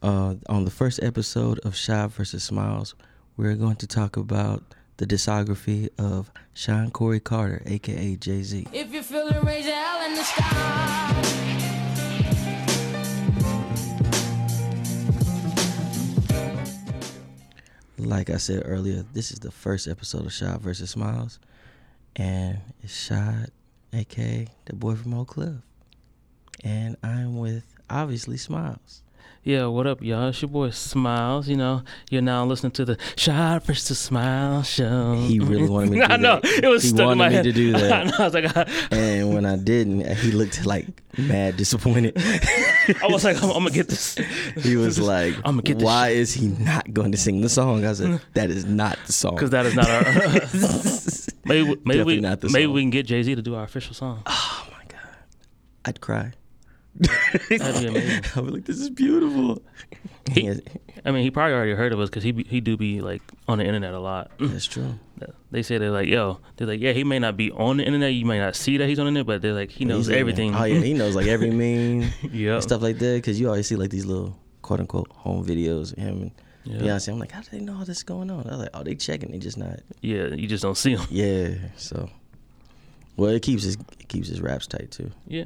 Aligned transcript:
Uh, 0.00 0.36
on 0.48 0.64
the 0.64 0.70
first 0.70 1.02
episode 1.02 1.58
of 1.60 1.74
Shy 1.74 2.06
versus 2.06 2.44
Smiles, 2.44 2.94
we're 3.36 3.56
going 3.56 3.76
to 3.76 3.86
talk 3.86 4.16
about 4.16 4.62
the 4.98 5.06
discography 5.06 5.88
of 5.98 6.30
Sean 6.54 6.90
Corey 6.92 7.18
Carter, 7.18 7.62
aka 7.66 8.14
Jay 8.14 8.42
Z. 8.42 8.68
If 8.72 8.92
you're 8.92 9.02
feeling 9.02 9.40
raise 9.44 9.66
your 9.66 9.74
hell 9.74 10.06
in 10.06 10.14
the 10.14 10.22
sky. 10.22 11.24
Like 17.98 18.30
I 18.30 18.36
said 18.36 18.62
earlier, 18.64 19.04
this 19.12 19.32
is 19.32 19.40
the 19.40 19.50
first 19.50 19.88
episode 19.88 20.26
of 20.26 20.32
Shy 20.32 20.56
versus 20.60 20.90
Smiles, 20.90 21.40
and 22.14 22.58
it's 22.84 22.96
Shy, 22.96 23.46
aka 23.92 24.46
the 24.66 24.76
boy 24.76 24.94
from 24.94 25.14
Oak 25.14 25.28
Cliff, 25.30 25.56
and 26.62 26.96
I'm 27.02 27.36
with 27.36 27.64
obviously 27.90 28.36
Smiles. 28.36 29.02
Yeah, 29.44 29.66
what 29.66 29.86
up, 29.86 30.02
y'all? 30.02 30.28
It's 30.28 30.42
your 30.42 30.50
boy 30.50 30.70
Smiles. 30.70 31.48
You 31.48 31.56
know, 31.56 31.82
you're 32.10 32.20
now 32.20 32.44
listening 32.44 32.72
to 32.72 32.84
the 32.84 32.98
Shot 33.16 33.64
versus 33.64 33.98
Smile 33.98 34.62
show. 34.62 35.14
He 35.14 35.40
really 35.40 35.68
wanted 35.68 35.90
me 35.90 36.00
to 36.00 36.06
do 36.08 36.12
I 36.12 36.16
know 36.18 36.40
that. 36.40 36.60
it 36.62 36.66
was 36.68 36.82
He 36.82 36.88
stuck 36.90 37.00
in 37.00 37.06
wanted 37.06 37.18
my 37.18 37.28
me 37.30 37.34
head. 37.36 37.44
to 37.44 37.52
do 37.52 37.72
that. 37.78 37.92
I, 37.92 38.04
know, 38.04 38.12
I 38.18 38.24
was 38.24 38.34
like, 38.34 38.56
I, 38.56 38.62
And 38.94 39.32
when 39.32 39.46
I 39.46 39.56
didn't, 39.56 40.06
he 40.18 40.32
looked 40.32 40.66
like 40.66 41.02
mad 41.16 41.56
disappointed. 41.56 42.12
I 43.02 43.06
was 43.08 43.24
like, 43.24 43.36
I'm, 43.42 43.48
I'm 43.50 43.58
gonna 43.62 43.70
get 43.70 43.88
this. 43.88 44.16
He 44.58 44.76
was 44.76 44.98
like, 45.00 45.34
I'ma 45.46 45.62
get 45.62 45.78
this 45.78 45.84
"Why 45.84 46.08
is 46.10 46.34
he 46.34 46.48
not 46.48 46.92
going 46.92 47.12
to 47.12 47.18
sing 47.18 47.40
the 47.40 47.48
song?" 47.48 47.86
I 47.86 47.92
said, 47.94 48.20
"That 48.34 48.50
is 48.50 48.66
not 48.66 48.98
the 49.06 49.12
song." 49.14 49.34
because 49.36 49.50
that 49.50 49.64
is 49.66 49.74
not 49.74 49.88
our. 49.88 50.02
maybe 51.44 51.80
maybe 51.84 52.20
Definitely 52.20 52.48
we 52.48 52.52
maybe 52.52 52.64
song. 52.66 52.72
we 52.74 52.82
can 52.82 52.90
get 52.90 53.06
Jay 53.06 53.22
Z 53.22 53.34
to 53.34 53.42
do 53.42 53.54
our 53.54 53.64
official 53.64 53.94
song. 53.94 54.22
oh 54.26 54.66
my 54.72 54.84
god, 54.88 55.00
I'd 55.86 56.00
cry. 56.00 56.32
That'd 56.98 57.80
be 57.80 57.86
amazing. 57.86 58.24
I'd 58.36 58.44
be 58.44 58.50
like, 58.50 58.64
"This 58.64 58.78
is 58.78 58.90
beautiful." 58.90 59.62
He- 60.32 60.42
Yeah, 60.42 60.54
I 61.04 61.10
mean, 61.10 61.22
he 61.22 61.30
probably 61.30 61.54
already 61.54 61.72
heard 61.72 61.92
of 61.92 62.00
us 62.00 62.08
because 62.10 62.22
he 62.22 62.32
be, 62.32 62.44
he 62.44 62.60
do 62.60 62.76
be 62.76 63.00
like 63.00 63.22
on 63.46 63.58
the 63.58 63.64
internet 63.64 63.94
a 63.94 64.00
lot. 64.00 64.30
that's 64.38 64.66
mm. 64.66 64.70
true. 64.70 64.98
They 65.50 65.62
say 65.62 65.78
they're 65.78 65.90
like, 65.90 66.08
yo, 66.08 66.38
they're 66.56 66.66
like, 66.66 66.80
yeah, 66.80 66.92
he 66.92 67.02
may 67.04 67.18
not 67.18 67.36
be 67.36 67.50
on 67.52 67.78
the 67.78 67.84
internet, 67.84 68.12
you 68.12 68.26
may 68.26 68.38
not 68.38 68.54
see 68.54 68.76
that 68.76 68.88
he's 68.88 68.98
on 68.98 69.06
the 69.06 69.08
internet, 69.08 69.26
but 69.26 69.42
they're 69.42 69.54
like, 69.54 69.70
he 69.70 69.84
knows 69.84 70.06
He's 70.06 70.16
everything. 70.16 70.54
Oh 70.54 70.64
yeah, 70.64 70.80
he 70.80 70.92
knows 70.92 71.16
like 71.16 71.26
every 71.26 71.50
meme 72.02 72.10
yeah, 72.32 72.54
and 72.54 72.62
stuff 72.62 72.82
like 72.82 72.98
that. 72.98 73.14
Because 73.16 73.40
you 73.40 73.48
always 73.48 73.66
see 73.66 73.76
like 73.76 73.90
these 73.90 74.04
little 74.06 74.38
quote 74.62 74.80
unquote 74.80 75.08
home 75.10 75.44
videos 75.44 75.92
of 75.92 75.98
him 75.98 76.22
and 76.22 76.30
yeah, 76.64 76.80
Beyonce. 76.80 77.12
I'm 77.12 77.18
like, 77.18 77.32
how 77.32 77.40
do 77.40 77.48
they 77.50 77.60
know 77.60 77.74
all 77.78 77.84
this 77.84 77.98
is 77.98 78.02
going 78.02 78.30
on? 78.30 78.46
I 78.46 78.50
was 78.50 78.58
like, 78.58 78.70
oh, 78.74 78.82
they 78.82 78.94
checking. 78.94 79.30
They 79.30 79.38
just 79.38 79.56
not. 79.56 79.80
yeah. 80.02 80.26
You 80.26 80.46
just 80.46 80.62
don't 80.62 80.76
see 80.76 80.96
him. 80.96 81.06
Yeah. 81.10 81.54
So, 81.76 82.10
well, 83.16 83.30
it 83.30 83.42
keeps 83.42 83.62
his 83.62 83.76
it 83.98 84.08
keeps 84.08 84.28
his 84.28 84.40
raps 84.42 84.66
tight 84.66 84.90
too. 84.90 85.10
Yeah, 85.26 85.44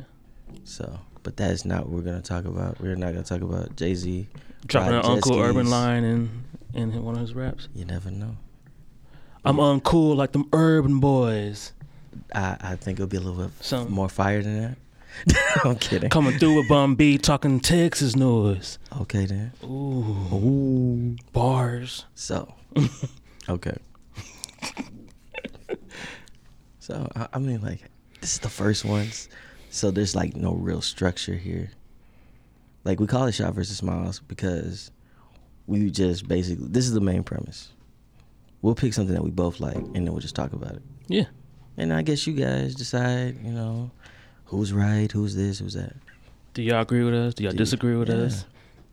So, 0.64 0.98
but 1.22 1.36
that 1.36 1.50
is 1.50 1.64
not 1.64 1.86
what 1.86 1.90
we're 1.90 2.02
gonna 2.02 2.22
talk 2.22 2.44
about. 2.44 2.80
We're 2.80 2.96
not 2.96 3.12
gonna 3.12 3.24
talk 3.24 3.40
about 3.42 3.76
Jay 3.76 3.94
Z 3.94 4.26
dropping 4.66 4.94
an 4.94 5.20
jet 5.22 5.36
Urban 5.36 5.70
line 5.70 6.04
in 6.04 6.44
in 6.74 7.02
one 7.04 7.14
of 7.14 7.20
his 7.20 7.34
raps. 7.34 7.68
You 7.74 7.84
never 7.84 8.10
know. 8.10 8.36
I'm 9.44 9.56
uncool 9.56 10.14
like 10.16 10.32
them 10.32 10.48
urban 10.52 11.00
boys. 11.00 11.72
I, 12.34 12.56
I 12.60 12.76
think 12.76 12.98
it'll 12.98 13.08
be 13.08 13.16
a 13.16 13.20
little 13.20 13.42
bit 13.44 13.50
Some- 13.60 13.90
more 13.90 14.08
fire 14.08 14.42
than 14.42 14.60
that. 14.62 14.76
I'm 15.64 15.76
kidding. 15.76 16.08
Coming 16.08 16.38
through 16.38 16.56
with 16.56 16.68
Bun 16.68 16.94
B 16.94 17.18
talking 17.18 17.60
Texas 17.60 18.16
noise. 18.16 18.78
Okay 19.00 19.26
then. 19.26 19.52
Ooh, 19.62 20.26
Ooh. 20.32 21.16
bars. 21.32 22.06
So, 22.14 22.54
okay. 23.48 23.76
so 26.78 27.10
I, 27.14 27.28
I 27.34 27.38
mean, 27.38 27.60
like, 27.60 27.80
this 28.20 28.34
is 28.34 28.38
the 28.38 28.48
first 28.48 28.84
ones. 28.86 29.28
So 29.72 29.90
there's 29.90 30.14
like 30.14 30.36
no 30.36 30.52
real 30.52 30.82
structure 30.82 31.34
here. 31.34 31.70
Like 32.84 33.00
we 33.00 33.06
call 33.06 33.24
it 33.24 33.32
shot 33.32 33.54
versus 33.54 33.78
smiles 33.78 34.20
because 34.20 34.90
we 35.66 35.90
just 35.90 36.28
basically 36.28 36.66
this 36.68 36.84
is 36.84 36.92
the 36.92 37.00
main 37.00 37.22
premise. 37.22 37.70
We'll 38.60 38.74
pick 38.74 38.92
something 38.92 39.14
that 39.14 39.24
we 39.24 39.30
both 39.30 39.60
like 39.60 39.76
and 39.76 39.94
then 39.94 40.12
we'll 40.12 40.20
just 40.20 40.34
talk 40.34 40.52
about 40.52 40.72
it. 40.72 40.82
Yeah. 41.08 41.24
And 41.78 41.90
I 41.90 42.02
guess 42.02 42.26
you 42.26 42.34
guys 42.34 42.74
decide, 42.74 43.42
you 43.42 43.50
know, 43.50 43.90
who's 44.44 44.74
right, 44.74 45.10
who's 45.10 45.34
this, 45.34 45.58
who's 45.60 45.72
that. 45.72 45.96
Do 46.52 46.62
y'all 46.62 46.82
agree 46.82 47.02
with 47.02 47.14
us? 47.14 47.32
Do 47.32 47.44
y'all 47.44 47.52
Do- 47.52 47.58
disagree 47.58 47.96
with 47.96 48.10
yeah. 48.10 48.16
us? 48.16 48.44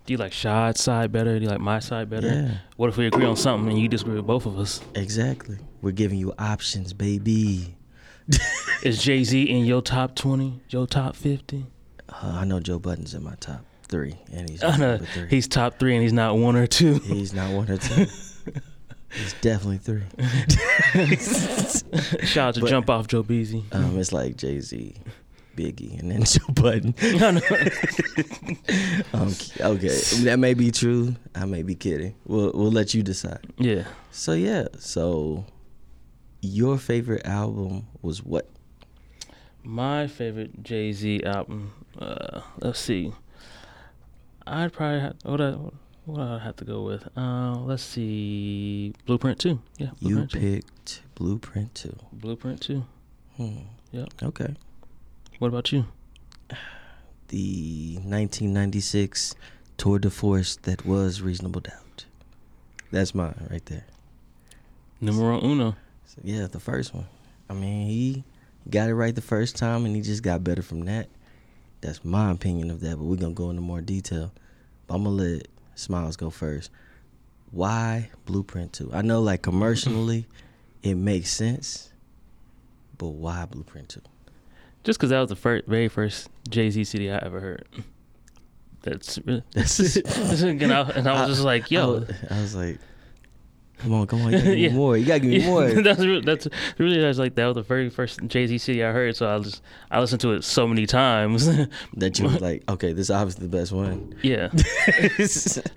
Do 0.06 0.14
you 0.14 0.18
like 0.18 0.32
Shad's 0.32 0.82
side 0.82 1.12
better? 1.12 1.38
Do 1.38 1.44
you 1.44 1.52
like 1.52 1.60
my 1.60 1.80
side 1.80 2.10
better? 2.10 2.28
Yeah. 2.28 2.58
What 2.78 2.88
if 2.88 2.96
we 2.96 3.06
agree 3.06 3.26
on 3.26 3.36
something 3.36 3.70
and 3.70 3.80
you 3.82 3.90
disagree 3.90 4.16
with 4.16 4.26
both 4.26 4.46
of 4.46 4.58
us? 4.58 4.80
Exactly. 4.96 5.58
We're 5.82 5.92
giving 5.92 6.20
you 6.20 6.34
options, 6.40 6.94
baby. 6.94 7.76
Is 8.84 9.02
Jay 9.04 9.24
Z 9.24 9.44
in 9.44 9.66
your 9.66 9.82
top 9.82 10.16
twenty? 10.16 10.62
Your 10.70 10.88
top 10.88 11.16
fifty? 11.16 11.66
Uh, 12.08 12.40
I 12.42 12.46
know 12.46 12.60
Joe 12.60 12.80
Budden's 12.80 13.14
in 13.14 13.24
my 13.24 13.36
top 13.40 13.66
three, 13.84 14.16
and 14.32 14.50
he's 14.50 14.62
number 14.62 15.00
three. 15.00 15.28
he's 15.30 15.48
top 15.48 15.80
three 15.80 15.96
and 15.96 16.04
he's 16.04 16.14
not 16.14 16.38
one 16.38 16.56
or 16.56 16.68
two. 16.68 17.00
He's 17.00 17.34
not 17.34 17.52
one 17.54 17.70
or 17.70 17.78
two. 17.78 18.06
he's 19.12 19.34
definitely 19.42 19.80
three. 19.80 20.04
Shout 22.26 22.50
out 22.50 22.56
to 22.56 22.62
But- 22.62 22.70
jump 22.70 22.90
off 22.90 23.08
Joe 23.08 23.24
Beasy. 23.24 23.64
Um, 23.74 23.98
it's 24.00 24.14
like 24.14 24.38
Jay 24.38 24.60
Z, 24.60 24.96
Biggie, 25.58 26.00
and 26.00 26.12
then 26.12 26.24
Joe 26.24 26.46
Budden. 26.54 26.94
I 27.02 27.32
know. 27.32 27.42
Um, 29.14 29.34
okay, 29.76 30.00
that 30.24 30.38
may 30.40 30.54
be 30.54 30.72
true. 30.72 31.16
I 31.36 31.46
may 31.46 31.64
be 31.64 31.76
kidding. 31.76 32.16
We'll 32.26 32.52
we'll 32.54 32.72
let 32.72 32.94
you 32.94 33.04
decide. 33.04 33.46
yeah. 33.58 33.84
So 34.12 34.34
yeah, 34.34 34.68
so 34.80 35.46
your 36.42 36.78
favorite 36.78 37.26
album 37.26 37.88
was 38.02 38.24
what? 38.24 38.48
My 39.64 40.08
favorite 40.08 40.64
Jay 40.64 40.92
Z 40.92 41.24
album. 41.24 41.74
Uh, 41.98 42.42
let's 42.60 42.80
see. 42.80 43.14
I'd 44.48 44.74
probably 44.74 45.02
have, 45.02 45.16
what 45.24 45.42
I 45.42 45.56
what 46.06 46.22
I 46.22 46.40
have 46.40 46.56
to 46.58 46.66
go 46.66 46.84
with. 46.84 47.08
Uh, 47.16 47.56
let's 47.60 47.84
see. 47.84 48.94
Blueprint 49.06 49.40
two. 49.40 49.60
Yeah. 49.78 49.90
You 50.00 50.16
Blueprint 50.16 50.32
two. 50.32 50.40
picked 50.40 51.02
Blueprint 51.16 51.76
Two. 51.76 51.96
Blueprint 52.14 52.62
two. 52.62 52.86
Hmm. 53.38 53.58
Yep. 53.92 54.08
Okay. 54.24 54.56
What 55.40 55.48
about 55.50 55.72
you? 55.72 55.86
The 57.28 57.98
1996 57.98 59.36
tour 59.78 60.00
de 60.00 60.10
force 60.10 60.56
that 60.64 60.84
was 60.84 61.22
Reasonable 61.22 61.62
Doubt. 61.62 62.06
That's 62.92 63.14
mine 63.14 63.48
right 63.52 63.64
there. 63.68 63.86
Numero 65.00 65.40
uno. 65.40 65.76
So, 66.10 66.22
yeah, 66.24 66.48
the 66.48 66.60
first 66.60 66.96
one. 66.96 67.06
I 67.52 67.54
mean, 67.54 67.86
he 67.86 68.24
got 68.68 68.90
it 68.90 68.96
right 68.96 69.14
the 69.14 69.22
first 69.22 69.56
time, 69.56 69.86
and 69.86 69.96
he 69.96 70.02
just 70.02 70.24
got 70.24 70.44
better 70.44 70.64
from 70.64 70.86
that. 70.86 71.08
That's 71.82 72.04
my 72.04 72.32
opinion 72.32 72.72
of 72.72 72.80
that, 72.80 72.98
but 72.98 73.04
we're 73.04 73.16
gonna 73.16 73.36
go 73.36 73.52
into 73.52 73.62
more 73.62 73.80
detail. 73.80 74.32
But 74.88 74.96
I'm 74.96 75.04
gonna 75.04 75.16
let 75.16 75.48
Smiles 75.76 76.16
go 76.16 76.32
first. 76.32 76.72
Why 77.52 78.10
Blueprint 78.26 78.74
Two? 78.74 78.90
I 78.92 79.04
know, 79.04 79.22
like 79.22 79.44
commercially, 79.44 80.26
it 80.82 80.96
makes 80.96 81.30
sense, 81.30 81.94
but 82.98 83.10
why 83.10 83.46
Blueprint 83.46 83.90
Two? 83.90 84.02
Just 84.84 84.98
because 84.98 85.12
that 85.12 85.20
was 85.20 85.30
the 85.30 85.36
first, 85.36 85.68
very 85.68 85.90
first 85.90 86.32
Jay 86.50 86.72
Z 86.72 86.86
CD 86.86 87.12
I 87.12 87.18
ever 87.18 87.40
heard. 87.40 87.68
That's 88.82 89.20
really. 89.26 89.44
That's 89.54 89.80
and, 90.42 90.74
I, 90.74 90.82
and 90.90 91.08
I 91.08 91.22
was 91.22 91.36
just 91.36 91.46
like, 91.46 91.66
I 91.66 91.68
yo. 91.76 91.92
was, 92.00 92.10
I 92.32 92.42
was 92.42 92.56
like, 92.56 92.80
come 93.80 93.94
on, 93.94 94.08
come 94.08 94.22
on, 94.22 94.32
you 94.34 94.38
gotta 94.38 94.44
give 94.44 94.56
me 94.56 94.68
Yeah. 94.68 94.74
more. 94.74 94.98
You 94.98 95.06
gotta 95.06 95.20
give 95.22 95.30
me 95.32 95.46
more. 95.48 95.68
that's 95.84 96.00
re- 96.00 96.22
that's 96.22 96.48
really 96.78 97.00
that's 97.02 97.18
like 97.18 97.36
that 97.36 97.46
was 97.48 97.56
the 97.56 97.62
very 97.64 97.90
first 97.90 98.20
Jay 98.28 98.46
Z 98.48 98.58
CD 98.60 98.84
I 98.84 98.92
heard. 98.92 99.16
So 99.16 99.28
I 99.34 99.40
just 99.40 99.62
I 99.90 100.00
listened 100.00 100.22
to 100.22 100.34
it 100.34 100.44
so 100.44 100.68
many 100.68 100.86
times. 100.86 101.48
that 101.96 102.20
you 102.20 102.26
was 102.26 102.40
like, 102.42 102.64
okay, 102.70 102.94
this 102.94 103.08
is 103.08 103.12
obviously 103.12 103.48
the 103.48 103.58
best 103.58 103.72
one. 103.72 104.14
yeah. 104.22 104.50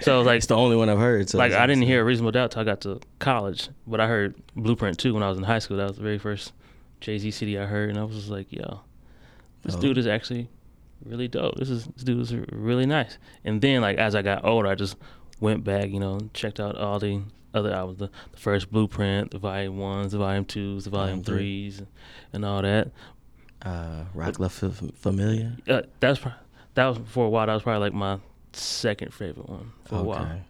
So 0.01 0.21
like 0.23 0.39
it's 0.39 0.47
the 0.47 0.57
only 0.57 0.77
one 0.77 0.89
I've 0.89 0.99
heard. 0.99 1.29
So 1.31 1.39
like 1.39 1.53
I 1.53 1.67
didn't 1.67 1.83
hear 1.85 2.01
a 2.01 2.05
Reasonable 2.05 2.33
Doubt 2.33 2.51
till 2.53 2.63
I 2.63 2.65
got 2.65 2.81
to 2.83 3.01
college, 3.19 3.69
but 3.87 4.01
I 4.01 4.07
heard 4.07 4.35
Blueprint 4.57 4.99
too 4.99 5.15
when 5.15 5.23
I 5.23 5.29
was 5.29 5.39
in 5.39 5.45
high 5.45 5.59
school. 5.59 5.77
That 5.77 5.89
was 5.89 5.97
the 5.97 6.03
very 6.03 6.19
first 6.19 6.53
Jay 7.01 7.19
Z 7.19 7.31
CD 7.31 7.59
I 7.59 7.67
heard, 7.67 7.91
and 7.91 7.99
I 7.99 8.05
was 8.05 8.17
just 8.17 8.29
like, 8.29 8.53
yo, 8.53 8.81
this 9.65 9.77
Oh. 9.77 9.81
dude 9.81 9.99
is 9.99 10.07
actually 10.07 10.49
really 11.05 11.29
dope. 11.29 11.57
This 11.57 11.71
is 11.71 11.87
this 11.87 12.05
dude 12.05 12.21
is 12.21 12.35
really 12.53 12.87
nice. 12.87 13.19
And 13.45 13.61
then 13.61 13.81
like 13.81 13.99
as 13.99 14.15
I 14.15 14.23
got 14.23 14.45
older, 14.45 14.69
I 14.69 14.75
just 14.75 14.97
went 15.41 15.65
back, 15.65 15.91
you 15.91 15.99
know, 16.01 16.21
checked 16.35 16.61
out 16.61 16.77
all 16.77 16.99
the 16.99 17.21
other 17.55 17.73
albums, 17.73 17.99
the, 17.99 18.11
the 18.33 18.39
first 18.39 18.71
Blueprint, 18.71 19.31
the 19.31 19.39
Volume 19.39 19.79
Ones, 19.79 20.13
the 20.13 20.19
Volume 20.19 20.45
Twos, 20.45 20.85
the 20.85 20.91
Volume 20.91 21.23
Volume 21.23 21.25
three. 21.25 21.71
Threes, 21.71 21.83
and 22.33 22.45
all 22.45 22.63
that. 22.63 22.91
uh, 23.65 24.05
Rock 24.15 24.39
Love 24.41 24.63
F- 24.65 24.95
Familia. 24.97 25.53
Uh, 25.69 25.83
that's 26.01 26.21
that 26.75 26.87
was 26.87 26.99
for 27.07 27.27
a 27.27 27.29
while. 27.29 27.47
That 27.47 27.55
was 27.55 27.63
probably 27.63 27.81
like 27.81 27.93
my 27.95 28.19
second 28.53 29.13
favorite 29.15 29.49
one 29.49 29.73
for 29.85 29.97
a 29.97 30.03
while. 30.03 30.41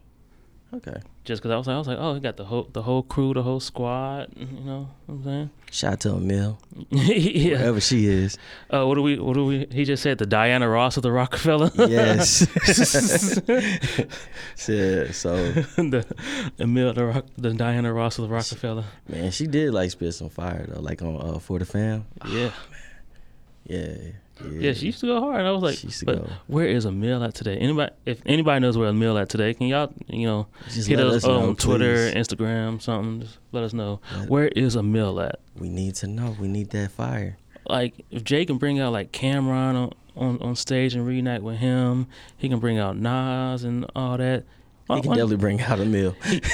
Okay. 0.73 0.95
Just 1.23 1.43
because 1.43 1.51
I 1.51 1.57
was 1.57 1.67
like, 1.67 1.75
I 1.75 1.77
was 1.77 1.87
like, 1.87 1.97
oh, 1.99 2.13
he 2.15 2.19
got 2.19 2.35
the 2.35 2.45
whole 2.45 2.67
the 2.73 2.81
whole 2.81 3.03
crew, 3.03 3.33
the 3.33 3.43
whole 3.43 3.59
squad. 3.59 4.29
You 4.35 4.47
know 4.47 4.89
what 5.05 5.15
I'm 5.15 5.23
saying? 5.23 5.49
Shout 5.71 5.93
out 5.93 5.99
to 6.01 6.09
Amil, 6.09 6.57
yeah. 6.89 7.57
wherever 7.59 7.79
she 7.79 8.07
is. 8.07 8.37
Uh, 8.71 8.85
what 8.85 8.95
do 8.95 9.03
we? 9.03 9.19
What 9.19 9.35
do 9.35 9.45
we? 9.45 9.67
He 9.71 9.85
just 9.85 10.01
said 10.01 10.17
the 10.17 10.25
Diana 10.25 10.67
Ross 10.67 10.97
of 10.97 11.03
the 11.03 11.11
Roc-A-Fella. 11.11 11.71
Yes. 11.87 12.41
yeah, 14.67 15.11
so 15.11 15.51
the 15.51 16.05
Amil, 16.59 16.95
the, 16.95 17.05
Rock, 17.05 17.25
the 17.37 17.53
Diana 17.53 17.93
Ross 17.93 18.17
of 18.17 18.27
the 18.27 18.33
Roc-A-Fella. 18.33 18.83
man, 19.07 19.31
she 19.31 19.45
did 19.45 19.73
like 19.73 19.91
spit 19.91 20.13
some 20.13 20.29
fire 20.29 20.65
though, 20.67 20.81
like 20.81 21.01
on 21.03 21.35
uh, 21.35 21.39
for 21.39 21.59
the 21.59 21.65
fam. 21.65 22.05
Yeah. 22.27 22.51
Yeah, 23.65 23.95
Yeah, 24.51 24.73
she 24.73 24.87
used 24.87 24.99
to 25.01 25.05
go 25.07 25.19
hard. 25.19 25.39
And 25.39 25.47
I 25.47 25.51
was 25.51 25.61
like, 25.61 25.77
She 25.77 25.87
used 25.87 25.99
to 25.99 26.05
but 26.05 26.15
go. 26.25 26.29
where 26.47 26.65
is 26.67 26.85
Amil 26.85 27.25
at 27.25 27.35
today? 27.35 27.55
Anybody, 27.57 27.93
if 28.05 28.21
anybody 28.25 28.59
knows 28.61 28.77
where 28.77 28.91
Amil 28.91 29.21
at 29.21 29.29
today, 29.29 29.53
can 29.53 29.67
y'all, 29.67 29.93
you 30.07 30.25
know, 30.25 30.47
Just 30.71 30.87
hit 30.87 30.99
us 30.99 31.17
us 31.17 31.23
know, 31.25 31.49
on 31.49 31.55
Twitter, 31.55 32.11
please. 32.11 32.27
Instagram, 32.27 32.81
something. 32.81 33.21
Just 33.21 33.37
let 33.51 33.63
us 33.63 33.73
know 33.73 33.99
Let- 34.17 34.29
where 34.29 34.47
is 34.47 34.75
Amil 34.75 35.23
at. 35.25 35.39
We 35.57 35.69
need 35.69 35.95
to 35.95 36.07
know. 36.07 36.35
We 36.39 36.47
need 36.47 36.71
that 36.71 36.91
fire. 36.91 37.37
Like, 37.67 38.03
if 38.11 38.23
Jay 38.23 38.43
can 38.45 38.57
bring 38.57 38.79
out 38.79 38.91
like 38.91 39.11
Cam'ron 39.11 39.75
on, 39.75 39.93
on, 40.17 40.37
on 40.41 40.55
stage 40.55 40.95
and 40.95 41.05
reunite 41.07 41.43
with 41.43 41.57
him, 41.57 42.07
he 42.35 42.49
can 42.49 42.59
bring 42.59 42.77
out 42.79 42.97
Nas 42.97 43.63
and 43.63 43.85
all 43.95 44.17
that. 44.17 44.43
He 44.89 44.95
can 45.01 45.11
definitely 45.11 45.37
bring 45.37 45.61
out 45.61 45.79
Amil. 45.79 46.13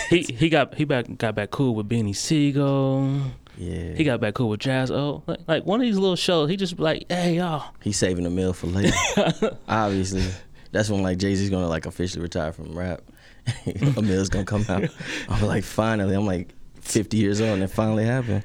he 0.10 0.22
he 0.22 0.50
got 0.50 0.76
he 0.76 0.84
back 0.84 1.06
got 1.18 1.34
back 1.34 1.50
cool 1.50 1.74
with 1.74 1.90
Beanie 1.90 2.16
Sigel. 2.16 3.22
Yeah. 3.60 3.94
He 3.94 4.06
got 4.06 4.22
back 4.22 4.36
cool 4.36 4.50
with 4.50 4.62
Jaz-O. 4.62 5.24
Like, 5.28 5.40
like 5.48 5.66
one 5.66 5.82
of 5.82 5.86
these 5.86 5.98
little 5.98 6.16
shows, 6.16 6.50
he 6.50 6.56
just 6.56 6.78
be 6.78 6.84
like, 6.84 7.06
"Hey 7.10 7.36
y'all, 7.36 7.74
He's 7.82 7.98
saving 7.98 8.24
the 8.24 8.30
meal 8.30 8.54
for 8.54 8.68
later. 8.68 8.96
Obviously, 9.68 10.24
that's 10.72 10.90
when 10.90 11.04
like 11.04 11.18
Jay 11.18 11.36
Z's 11.36 11.50
gonna 11.50 11.68
like 11.68 11.86
officially 11.86 12.22
retire 12.24 12.54
from 12.54 12.78
rap. 12.78 13.02
Amil's 13.98 14.30
gonna 14.30 14.46
come 14.46 14.66
out. 14.70 14.90
I'm 15.30 15.46
like, 15.46 15.66
finally. 15.66 16.16
I'm 16.16 16.26
like 16.26 16.54
50 16.82 17.18
years 17.18 17.42
old, 17.42 17.52
and 17.52 17.64
it 17.64 17.68
finally 17.68 18.06
happened. 18.06 18.44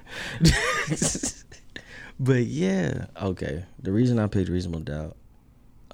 but 2.18 2.44
yeah, 2.44 3.06
okay. 3.22 3.64
The 3.80 3.92
reason 3.92 4.18
I 4.18 4.26
picked 4.26 4.48
Reasonable 4.48 4.80
Doubt, 4.80 5.16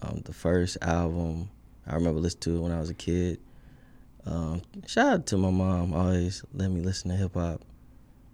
um, 0.00 0.22
the 0.24 0.32
first 0.32 0.78
album 0.80 1.50
I 1.86 1.94
remember 1.94 2.20
listening 2.20 2.40
to 2.42 2.56
it 2.56 2.60
when 2.60 2.72
I 2.72 2.80
was 2.80 2.90
a 2.90 2.94
kid. 2.94 3.40
Um, 4.24 4.62
shout 4.86 5.06
out 5.06 5.26
to 5.26 5.36
my 5.36 5.50
mom, 5.50 5.92
always 5.92 6.44
let 6.52 6.70
me 6.70 6.80
listen 6.80 7.10
to 7.10 7.16
hip 7.16 7.34
hop, 7.34 7.62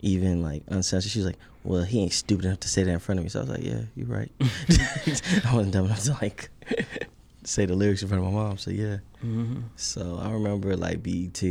even 0.07 0.41
like 0.43 0.63
uncensored. 0.69 1.11
She 1.11 1.19
was 1.19 1.27
like, 1.27 1.39
"Well, 1.65 1.83
he 1.83 2.01
ain't 2.03 2.13
stupid 2.13 2.47
enough 2.47 2.61
to 2.61 2.69
say 2.69 2.85
that 2.85 2.91
in 2.91 2.99
front 2.99 3.19
of 3.19 3.25
me." 3.25 3.29
So 3.29 3.41
I 3.41 3.43
was 3.43 3.51
like, 3.51 3.65
"Yeah, 3.65 3.83
you're 3.95 4.07
right." 4.07 4.31
I 4.41 5.55
wasn't 5.55 5.73
dumb 5.73 5.87
enough 5.87 6.05
to 6.05 6.17
like 6.23 6.49
say 7.45 7.67
the 7.67 7.75
lyrics 7.75 8.03
in 8.03 8.09
front 8.09 8.25
of 8.25 8.33
my 8.33 8.39
mom. 8.41 8.59
So 8.59 8.71
yeah. 8.71 8.99
hmm 9.21 9.63
So 9.75 10.19
I 10.23 10.31
remember 10.31 10.77
like 10.77 11.03
BET 11.03 11.43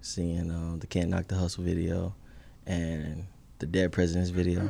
seeing 0.00 0.50
um, 0.50 0.78
the 0.80 0.86
Can't 0.86 1.08
Knock 1.08 1.28
the 1.28 1.36
Hustle 1.36 1.64
video 1.64 2.14
and 2.66 3.26
the 3.58 3.66
Dead 3.66 3.92
Presidents 3.92 4.30
video, 4.30 4.68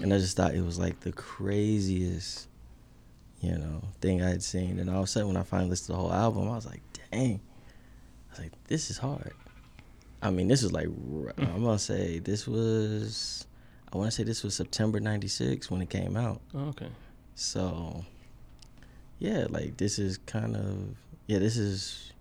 and 0.00 0.14
I 0.14 0.18
just 0.18 0.36
thought 0.36 0.54
it 0.54 0.64
was 0.64 0.78
like 0.78 1.00
the 1.00 1.12
craziest, 1.12 2.46
you 3.40 3.58
know, 3.58 3.82
thing 4.00 4.22
I 4.22 4.28
had 4.30 4.42
seen. 4.42 4.78
And 4.78 4.88
all 4.88 4.98
of 4.98 5.04
a 5.04 5.06
sudden, 5.06 5.28
when 5.28 5.36
I 5.36 5.42
finally 5.42 5.70
listened 5.70 5.86
to 5.86 5.92
the 5.92 5.98
whole 5.98 6.12
album, 6.12 6.48
I 6.48 6.54
was 6.54 6.66
like, 6.66 6.82
dang, 7.10 7.40
I 8.28 8.30
was 8.30 8.38
like, 8.38 8.52
this 8.68 8.90
is 8.90 8.98
hard. 8.98 9.32
I 10.22 10.30
mean, 10.30 10.46
this 10.46 10.62
is 10.62 10.72
like 10.72 10.86
I'm 10.86 11.64
gonna 11.64 11.78
say 11.78 12.20
this 12.20 12.46
was. 12.46 13.46
I 13.92 13.98
want 13.98 14.10
to 14.10 14.16
say 14.16 14.22
this 14.22 14.42
was 14.42 14.54
September 14.54 15.00
'96 15.00 15.70
when 15.70 15.82
it 15.82 15.90
came 15.90 16.16
out. 16.16 16.40
Oh, 16.54 16.68
okay. 16.68 16.88
So, 17.34 18.06
yeah, 19.18 19.46
like 19.50 19.76
this 19.76 19.98
is 19.98 20.16
kind 20.18 20.56
of 20.56 20.96
yeah, 21.26 21.38
this 21.38 21.56
is 21.56 22.12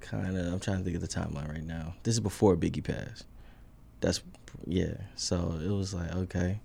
kind 0.00 0.36
of 0.36 0.52
I'm 0.52 0.60
trying 0.60 0.78
to 0.78 0.84
think 0.84 0.96
of 0.96 1.02
the 1.02 1.08
timeline 1.08 1.48
right 1.48 1.64
now. 1.64 1.94
This 2.02 2.14
is 2.14 2.20
before 2.20 2.56
Biggie 2.56 2.84
passed. 2.84 3.24
That's 4.00 4.20
yeah. 4.66 4.94
So 5.16 5.58
it 5.64 5.70
was 5.70 5.94
like 5.94 6.14
okay, 6.14 6.60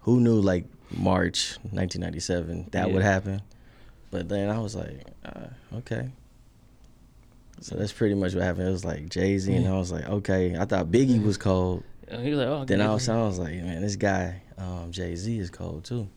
who 0.00 0.20
knew 0.20 0.40
like 0.40 0.66
March 0.90 1.56
1997 1.62 2.68
that 2.72 2.92
would 2.92 3.02
happen? 3.02 3.42
But 4.10 4.28
then 4.28 4.48
I 4.48 4.58
was 4.58 4.74
like, 4.74 5.04
uh, 5.24 5.48
okay. 5.76 6.10
So 7.60 7.76
that's 7.76 7.92
pretty 7.92 8.14
much 8.14 8.34
what 8.34 8.44
happened. 8.44 8.68
It 8.68 8.72
was 8.72 8.84
like 8.84 9.08
Jay 9.08 9.36
Z, 9.38 9.52
and 9.54 9.66
I 9.68 9.72
was 9.78 9.90
like, 9.92 10.06
okay. 10.08 10.56
I 10.56 10.64
thought 10.64 10.86
Biggie 10.86 11.22
was 11.22 11.36
cold. 11.36 11.82
And 12.08 12.22
he 12.24 12.30
was 12.30 12.38
like, 12.38 12.48
"Oh." 12.48 12.64
Then 12.64 12.80
all 12.80 12.94
of 12.94 13.00
a 13.00 13.04
sudden 13.04 13.20
I 13.22 13.26
was 13.26 13.38
like, 13.38 13.54
man, 13.54 13.82
this 13.82 13.96
guy, 13.96 14.42
um, 14.56 14.90
Jay 14.92 15.14
Z 15.16 15.38
is 15.38 15.50
cold 15.50 15.84
too. 15.84 16.08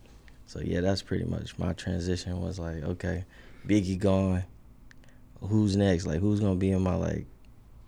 So 0.46 0.60
yeah, 0.60 0.80
that's 0.80 1.02
pretty 1.02 1.24
much 1.24 1.58
my 1.58 1.72
transition 1.72 2.40
was 2.40 2.58
like, 2.58 2.82
okay, 2.82 3.24
Biggie 3.66 3.98
gone. 3.98 4.44
Who's 5.40 5.76
next? 5.76 6.06
Like 6.06 6.20
who's 6.20 6.40
gonna 6.40 6.54
be 6.56 6.70
in 6.70 6.82
my 6.82 6.94
like 6.94 7.26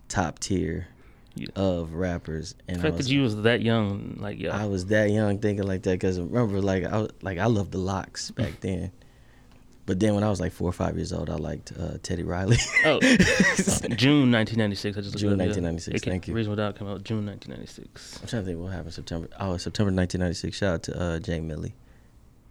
top 0.08 0.38
tier 0.40 0.88
Yeah. 1.36 1.46
of 1.56 1.94
rappers? 1.94 2.54
The 2.66 2.72
And 2.72 2.78
I 2.78 2.82
fact 2.82 2.96
was, 2.96 3.06
that 3.06 3.12
you 3.14 3.22
was 3.22 3.36
that 3.42 3.62
young, 3.62 4.16
like 4.18 4.40
yeah, 4.40 4.56
I 4.60 4.66
was 4.66 4.86
that 4.86 5.10
young 5.10 5.38
thinking 5.38 5.66
like 5.66 5.82
that 5.84 5.92
because 5.92 6.18
remember 6.18 6.60
like 6.60 6.84
I 6.84 7.06
like 7.22 7.38
I 7.38 7.46
loved 7.46 7.70
the 7.72 7.78
locks 7.78 8.30
Mm. 8.32 8.34
back 8.36 8.60
then. 8.60 8.90
But 9.86 10.00
then 10.00 10.14
when 10.14 10.25
I 10.25 10.31
was 10.31 10.40
like 10.40 10.52
four 10.52 10.69
or 10.69 10.72
five 10.72 10.96
years 10.96 11.12
old, 11.12 11.28
I 11.28 11.34
liked 11.34 11.72
uh, 11.78 11.98
Teddy 12.02 12.22
Riley. 12.22 12.56
Oh, 12.86 13.00
June 13.00 14.32
1996. 14.32 14.96
I 14.96 15.00
just 15.02 15.19
June 15.19 15.32
it 15.32 15.34
up, 15.34 15.56
yeah. 15.56 15.62
1996, 15.62 16.02
It 16.02 16.04
thank 16.08 16.26
you. 16.28 16.34
Reasonable 16.34 16.56
Doubt 16.56 16.78
came 16.78 16.88
out 16.88 17.04
June 17.04 17.26
1996. 17.26 18.20
I'm 18.22 18.28
trying 18.28 18.42
to 18.42 18.46
think 18.46 18.60
what 18.60 18.72
happened 18.72 18.94
September. 18.94 19.28
Oh, 19.38 19.56
September 19.58 19.92
1996. 19.92 20.56
Shout 20.56 20.75
out 20.75 20.82
to 20.84 20.98
uh, 21.00 21.19
Jay 21.19 21.40
Millie. 21.40 21.75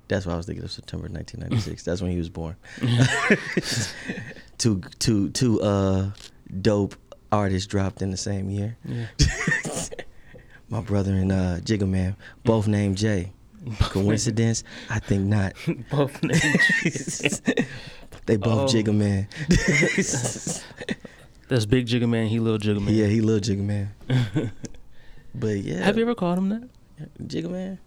That's 0.09 0.25
what 0.27 0.33
I 0.33 0.37
was 0.37 0.45
thinking 0.45 0.63
of 0.63 0.71
September 0.71 1.07
1996. 1.07 1.83
That's 1.83 2.01
when 2.01 2.11
he 2.11 2.17
was 2.17 2.29
born. 2.29 2.55
two, 4.59 4.81
two, 4.99 5.29
two 5.29 5.61
uh, 5.61 6.11
dope 6.61 6.95
artists 7.31 7.65
dropped 7.67 8.01
in 8.03 8.11
the 8.11 8.17
same 8.17 8.49
year. 8.49 8.77
Yeah. 8.85 9.07
My 10.69 10.81
brother 10.81 11.13
and 11.13 11.31
uh, 11.31 11.57
Jigga 11.61 11.87
Man, 11.87 12.15
both 12.43 12.67
named 12.67 12.97
Jay. 12.97 13.31
Coincidence? 13.79 14.63
I 14.89 14.99
think 14.99 15.23
not. 15.23 15.53
Both 15.91 16.21
names. 16.23 17.41
they 18.25 18.37
both 18.37 18.69
Oh. 18.69 18.73
Jigga 18.73 18.93
Man. 18.95 19.27
That's 21.49 21.65
Big 21.65 21.85
Jigga 21.87 22.07
Man. 22.09 22.27
He 22.27 22.39
little 22.39 22.57
Jigga 22.59 22.81
Man. 22.83 22.93
yeah, 22.93 23.05
he 23.07 23.21
little 23.21 23.41
Jigga 23.41 23.63
Man. 23.63 23.91
But 25.35 25.57
yeah, 25.59 25.83
Have 25.83 25.97
you 25.97 26.03
ever 26.03 26.15
called 26.15 26.37
him 26.37 26.49
that? 26.49 26.69
Jigga 27.27 27.49
Man? 27.49 27.79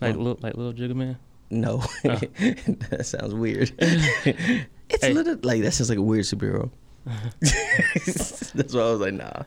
Like 0.00 0.14
No. 0.16 0.22
little, 0.22 0.38
like 0.42 0.54
little 0.56 0.72
Jigga 0.72 0.94
Man. 0.94 1.16
No, 1.50 1.82
Oh. 2.04 2.20
that 2.90 3.04
sounds 3.06 3.34
weird. 3.34 3.72
it's 3.78 5.04
Hey. 5.04 5.10
a 5.10 5.14
little 5.14 5.36
like 5.42 5.62
that 5.62 5.72
sounds 5.72 5.88
like 5.90 5.98
a 5.98 6.02
weird 6.02 6.24
superhero. 6.24 6.70
that's 7.40 8.74
why 8.74 8.80
I 8.82 8.90
was 8.90 9.00
like, 9.00 9.14
nah. 9.14 9.42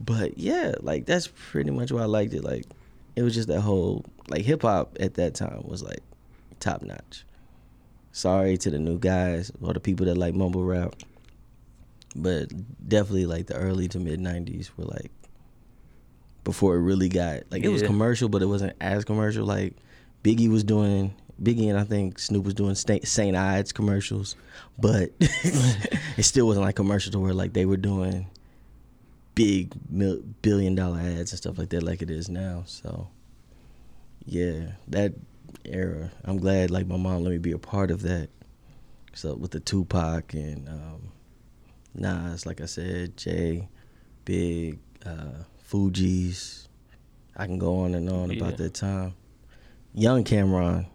But 0.00 0.38
yeah, 0.38 0.74
like 0.80 1.06
that's 1.06 1.28
pretty 1.50 1.70
much 1.70 1.90
why 1.92 2.02
I 2.02 2.06
liked 2.06 2.34
it. 2.34 2.44
Like 2.44 2.64
it 3.16 3.22
was 3.22 3.34
just 3.34 3.48
that 3.48 3.62
whole 3.62 4.04
like 4.28 4.42
hip 4.42 4.62
hop 4.62 4.96
at 5.00 5.14
that 5.14 5.34
time 5.34 5.62
was 5.64 5.82
like 5.82 6.00
top 6.60 6.82
notch. 6.82 7.24
Sorry 8.12 8.56
to 8.58 8.70
the 8.70 8.78
new 8.78 8.98
guys 8.98 9.50
or 9.60 9.74
the 9.74 9.80
people 9.80 10.06
that 10.06 10.16
like 10.16 10.34
mumble 10.34 10.64
rap, 10.64 10.94
but 12.14 12.48
definitely 12.88 13.26
like 13.26 13.46
the 13.46 13.56
early 13.56 13.88
to 13.88 13.98
mid 13.98 14.20
'90s 14.20 14.70
were 14.76 14.84
like 14.84 15.10
before 16.44 16.76
it 16.76 16.80
really 16.80 17.08
got 17.08 17.42
like 17.50 17.64
it 17.64 17.68
was 17.68 17.82
commercial, 17.82 18.28
but 18.28 18.42
it 18.42 18.46
wasn't 18.46 18.74
as 18.80 19.04
commercial. 19.04 19.44
Like 19.44 19.74
Biggie 20.22 20.50
was 20.50 20.64
doing 20.64 21.14
Biggie 21.42 21.68
and 21.68 21.78
I 21.78 21.84
think 21.84 22.18
Snoop 22.18 22.44
was 22.44 22.54
doing 22.54 22.74
St. 22.74 23.06
St. 23.06 23.36
Ides 23.36 23.72
commercials, 23.72 24.36
but 24.78 25.10
it 25.20 26.22
still 26.22 26.46
wasn't 26.46 26.64
like 26.64 26.76
commercial 26.76 27.12
to 27.12 27.18
where 27.18 27.34
like 27.34 27.52
they 27.52 27.66
were 27.66 27.76
doing 27.76 28.26
big 29.34 29.74
mil- 29.90 30.22
billion 30.42 30.74
dollar 30.74 30.98
ads 30.98 31.32
and 31.32 31.38
stuff 31.38 31.58
like 31.58 31.68
that 31.68 31.82
like 31.82 32.00
it 32.02 32.10
is 32.10 32.28
now. 32.28 32.62
So 32.66 33.08
yeah, 34.26 34.72
that 34.88 35.14
era. 35.64 36.10
I'm 36.24 36.38
glad 36.38 36.70
like 36.70 36.86
my 36.86 36.96
mom 36.96 37.22
let 37.22 37.30
me 37.30 37.38
be 37.38 37.52
a 37.52 37.58
part 37.58 37.90
of 37.90 38.02
that. 38.02 38.28
So 39.14 39.34
with 39.34 39.52
the 39.52 39.60
Tupac 39.60 40.34
and 40.34 40.68
um, 40.68 41.12
Nas, 41.94 42.44
like 42.44 42.60
I 42.60 42.66
said, 42.66 43.16
Jay, 43.16 43.68
Big, 44.24 44.78
uh, 45.06 45.44
Fugees. 45.70 46.68
I 47.36 47.46
can 47.46 47.58
go 47.58 47.80
on 47.80 47.94
and 47.94 48.08
on 48.10 48.30
Yeah. 48.30 48.36
about 48.36 48.56
that 48.58 48.74
time. 48.74 49.14
Young 49.94 50.24
Cam'ron, 50.24 50.86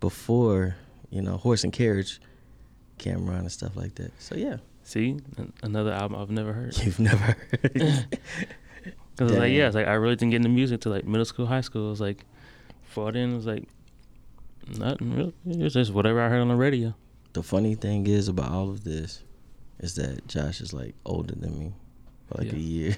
before 0.00 0.76
you 1.10 1.22
know 1.22 1.36
horse 1.36 1.64
and 1.64 1.72
carriage, 1.72 2.20
Cam'ron 2.98 3.40
and 3.40 3.52
stuff 3.52 3.76
like 3.76 3.94
that. 3.96 4.12
So 4.20 4.36
yeah, 4.36 4.58
See, 4.82 5.18
another 5.62 5.92
album 5.92 6.20
I've 6.20 6.30
never 6.30 6.52
heard. 6.52 6.76
you've 6.84 6.98
never 7.00 7.16
heard. 7.52 7.72
Cause 9.16 9.30
it's 9.30 9.38
like 9.38 9.52
yeah, 9.52 9.66
it's 9.66 9.74
like 9.76 9.86
I 9.86 9.92
really 9.94 10.16
didn't 10.16 10.30
get 10.30 10.36
into 10.38 10.48
music 10.48 10.80
till 10.80 10.92
like 10.92 11.04
middle 11.06 11.24
school, 11.26 11.46
high 11.46 11.60
school. 11.60 11.88
It 11.88 11.90
was 11.90 12.00
like, 12.00 12.24
before 12.90 13.12
then 13.12 13.32
it 13.32 13.36
was 13.36 13.46
like, 13.46 13.68
nothing 14.78 15.14
really. 15.14 15.34
It 15.46 15.62
was 15.62 15.74
just 15.74 15.92
whatever 15.92 16.20
I 16.20 16.28
heard 16.28 16.40
on 16.40 16.48
the 16.48 16.56
radio. 16.56 16.94
the 17.32 17.42
funny 17.42 17.74
thing 17.76 18.06
is 18.06 18.26
about 18.28 18.50
all 18.50 18.68
of 18.70 18.82
this 18.84 19.22
is 19.78 19.94
that 19.94 20.26
Josh 20.26 20.60
is 20.60 20.72
like 20.72 20.94
older 21.06 21.34
than 21.34 21.58
me 21.58 21.72
by 22.28 22.42
like 22.44 22.52
a 22.52 22.58
year, 22.58 22.96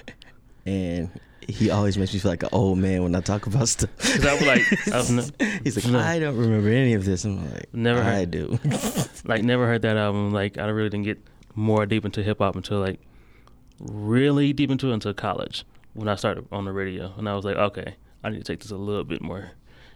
and 0.66 1.08
he 1.48 1.70
always 1.70 1.98
makes 1.98 2.12
me 2.12 2.20
feel 2.20 2.30
like 2.30 2.42
an 2.44 2.50
old 2.52 2.78
man 2.78 3.02
when 3.02 3.14
I 3.14 3.20
talk 3.20 3.46
about 3.46 3.68
stuff. 3.68 3.90
Cause 3.98 4.24
I'm 4.26 4.46
like, 4.46 4.62
I've 4.94 5.10
ne- 5.40 5.60
He's 5.64 5.76
like, 5.82 5.90
No. 5.92 5.98
I 5.98 6.18
don't 6.18 6.36
remember 6.36 6.68
any 6.68 6.92
of 6.94 7.04
this. 7.04 7.24
I'm 7.24 7.50
like, 7.52 7.72
Never 7.74 8.00
I 8.00 8.04
heard- 8.20 8.30
do. 8.30 8.58
like 9.24 9.42
never 9.42 9.66
heard 9.66 9.82
that 9.82 9.96
album. 9.96 10.32
Like 10.32 10.58
I 10.58 10.66
really 10.68 10.90
didn't 10.90 11.04
get 11.06 11.18
more 11.54 11.84
deep 11.86 12.04
into 12.04 12.22
hip 12.22 12.38
hop 12.38 12.54
until 12.56 12.78
like 12.78 13.00
really 13.80 14.52
deep 14.52 14.70
into 14.70 14.90
it 14.90 14.94
until 14.94 15.12
college 15.14 15.64
when 15.94 16.08
I 16.08 16.14
started 16.14 16.46
on 16.52 16.64
the 16.64 16.72
radio, 16.72 17.12
and 17.18 17.28
I 17.28 17.34
was 17.34 17.44
like, 17.44 17.56
okay, 17.56 17.96
I 18.24 18.30
need 18.30 18.38
to 18.38 18.44
take 18.44 18.60
this 18.60 18.70
a 18.70 18.76
little 18.76 19.04
bit 19.04 19.22
more 19.22 19.50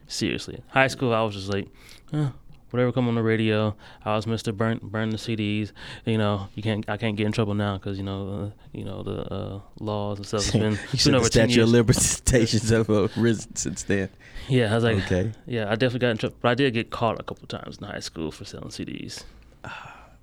seriously. 0.06 0.62
High 0.68 0.88
school, 0.88 1.12
I 1.14 1.23
was 1.23 1.35
just 1.35 1.49
like, 1.52 1.68
eh, 2.12 2.28
whatever 2.71 2.92
come 2.92 3.09
on 3.09 3.14
the 3.14 3.23
radio. 3.23 3.75
I 4.04 4.14
was 4.16 4.26
Mister 4.26 4.52
Burn 4.52 4.80
burn 4.83 5.11
the 5.11 5.16
CDs. 5.16 5.73
You 6.04 6.18
know, 6.18 6.49
you 6.54 6.62
can't 6.62 6.88
I 6.88 6.97
can't 6.97 7.16
get 7.16 7.26
in 7.26 7.33
trouble 7.33 7.54
now 7.54 7.76
because 7.78 7.99
you 7.99 8.04
know 8.04 8.28
uh, 8.28 8.62
you 8.73 8.85
know 8.85 9.02
the 9.02 9.33
uh, 9.33 9.61
laws 9.80 10.18
and 10.18 10.26
stuff. 10.26 10.42
It's 10.42 10.50
been, 10.52 10.78
you 10.92 10.99
should 10.99 11.14
over 11.14 11.28
ten 11.28 11.49
statute 11.49 11.62
of 11.62 11.68
years. 11.68 11.73
limitations 11.73 12.68
have 12.71 12.90
uh, 12.90 13.09
risen 13.16 13.54
since 13.56 13.83
then. 13.85 14.09
Yeah, 14.49 14.71
I 14.71 14.75
was 14.76 14.85
like, 14.85 14.99
Okay. 15.06 15.33
yeah, 15.47 15.64
I 15.68 15.75
definitely 15.75 16.00
got 16.00 16.11
in 16.11 16.18
trouble, 16.18 16.37
but 16.40 16.49
I 16.50 16.54
did 16.54 16.73
get 16.75 16.90
caught 16.90 17.18
a 17.18 17.25
couple 17.25 17.49
times 17.49 17.78
in 17.78 17.85
high 17.85 17.99
school 17.99 18.30
for 18.30 18.45
selling 18.45 18.68
CDs. 18.68 19.25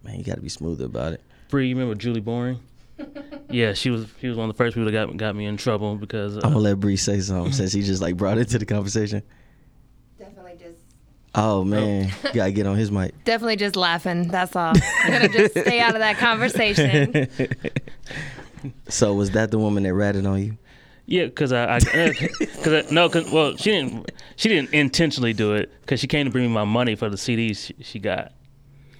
Man, 0.03 0.17
you 0.17 0.23
got 0.23 0.35
to 0.35 0.41
be 0.41 0.47
smoother 0.49 0.85
about 0.85 1.13
it. 1.13 1.21
Bree, 1.49 1.67
you 1.67 1.75
remember 1.75 1.95
Julie 1.95 2.19
Boring? 2.21 2.59
yeah, 3.49 3.73
she 3.73 3.89
was 3.89 4.07
she 4.19 4.27
was 4.27 4.37
one 4.37 4.49
of 4.49 4.55
the 4.55 4.57
first 4.57 4.75
people 4.75 4.85
that 4.85 4.91
got 4.91 5.15
got 5.17 5.35
me 5.35 5.45
in 5.45 5.57
trouble 5.57 5.95
because 5.95 6.37
uh, 6.37 6.41
I'm 6.43 6.53
gonna 6.53 6.59
let 6.59 6.79
Bree 6.79 6.97
say 6.97 7.19
something 7.19 7.51
since 7.51 7.73
he 7.73 7.81
just 7.81 8.01
like 8.01 8.17
brought 8.17 8.37
it 8.37 8.49
to 8.49 8.59
the 8.59 8.65
conversation. 8.65 9.23
Definitely 10.17 10.57
just 10.59 10.79
Oh 11.35 11.63
man, 11.63 12.11
you 12.25 12.33
gotta 12.33 12.51
get 12.51 12.67
on 12.67 12.75
his 12.75 12.91
mic. 12.91 13.13
definitely 13.25 13.55
just 13.55 13.75
laughing. 13.75 14.27
That's 14.27 14.55
all. 14.55 14.73
I'm 15.03 15.11
gonna 15.11 15.29
just 15.29 15.57
stay 15.57 15.79
out 15.79 15.95
of 15.95 15.99
that 15.99 16.17
conversation. 16.17 17.27
so 18.87 19.13
was 19.13 19.31
that 19.31 19.51
the 19.51 19.57
woman 19.57 19.83
that 19.83 19.93
ratted 19.93 20.25
on 20.25 20.43
you? 20.43 20.57
Yeah, 21.05 21.27
cause 21.27 21.51
I, 21.51 21.75
I 21.75 21.79
cause 21.79 22.67
I, 22.67 22.83
no, 22.89 23.09
cause 23.09 23.29
well, 23.29 23.57
she 23.57 23.71
didn't, 23.71 24.09
she 24.37 24.47
didn't 24.47 24.73
intentionally 24.73 25.33
do 25.33 25.53
it, 25.53 25.69
cause 25.85 25.99
she 25.99 26.07
came 26.07 26.25
to 26.25 26.31
bring 26.31 26.45
me 26.45 26.51
my 26.51 26.63
money 26.63 26.95
for 26.95 27.09
the 27.09 27.17
CDs 27.17 27.57
she, 27.57 27.75
she 27.83 27.99
got. 27.99 28.31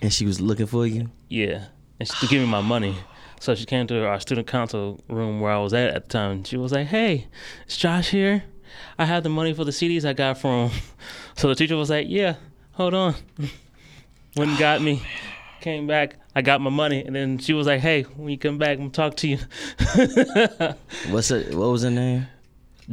And 0.01 0.11
she 0.11 0.25
was 0.25 0.41
looking 0.41 0.65
for 0.65 0.85
you. 0.85 1.09
Yeah, 1.29 1.67
and 1.99 2.09
she 2.09 2.27
to 2.27 2.27
give 2.27 2.41
me 2.41 2.47
my 2.47 2.59
money. 2.59 2.97
So 3.43 3.55
she 3.55 3.65
came 3.65 3.87
to 3.87 4.07
our 4.07 4.21
student 4.21 4.47
council 4.47 5.01
room 5.09 5.41
where 5.41 5.51
I 5.51 5.57
was 5.57 5.73
at 5.73 5.93
at 5.93 6.03
the 6.03 6.09
time. 6.09 6.45
She 6.45 6.55
was 6.55 6.71
like, 6.71 6.87
"Hey, 6.87 7.27
is 7.67 7.75
Josh 7.75 8.11
here? 8.11 8.45
I 8.97 9.03
have 9.03 9.23
the 9.23 9.29
money 9.29 9.53
for 9.53 9.65
the 9.65 9.71
CDs 9.71 10.05
I 10.05 10.13
got 10.13 10.37
from." 10.37 10.69
him." 10.69 10.81
So 11.35 11.49
the 11.49 11.55
teacher 11.55 11.75
was 11.75 11.89
like, 11.89 12.07
"Yeah, 12.09 12.35
hold 12.71 12.93
on." 12.93 13.15
Went 14.37 14.51
and 14.51 14.57
got 14.57 14.81
me. 14.81 15.01
Came 15.59 15.87
back. 15.87 16.15
I 16.33 16.41
got 16.41 16.61
my 16.61 16.69
money, 16.69 17.03
and 17.03 17.13
then 17.13 17.37
she 17.37 17.51
was 17.51 17.67
like, 17.67 17.81
"Hey, 17.81 18.03
when 18.03 18.29
you 18.29 18.37
come 18.37 18.57
back, 18.57 18.77
I'm 18.77 18.89
gonna 18.89 18.91
talk 18.91 19.17
to 19.17 19.27
you." 19.27 19.37
What's 21.11 21.27
her, 21.27 21.41
What 21.51 21.69
was 21.69 21.83
her 21.83 21.91
name? 21.91 22.27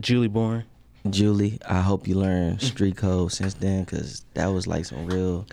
Julie 0.00 0.26
Bourne. 0.26 0.64
Julie. 1.09 1.61
I 1.64 1.80
hope 1.80 2.09
you 2.09 2.16
learned 2.16 2.61
street 2.61 2.97
code 2.97 3.30
since 3.30 3.54
then, 3.54 3.85
cause 3.85 4.25
that 4.35 4.47
was 4.49 4.66
like 4.66 4.85
some 4.85 5.07
real. 5.07 5.47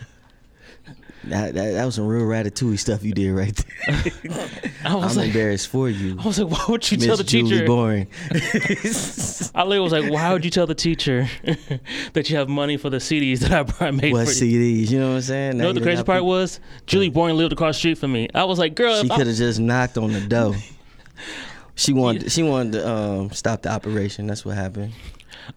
That, 1.30 1.54
that, 1.54 1.72
that 1.72 1.84
was 1.84 1.94
some 1.94 2.06
real 2.06 2.22
ratatouille 2.22 2.78
stuff 2.78 3.04
you 3.04 3.12
did 3.12 3.32
right 3.32 3.54
there. 3.54 3.96
I 4.84 4.94
was 4.94 5.12
I'm 5.12 5.16
like, 5.16 5.26
embarrassed 5.28 5.68
for 5.68 5.88
you, 5.88 6.16
I 6.18 6.24
was 6.26 6.38
like, 6.38 6.50
why 6.50 6.64
would 6.68 6.90
you 6.90 6.98
tell 6.98 7.16
the 7.16 7.24
Julie 7.24 7.50
teacher? 7.50 7.66
Boring. 7.66 8.08
I 8.30 9.62
literally 9.64 9.78
was 9.80 9.92
like, 9.92 10.10
why 10.10 10.32
would 10.32 10.44
you 10.44 10.50
tell 10.50 10.66
the 10.66 10.74
teacher 10.74 11.28
that 12.12 12.30
you 12.30 12.36
have 12.36 12.48
money 12.48 12.76
for 12.76 12.90
the 12.90 12.98
CDs 12.98 13.40
that 13.40 13.82
I 13.82 13.90
made 13.90 14.12
what 14.12 14.26
for? 14.26 14.32
CDs? 14.32 14.90
You 14.90 15.00
know 15.00 15.08
what 15.10 15.16
I'm 15.16 15.22
saying? 15.22 15.52
You 15.56 15.62
know 15.62 15.68
what 15.68 15.74
the 15.74 15.82
crazy 15.82 16.02
part 16.02 16.24
was? 16.24 16.60
Julie 16.86 17.10
Bourne 17.10 17.36
lived 17.36 17.52
across 17.52 17.76
the 17.76 17.78
street 17.78 17.98
from 17.98 18.12
me. 18.12 18.28
I 18.34 18.44
was 18.44 18.58
like, 18.58 18.74
girl, 18.74 19.02
She 19.02 19.08
could 19.08 19.26
have 19.26 19.36
just 19.36 19.60
knocked 19.60 19.98
on 19.98 20.12
the 20.12 20.20
door. 20.20 20.54
She 21.74 21.92
wanted. 21.92 22.32
She 22.32 22.42
wanted 22.42 22.72
to 22.72 22.90
um, 22.90 23.30
stop 23.30 23.62
the 23.62 23.70
operation. 23.70 24.26
That's 24.26 24.44
what 24.44 24.56
happened. 24.56 24.92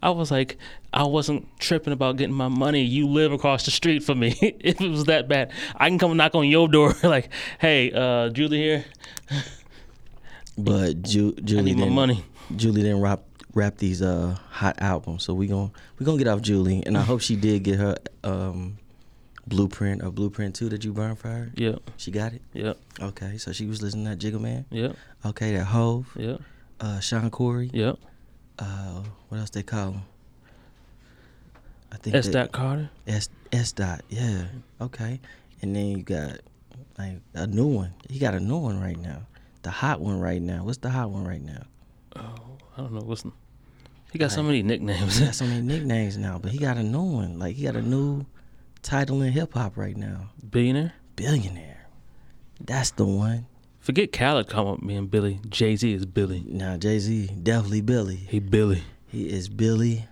I 0.02 0.10
was 0.10 0.30
like, 0.30 0.56
I 0.92 1.02
wasn't 1.04 1.48
tripping 1.58 1.92
about 1.92 2.16
getting 2.16 2.34
my 2.34 2.48
money. 2.48 2.82
You 2.82 3.06
live 3.08 3.32
across 3.32 3.64
the 3.64 3.70
street 3.70 4.02
from 4.02 4.20
me. 4.20 4.36
if 4.40 4.80
it 4.80 4.88
was 4.90 5.04
that 5.06 5.28
bad, 5.28 5.50
I 5.76 5.88
can 5.88 5.98
come 5.98 6.16
knock 6.16 6.34
on 6.34 6.48
your 6.48 6.68
door 6.68 6.94
like, 7.02 7.30
hey, 7.58 7.90
uh, 7.92 8.28
Julie 8.30 8.58
here. 8.58 8.84
But 10.58 11.02
Ju- 11.02 11.34
Julie 11.42 11.60
I 11.60 11.64
need 11.64 11.76
my 11.76 11.82
didn't- 11.84 11.94
money. 11.94 12.24
Julie 12.56 12.82
didn't 12.82 13.00
rap 13.00 13.22
rap 13.54 13.78
these 13.78 14.02
uh 14.02 14.36
hot 14.50 14.76
albums, 14.80 15.22
so 15.22 15.32
we 15.34 15.46
gon' 15.46 15.70
we 15.98 16.04
gonna 16.04 16.18
get 16.18 16.28
off 16.28 16.42
Julie, 16.42 16.82
and 16.84 16.96
I 16.98 17.02
hope 17.02 17.20
she 17.22 17.36
did 17.36 17.62
get 17.62 17.78
her 17.78 17.96
um 18.22 18.76
blueprint 19.46 20.02
or 20.02 20.10
blueprint 20.10 20.54
two 20.54 20.68
that 20.68 20.84
you 20.84 20.92
burned 20.92 21.18
for 21.18 21.28
her. 21.28 21.50
Yep, 21.54 21.90
She 21.96 22.10
got 22.10 22.32
it. 22.34 22.42
yep, 22.52 22.76
Okay, 23.00 23.38
so 23.38 23.52
she 23.52 23.66
was 23.66 23.80
listening 23.82 24.04
to 24.04 24.10
that 24.10 24.18
Jigga 24.18 24.40
Man. 24.40 24.66
yep, 24.70 24.94
Okay, 25.24 25.52
that 25.56 25.64
Hove, 25.64 26.12
yep, 26.16 26.40
uh, 26.80 27.00
Sean 27.00 27.30
Corey. 27.30 27.70
yep. 27.72 27.98
Uh, 28.58 29.02
what 29.28 29.38
else 29.38 29.50
they 29.50 29.62
call 29.62 29.92
him? 29.92 30.02
I 31.92 31.96
think 31.96 32.16
S. 32.16 32.28
Dot 32.28 32.52
Carter. 32.52 32.90
S 33.06 33.28
S 33.52 33.72
dot. 33.72 34.02
Yeah. 34.08 34.44
Okay. 34.80 35.20
And 35.60 35.76
then 35.76 35.86
you 35.86 36.02
got 36.02 36.38
like 36.98 37.18
a 37.34 37.46
new 37.46 37.66
one. 37.66 37.94
He 38.08 38.18
got 38.18 38.34
a 38.34 38.40
new 38.40 38.58
one 38.58 38.80
right 38.80 38.98
now. 38.98 39.22
The 39.62 39.70
hot 39.70 40.00
one 40.00 40.20
right 40.20 40.40
now. 40.40 40.64
What's 40.64 40.78
the 40.78 40.90
hot 40.90 41.10
one 41.10 41.24
right 41.24 41.42
now? 41.42 41.64
Oh, 42.16 42.58
I 42.76 42.80
don't 42.80 42.92
know 42.92 43.00
what's. 43.00 43.24
He 44.12 44.18
got 44.18 44.32
so 44.32 44.42
many 44.42 44.62
nicknames. 44.62 45.18
He 45.18 45.24
got 45.24 45.34
so 45.34 45.46
many 45.46 45.62
nicknames 45.62 46.18
now, 46.18 46.38
but 46.38 46.50
he 46.50 46.58
got 46.58 46.76
a 46.76 46.82
new 46.82 47.02
one. 47.02 47.38
Like 47.38 47.56
he 47.56 47.64
got 47.64 47.76
a 47.76 47.82
new 47.82 48.26
title 48.82 49.22
in 49.22 49.32
hip 49.32 49.54
hop 49.54 49.76
right 49.76 49.96
now. 49.96 50.30
Billionaire. 50.50 50.92
Billionaire. 51.16 51.86
That's 52.60 52.90
the 52.92 53.04
one. 53.04 53.46
Forget 53.82 54.12
Khaled 54.12 54.48
calling 54.48 54.78
me 54.86 54.94
and 54.94 55.10
Billy. 55.10 55.40
Jay 55.48 55.74
Z 55.74 55.92
is 55.92 56.06
Billy. 56.06 56.44
Now 56.46 56.76
Jay 56.76 57.00
Z 57.00 57.26
definitely 57.42 57.80
Billy. 57.80 58.14
He 58.14 58.38
Billy. 58.38 58.84
He 59.08 59.28
is 59.28 59.48
Billy. 59.48 60.06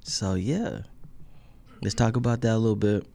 So 0.00 0.32
yeah, 0.34 0.80
let's 1.82 1.94
talk 1.94 2.16
about 2.16 2.40
that 2.40 2.54
a 2.54 2.56
little 2.56 2.74
bit. 2.74 3.06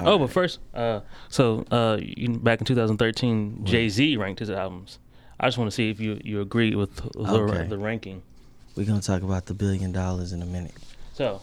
Oh, 0.00 0.18
but 0.18 0.30
first, 0.30 0.58
uh, 0.74 1.00
so 1.30 1.64
uh, 1.70 1.96
back 2.40 2.60
in 2.60 2.66
2013, 2.66 3.64
Jay 3.64 3.88
Z 3.88 4.18
ranked 4.18 4.40
his 4.40 4.50
albums. 4.50 4.98
I 5.40 5.46
just 5.46 5.56
want 5.56 5.70
to 5.70 5.74
see 5.74 5.88
if 5.88 5.98
you 5.98 6.20
you 6.22 6.42
agree 6.42 6.74
with 6.74 6.94
the, 6.96 7.18
Okay. 7.20 7.66
the 7.66 7.78
ranking. 7.78 8.22
We're 8.76 8.84
gonna 8.84 9.00
talk 9.00 9.22
about 9.22 9.46
the 9.46 9.54
billion 9.54 9.92
dollars 9.92 10.34
in 10.34 10.42
a 10.42 10.46
minute. 10.46 10.74
So, 11.14 11.40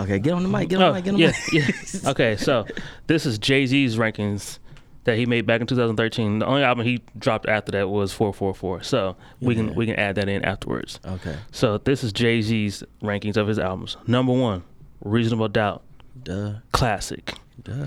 Okay, 0.00 0.18
get 0.18 0.32
on 0.32 0.42
the 0.42 0.48
mic. 0.48 0.70
Get 0.70 0.82
on 0.82 0.82
oh, 0.82 0.88
the 0.88 0.94
mic. 0.94 1.04
Get 1.04 1.14
on 1.14 1.20
yeah, 1.20 1.30
the 1.30 1.60
mic. 1.60 2.02
yeah. 2.02 2.10
Okay, 2.10 2.36
so 2.36 2.66
this 3.06 3.26
is 3.26 3.38
Jay 3.38 3.64
Z's 3.64 3.96
rankings 3.96 4.58
that 5.04 5.16
he 5.18 5.26
made 5.26 5.46
back 5.46 5.60
in 5.60 5.66
2013. 5.66 6.38
The 6.40 6.46
only 6.46 6.62
album 6.62 6.84
he 6.86 7.02
dropped 7.18 7.48
after 7.48 7.72
that 7.72 7.88
was 7.88 8.12
444. 8.12 8.82
So 8.82 9.16
we 9.40 9.54
Yeah. 9.54 9.62
can 9.66 9.74
we 9.74 9.86
can 9.86 9.96
add 9.96 10.14
that 10.16 10.28
in 10.28 10.44
afterwards. 10.44 11.00
Okay. 11.04 11.36
So 11.50 11.78
this 11.78 12.04
is 12.04 12.12
Jay 12.12 12.40
Z's 12.42 12.82
rankings 13.02 13.36
of 13.36 13.46
his 13.48 13.58
albums. 13.58 13.96
Number 14.06 14.32
one, 14.32 14.62
Reasonable 15.04 15.48
Doubt, 15.48 15.82
Duh. 16.22 16.54
classic. 16.72 17.34
Duh. 17.62 17.86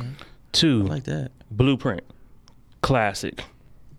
Two, 0.52 0.84
I 0.86 0.90
like 0.90 1.04
that. 1.06 1.32
Blueprint, 1.52 2.04
classic. 2.82 3.44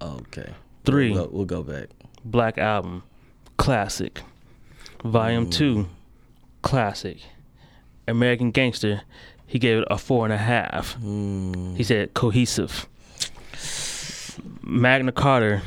Okay. 0.01 0.51
Three, 0.85 1.11
We'll 1.11 1.25
go, 1.27 1.31
we'll 1.33 1.45
go 1.47 1.63
back. 1.63 1.89
Black 2.25 2.59
Album, 2.59 3.03
classic. 3.57 4.21
Volume 5.05 5.49
two, 5.51 5.89
classic. 6.63 7.19
American 8.09 8.51
Gangster, 8.51 9.03
he 9.47 9.59
gave 9.59 9.79
it 9.79 9.89
a 9.91 9.99
four 9.99 10.25
and 10.25 10.33
a 10.33 10.39
half. 10.39 10.97
Mm, 11.01 11.77
He 11.77 11.83
said 11.83 12.15
cohesive. 12.15 12.87
Magna 14.63 15.13
Carta, 15.13 15.63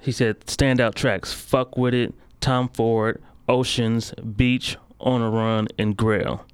he 0.00 0.12
said 0.12 0.40
standout 0.40 0.94
tracks. 0.94 1.32
Fuck 1.32 1.76
with 1.76 1.94
it, 1.94 2.14
Tom 2.40 2.68
Ford, 2.68 3.22
Oceans, 3.48 4.12
Beach, 4.36 4.76
On 5.00 5.22
a 5.22 5.30
Run, 5.30 5.68
and 5.78 5.96
Grail. 5.96 6.44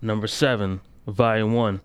Number 0.00 0.26
seven, 0.26 0.80
Volume 1.06 1.52
One. 1.52 1.80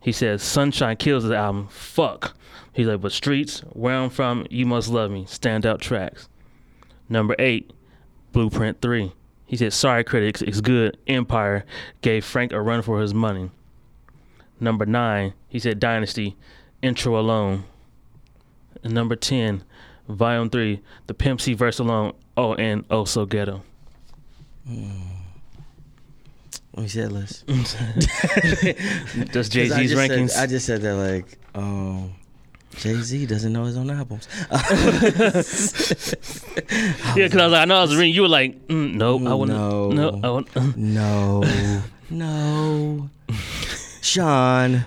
He 0.00 0.12
says 0.12 0.42
Sunshine 0.42 0.96
kills 0.96 1.24
the 1.24 1.36
album. 1.36 1.68
Fuck. 1.68 2.36
He's 2.72 2.86
like, 2.86 3.00
but 3.00 3.12
Streets, 3.12 3.60
Where 3.72 3.94
I'm 3.94 4.10
From, 4.10 4.46
You 4.50 4.66
Must 4.66 4.88
Love 4.88 5.10
Me, 5.10 5.24
standout 5.24 5.80
tracks. 5.80 6.28
Number 7.08 7.36
eight, 7.38 7.72
Blueprint 8.32 8.80
Three. 8.80 9.12
He 9.46 9.56
said, 9.56 9.74
Sorry 9.74 10.02
critics, 10.02 10.40
it's 10.40 10.62
good. 10.62 10.96
Empire 11.06 11.66
gave 12.00 12.24
Frank 12.24 12.52
a 12.52 12.60
run 12.60 12.80
for 12.80 13.00
his 13.00 13.12
money. 13.12 13.50
Number 14.58 14.86
nine, 14.86 15.34
he 15.48 15.58
said 15.58 15.78
Dynasty, 15.78 16.36
intro 16.82 17.18
alone. 17.18 17.64
And 18.84 18.92
number 18.92 19.16
ten, 19.16 19.62
volume 20.08 20.50
three, 20.50 20.80
the 21.06 21.14
Pimp 21.14 21.40
C 21.40 21.54
verse 21.54 21.78
alone. 21.78 22.12
Oh, 22.36 22.54
and 22.54 22.84
oh 22.90 23.04
so 23.04 23.24
ghetto. 23.26 23.62
let 24.66 24.76
me 26.76 26.88
see 26.88 27.00
that 27.00 27.12
list. 27.12 27.46
That's 29.32 29.48
Jay 29.48 29.68
Z's 29.68 29.90
just 29.90 29.94
said- 29.94 30.10
rankings. 30.10 30.36
I 30.36 30.46
just 30.46 30.66
said 30.66 30.82
that 30.82 30.94
like, 30.94 31.38
um, 31.54 32.12
Jay 32.76 32.94
Z 32.94 33.26
doesn't 33.26 33.52
know 33.52 33.64
his 33.64 33.76
own 33.76 33.90
albums. 33.90 34.26
yeah, 34.50 34.56
because 37.26 37.36
I 37.36 37.44
was 37.44 37.52
like, 37.52 37.60
I 37.60 37.64
know 37.66 37.76
I 37.76 37.82
was 37.82 37.94
reading. 37.96 38.14
You 38.14 38.22
were 38.22 38.28
like, 38.28 38.66
mm, 38.68 38.94
nope, 38.94 39.22
I 39.26 39.34
wouldn't. 39.34 39.58
No. 39.58 39.90
no, 39.90 40.20
I 40.24 40.30
wouldn't. 40.30 40.76
No, 40.76 41.44
no, 42.10 43.10
Sean, 44.00 44.86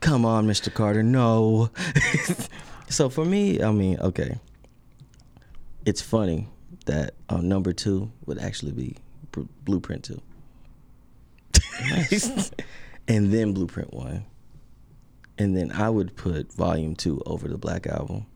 come 0.00 0.24
on, 0.24 0.46
Mr. 0.46 0.72
Carter, 0.72 1.02
no. 1.02 1.70
so 2.88 3.08
for 3.08 3.24
me, 3.24 3.62
I 3.62 3.70
mean, 3.72 3.98
okay, 4.00 4.38
it's 5.84 6.00
funny 6.02 6.48
that 6.86 7.14
um, 7.28 7.48
number 7.48 7.72
two 7.72 8.10
would 8.26 8.38
actually 8.38 8.72
be 8.72 8.96
Br- 9.32 9.42
Blueprint 9.64 10.04
two, 10.04 10.20
and 13.08 13.32
then 13.32 13.52
Blueprint 13.52 13.92
one, 13.92 14.24
and 15.38 15.56
then 15.56 15.72
I 15.72 15.88
would 15.90 16.16
put 16.16 16.52
Volume 16.52 16.94
two 16.96 17.22
over 17.26 17.48
the 17.48 17.58
Black 17.58 17.86
Album. 17.86 18.26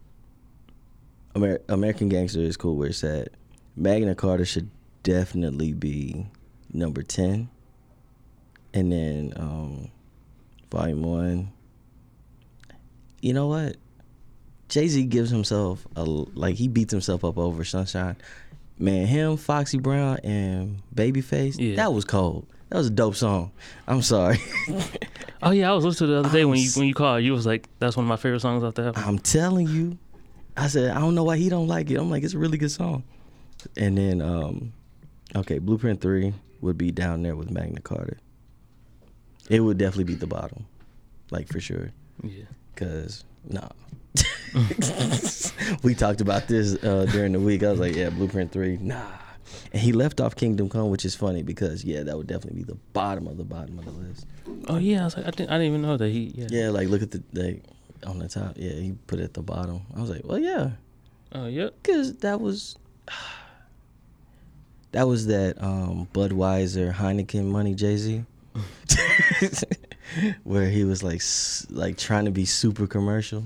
Amer- 1.37 1.61
American 1.69 2.09
Gangster 2.09 2.41
is 2.41 2.57
cool 2.57 2.77
where 2.77 2.89
it's 2.89 3.03
at. 3.03 3.29
Magna 3.77 4.15
Carta 4.15 4.45
should 4.45 4.71
definitely 5.03 5.73
be 5.73 6.27
number 6.73 7.03
10. 7.03 7.49
and 8.73 8.93
then 8.93 9.33
um, 9.37 9.91
Volume 10.75 11.03
One. 11.03 11.53
You 13.21 13.33
know 13.33 13.47
what? 13.47 13.77
Jay 14.69 14.89
Z 14.89 15.05
gives 15.05 15.31
himself 15.31 15.87
a 15.95 16.03
like 16.03 16.57
he 16.57 16.69
beats 16.69 16.93
himself 16.93 17.25
up 17.25 17.39
over 17.39 17.65
Sunshine. 17.65 18.17
Man, 18.79 19.07
him, 19.07 19.37
Foxy 19.37 19.79
Brown, 19.79 20.19
and 20.25 20.83
Babyface. 20.95 21.57
Yeah. 21.59 21.77
That 21.77 21.93
was 21.93 22.05
cold. 22.05 22.47
That 22.71 22.79
was 22.79 22.89
a 22.89 22.91
dope 22.91 23.15
song. 23.15 23.53
I'm 23.87 24.03
sorry. 24.03 24.39
Oh 25.47 25.51
yeah, 25.51 25.71
I 25.71 25.75
was 25.75 25.85
listening 25.85 26.09
to 26.09 26.15
the 26.15 26.21
other 26.21 26.31
day 26.31 26.41
I'm 26.41 26.49
when 26.49 26.59
you 26.59 26.71
when 26.75 26.87
you 26.89 26.95
called. 26.95 27.23
You 27.23 27.33
was 27.33 27.45
like, 27.45 27.69
"That's 27.79 27.99
one 27.99 28.07
of 28.07 28.09
my 28.09 28.17
favorite 28.17 28.41
songs 28.41 28.65
off 28.65 28.73
the 28.77 28.85
album." 28.85 29.03
I'm 29.05 29.19
telling 29.19 29.69
you. 29.69 29.99
I 30.57 30.69
said, 30.69 30.91
I 30.93 31.01
don't 31.01 31.15
know 31.15 31.25
why 31.25 31.37
he 31.37 31.51
don't 31.51 31.69
like 31.69 31.91
it. 31.91 31.97
I'm 31.97 32.09
like, 32.11 32.23
it's 32.23 32.33
a 32.33 32.39
really 32.39 32.57
good 32.57 32.71
song. 32.71 33.03
And 33.77 33.99
then, 33.99 34.23
um, 34.23 34.73
okay, 35.37 35.59
Blueprint 35.59 36.01
3 36.01 36.33
would 36.61 36.79
be 36.79 36.91
down 36.93 37.23
there 37.23 37.37
with 37.37 37.51
Magna 37.51 37.81
Carta. 37.81 38.17
It 39.49 39.61
would 39.61 39.79
definitely 39.79 40.05
be 40.05 40.15
the 40.15 40.27
bottom, 40.27 40.67
like 41.31 41.49
for 41.49 41.61
sure. 41.61 41.91
Yeah. 42.23 42.45
Cause 42.77 43.25
nah. 43.49 43.69
we 45.83 45.95
talked 45.95 46.21
about 46.21 46.47
this 46.49 46.83
uh, 46.85 47.07
during 47.11 47.33
the 47.33 47.41
week. 47.41 47.63
I 47.63 47.71
was 47.71 47.81
like, 47.81 47.97
yeah, 47.97 48.11
Blueprint 48.11 48.53
three, 48.53 48.79
nah. 48.79 49.03
And 49.73 49.83
he 49.83 49.93
left 49.93 50.21
off 50.21 50.37
Kingdom 50.37 50.69
Come, 50.69 50.91
which 50.91 51.05
is 51.05 51.15
funny 51.15 51.43
because 51.43 51.85
yeah, 51.85 52.03
that 52.05 52.17
would 52.17 52.27
definitely 52.27 52.61
be 52.61 52.65
the 52.65 52.79
bottom 52.93 53.27
of 53.27 53.37
the 53.37 53.45
bottom 53.45 53.79
of 53.79 53.85
the 53.85 53.91
list. 53.91 54.27
Oh 54.69 54.79
yeah, 54.79 55.03
I 55.03 55.05
was 55.05 55.17
like, 55.17 55.27
I 55.27 55.31
didn't, 55.31 55.51
I 55.51 55.55
didn't 55.55 55.67
even 55.69 55.83
know 55.83 55.97
that 55.97 56.09
he. 56.09 56.33
Yeah. 56.35 56.47
Yeah, 56.51 56.71
like 56.71 56.89
look 56.89 57.03
at 57.03 57.11
the 57.11 57.23
like 57.33 57.63
on 58.07 58.19
the 58.19 58.29
top. 58.29 58.55
Yeah, 58.57 58.73
he 58.73 58.95
put 59.07 59.19
it 59.19 59.25
at 59.25 59.35
the 59.35 59.43
bottom. 59.43 59.83
I 59.97 60.01
was 60.01 60.11
like, 60.11 60.23
well, 60.25 60.39
yeah, 60.39 60.71
Oh 61.35 61.47
yeah, 61.47 61.71
because 61.83 62.15
that 62.19 62.41
was 62.41 62.77
that 64.93 65.09
was 65.09 65.27
that 65.27 65.61
um, 65.61 66.09
Budweiser 66.15 66.95
Heineken 66.95 67.47
money 67.47 67.75
Jay 67.75 67.97
Z, 67.97 68.25
where 70.45 70.69
he 70.69 70.85
was 70.85 71.03
like 71.03 71.23
like 71.71 71.97
trying 71.97 72.25
to 72.25 72.31
be 72.31 72.45
super 72.45 72.87
commercial. 72.87 73.45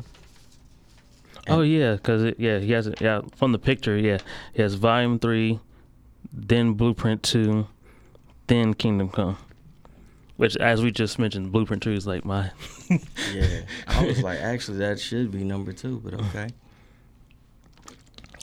Oh 1.49 1.63
yeah, 1.63 1.97
cause 1.97 2.23
it, 2.23 2.37
yeah, 2.39 2.59
he 2.59 2.73
has 2.73 2.87
it. 2.87 3.01
Yeah, 3.01 3.23
from 3.37 3.53
the 3.53 3.59
picture, 3.59 3.97
yeah, 3.97 4.19
he 4.53 4.61
has 4.63 4.75
Volume 4.75 5.19
Three, 5.19 5.61
then 6.33 6.75
Blueprint 6.75 7.23
Two, 7.23 7.67
then 8.47 8.75
Kingdom 8.75 9.09
Come. 9.09 9.39
Which, 10.37 10.57
as 10.59 10.83
we 10.83 10.93
just 10.93 11.19
mentioned, 11.19 11.51
Blueprint 11.51 11.83
Two 11.83 11.93
is 11.93 12.07
like 12.07 12.25
my. 12.25 12.51
Yeah, 13.35 13.61
I 13.87 14.07
was 14.07 14.23
like, 14.23 14.39
actually, 14.39 14.79
that 14.79 14.99
should 14.99 15.31
be 15.31 15.45
number 15.45 15.73
two, 15.75 16.01
but 16.03 16.15
okay. 16.21 16.49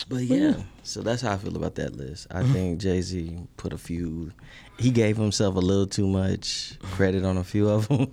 But 0.07 0.23
yeah, 0.23 0.57
so 0.83 1.01
that's 1.01 1.23
how 1.23 1.33
I 1.33 1.37
feel 1.37 1.55
about 1.55 1.75
that 1.75 1.95
list. 1.95 2.27
I 2.29 2.43
think 2.43 2.79
Jay 2.79 3.01
Z 3.01 3.39
put 3.57 3.73
a 3.73 3.77
few. 3.77 4.31
He 4.77 4.91
gave 4.91 5.17
himself 5.17 5.55
a 5.55 5.59
little 5.59 5.87
too 5.87 6.07
much 6.07 6.77
credit 6.91 7.23
on 7.23 7.37
a 7.37 7.43
few 7.43 7.69
of 7.69 7.87
them. 7.87 8.11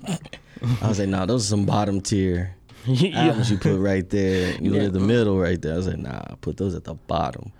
I 0.80 0.88
was 0.88 0.98
like, 1.00 1.08
no, 1.08 1.26
those 1.26 1.44
are 1.44 1.48
some 1.48 1.64
bottom 1.66 2.00
tier 2.00 2.54
albums 3.14 3.50
you 3.50 3.58
put 3.58 3.78
right 3.78 4.08
there 4.08 4.58
near 4.60 4.88
the 4.88 5.00
middle, 5.00 5.38
right 5.38 5.60
there. 5.60 5.74
I 5.74 5.76
was 5.76 5.88
like, 5.88 5.98
nah, 5.98 6.22
put 6.40 6.56
those 6.56 6.74
at 6.74 6.84
the 6.84 6.94
bottom. 6.94 7.52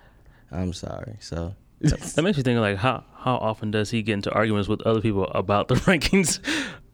I'm 0.51 0.73
sorry. 0.73 1.17
So 1.19 1.55
That 1.81 2.21
makes 2.23 2.37
me 2.37 2.43
think 2.43 2.59
like 2.59 2.77
how 2.77 3.03
how 3.17 3.35
often 3.35 3.71
does 3.71 3.89
he 3.91 4.01
get 4.03 4.13
into 4.13 4.31
arguments 4.31 4.69
with 4.69 4.81
other 4.83 5.01
people 5.01 5.27
about 5.27 5.67
the 5.67 5.75
rankings? 5.87 6.39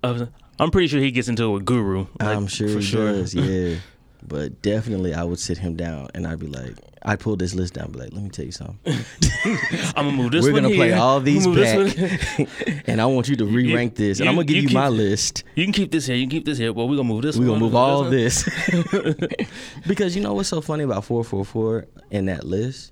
Of, 0.01 0.30
I'm 0.60 0.72
pretty 0.72 0.88
sure 0.88 1.00
he 1.00 1.12
gets 1.12 1.28
into 1.28 1.44
it 1.44 1.50
with 1.50 1.66
Guru. 1.66 2.08
like, 2.20 2.36
I'm 2.36 2.48
sure 2.48 2.70
for 2.70 2.82
sure. 2.82 3.12
does, 3.12 3.36
yeah. 3.36 3.78
But 4.28 4.62
definitely, 4.62 5.14
I 5.14 5.24
would 5.24 5.40
sit 5.40 5.58
him 5.58 5.76
down 5.76 6.10
and 6.14 6.28
I'd 6.28 6.40
be 6.40 6.48
like, 6.48 6.76
I'd 7.02 7.20
pull 7.22 7.38
this 7.38 7.56
list 7.56 7.74
down, 7.76 7.86
and 7.86 7.94
be 7.94 8.00
like, 8.00 8.14
let 8.14 8.22
me 8.22 8.30
tell 8.30 8.46
you 8.46 8.52
something. 8.52 8.78
I'm 9.96 10.06
gonna 10.06 10.12
move 10.12 10.32
this. 10.32 10.44
One. 10.44 10.54
We're 10.54 10.62
gonna 10.62 10.76
play 10.76 10.92
all 10.92 11.22
these 11.22 11.48
back, 11.48 12.48
and 12.88 13.00
I 13.02 13.06
want 13.06 13.30
you 13.30 13.38
to 13.38 13.46
re 13.46 13.74
rank 13.74 13.96
this, 13.96 14.20
and 14.20 14.26
you- 14.26 14.30
I'm 14.30 14.36
gonna 14.36 14.46
give 14.46 14.58
you 14.58 14.62
you, 14.64 14.68
keep- 14.68 14.76
my 14.76 14.90
list. 14.90 15.46
You 15.56 15.64
can 15.64 15.72
keep 15.72 15.92
this 15.92 16.06
here. 16.06 16.16
You 16.18 16.24
can 16.24 16.32
keep 16.32 16.46
this 16.46 16.58
here. 16.58 16.74
Well, 16.74 16.90
we're 16.90 16.98
gonna 16.98 17.08
move 17.08 17.22
this. 17.22 17.38
We're 17.38 17.46
gonna 17.48 17.60
move 17.62 17.74
all 17.76 18.02
one. 18.02 18.12
this. 18.12 18.44
because 19.88 20.16
you 20.16 20.22
know 20.22 20.34
what's 20.34 20.50
so 20.50 20.60
funny 20.62 20.84
about 20.84 21.06
444 21.06 21.88
in 22.12 22.26
that 22.26 22.44
list? 22.44 22.92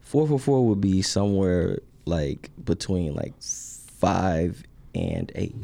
444 0.00 0.66
would 0.66 0.80
be 0.80 1.02
somewhere 1.02 1.78
like 2.04 2.50
between 2.64 3.14
like 3.14 3.34
five 3.40 4.62
and 4.94 5.30
eight. 5.36 5.54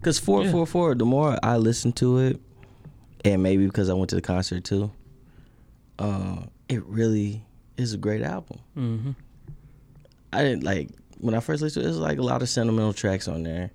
Because 0.00 0.18
444, 0.18 0.94
the 0.96 1.04
more 1.04 1.38
I 1.42 1.56
listen 1.56 1.92
to 1.94 2.18
it, 2.18 2.40
and 3.26 3.42
maybe 3.42 3.66
because 3.66 3.90
I 3.90 3.94
went 3.94 4.10
to 4.10 4.16
the 4.16 4.22
concert 4.22 4.64
too, 4.64 4.90
uh, 5.98 6.42
it 6.68 6.84
really 6.84 7.44
is 7.76 7.92
a 7.92 7.98
great 7.98 8.22
album. 8.22 8.60
Mm-hmm. 8.76 9.10
I 10.32 10.42
didn't 10.42 10.64
like 10.64 10.90
when 11.18 11.34
I 11.34 11.40
first 11.40 11.62
listened 11.62 11.82
to 11.82 11.88
it. 11.88 11.92
There's 11.92 12.00
like 12.00 12.18
a 12.18 12.22
lot 12.22 12.42
of 12.42 12.48
sentimental 12.48 12.92
tracks 12.92 13.28
on 13.28 13.42
there. 13.42 13.70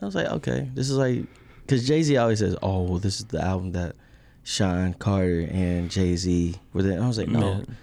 I 0.00 0.04
was 0.04 0.14
like, 0.14 0.26
okay, 0.26 0.68
this 0.74 0.90
is 0.90 0.96
like, 0.96 1.24
because 1.60 1.86
Jay 1.86 2.02
Z 2.02 2.16
always 2.16 2.40
says, 2.40 2.56
oh, 2.62 2.82
well, 2.82 2.98
this 2.98 3.20
is 3.20 3.26
the 3.26 3.40
album 3.40 3.72
that 3.72 3.94
Sean 4.42 4.94
Carter 4.94 5.46
and 5.50 5.90
Jay 5.90 6.16
Z 6.16 6.56
were 6.72 6.82
there. 6.82 6.94
And 6.94 7.04
I 7.04 7.08
was 7.08 7.18
like, 7.18 7.28
no, 7.28 7.40
Man. 7.40 7.76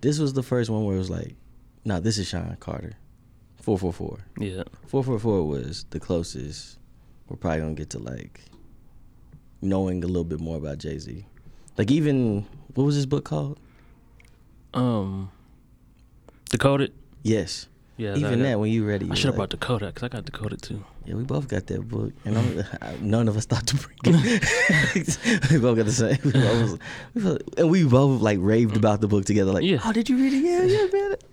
this 0.00 0.18
was 0.18 0.32
the 0.32 0.42
first 0.42 0.68
one 0.68 0.84
where 0.84 0.96
it 0.96 0.98
was 0.98 1.10
like, 1.10 1.36
no, 1.84 2.00
this 2.00 2.18
is 2.18 2.28
Sean 2.28 2.56
Carter. 2.60 2.94
444. 3.62 4.18
Yeah. 4.38 4.64
444 4.88 5.48
was 5.48 5.86
the 5.90 6.00
closest 6.00 6.78
we're 7.28 7.36
probably 7.36 7.60
gonna 7.60 7.74
get 7.74 7.90
to 7.90 7.98
like 7.98 8.42
knowing 9.62 10.04
a 10.04 10.06
little 10.06 10.24
bit 10.24 10.40
more 10.40 10.56
about 10.58 10.78
Jay 10.78 10.98
Z. 10.98 11.24
Like 11.78 11.90
even 11.90 12.46
what 12.74 12.84
was 12.84 12.94
his 12.96 13.06
book 13.06 13.24
called? 13.24 13.58
Um. 14.74 15.30
Decoded. 16.50 16.92
Yes. 17.22 17.68
Yeah. 17.98 18.16
even 18.16 18.40
I, 18.40 18.48
that 18.48 18.58
when 18.60 18.70
you 18.70 18.84
read 18.86 19.02
it, 19.02 19.10
I 19.10 19.14
should 19.14 19.26
have 19.26 19.34
like, 19.34 19.50
brought 19.50 19.60
Decoded 19.60 19.94
because 19.94 20.02
I 20.02 20.08
got 20.08 20.24
Decoded 20.24 20.62
too. 20.62 20.84
Yeah, 21.04 21.14
we 21.14 21.24
both 21.24 21.48
got 21.48 21.66
that 21.66 21.88
book, 21.88 22.12
and 22.24 22.38
I'm, 22.38 22.64
none 23.10 23.28
of 23.28 23.36
us 23.36 23.44
thought 23.44 23.66
to 23.68 23.76
bring 23.76 23.96
it. 24.04 25.18
we 25.50 25.58
both 25.58 25.76
got 25.76 25.86
the 25.86 25.92
same. 25.92 26.18
We 26.24 26.32
both, 26.32 26.78
we 27.14 27.22
both- 27.22 27.58
and 27.58 27.70
we 27.70 27.84
both 27.84 28.20
like 28.22 28.38
raved 28.40 28.76
about 28.76 29.00
the 29.00 29.08
book 29.08 29.24
together. 29.24 29.52
Like, 29.52 29.64
Yeah. 29.64 29.78
oh, 29.84 29.92
did 29.92 30.08
you 30.08 30.16
read 30.16 30.32
it? 30.32 30.42
Yeah, 30.44 30.62
yeah, 30.62 30.86
man. 30.92 31.16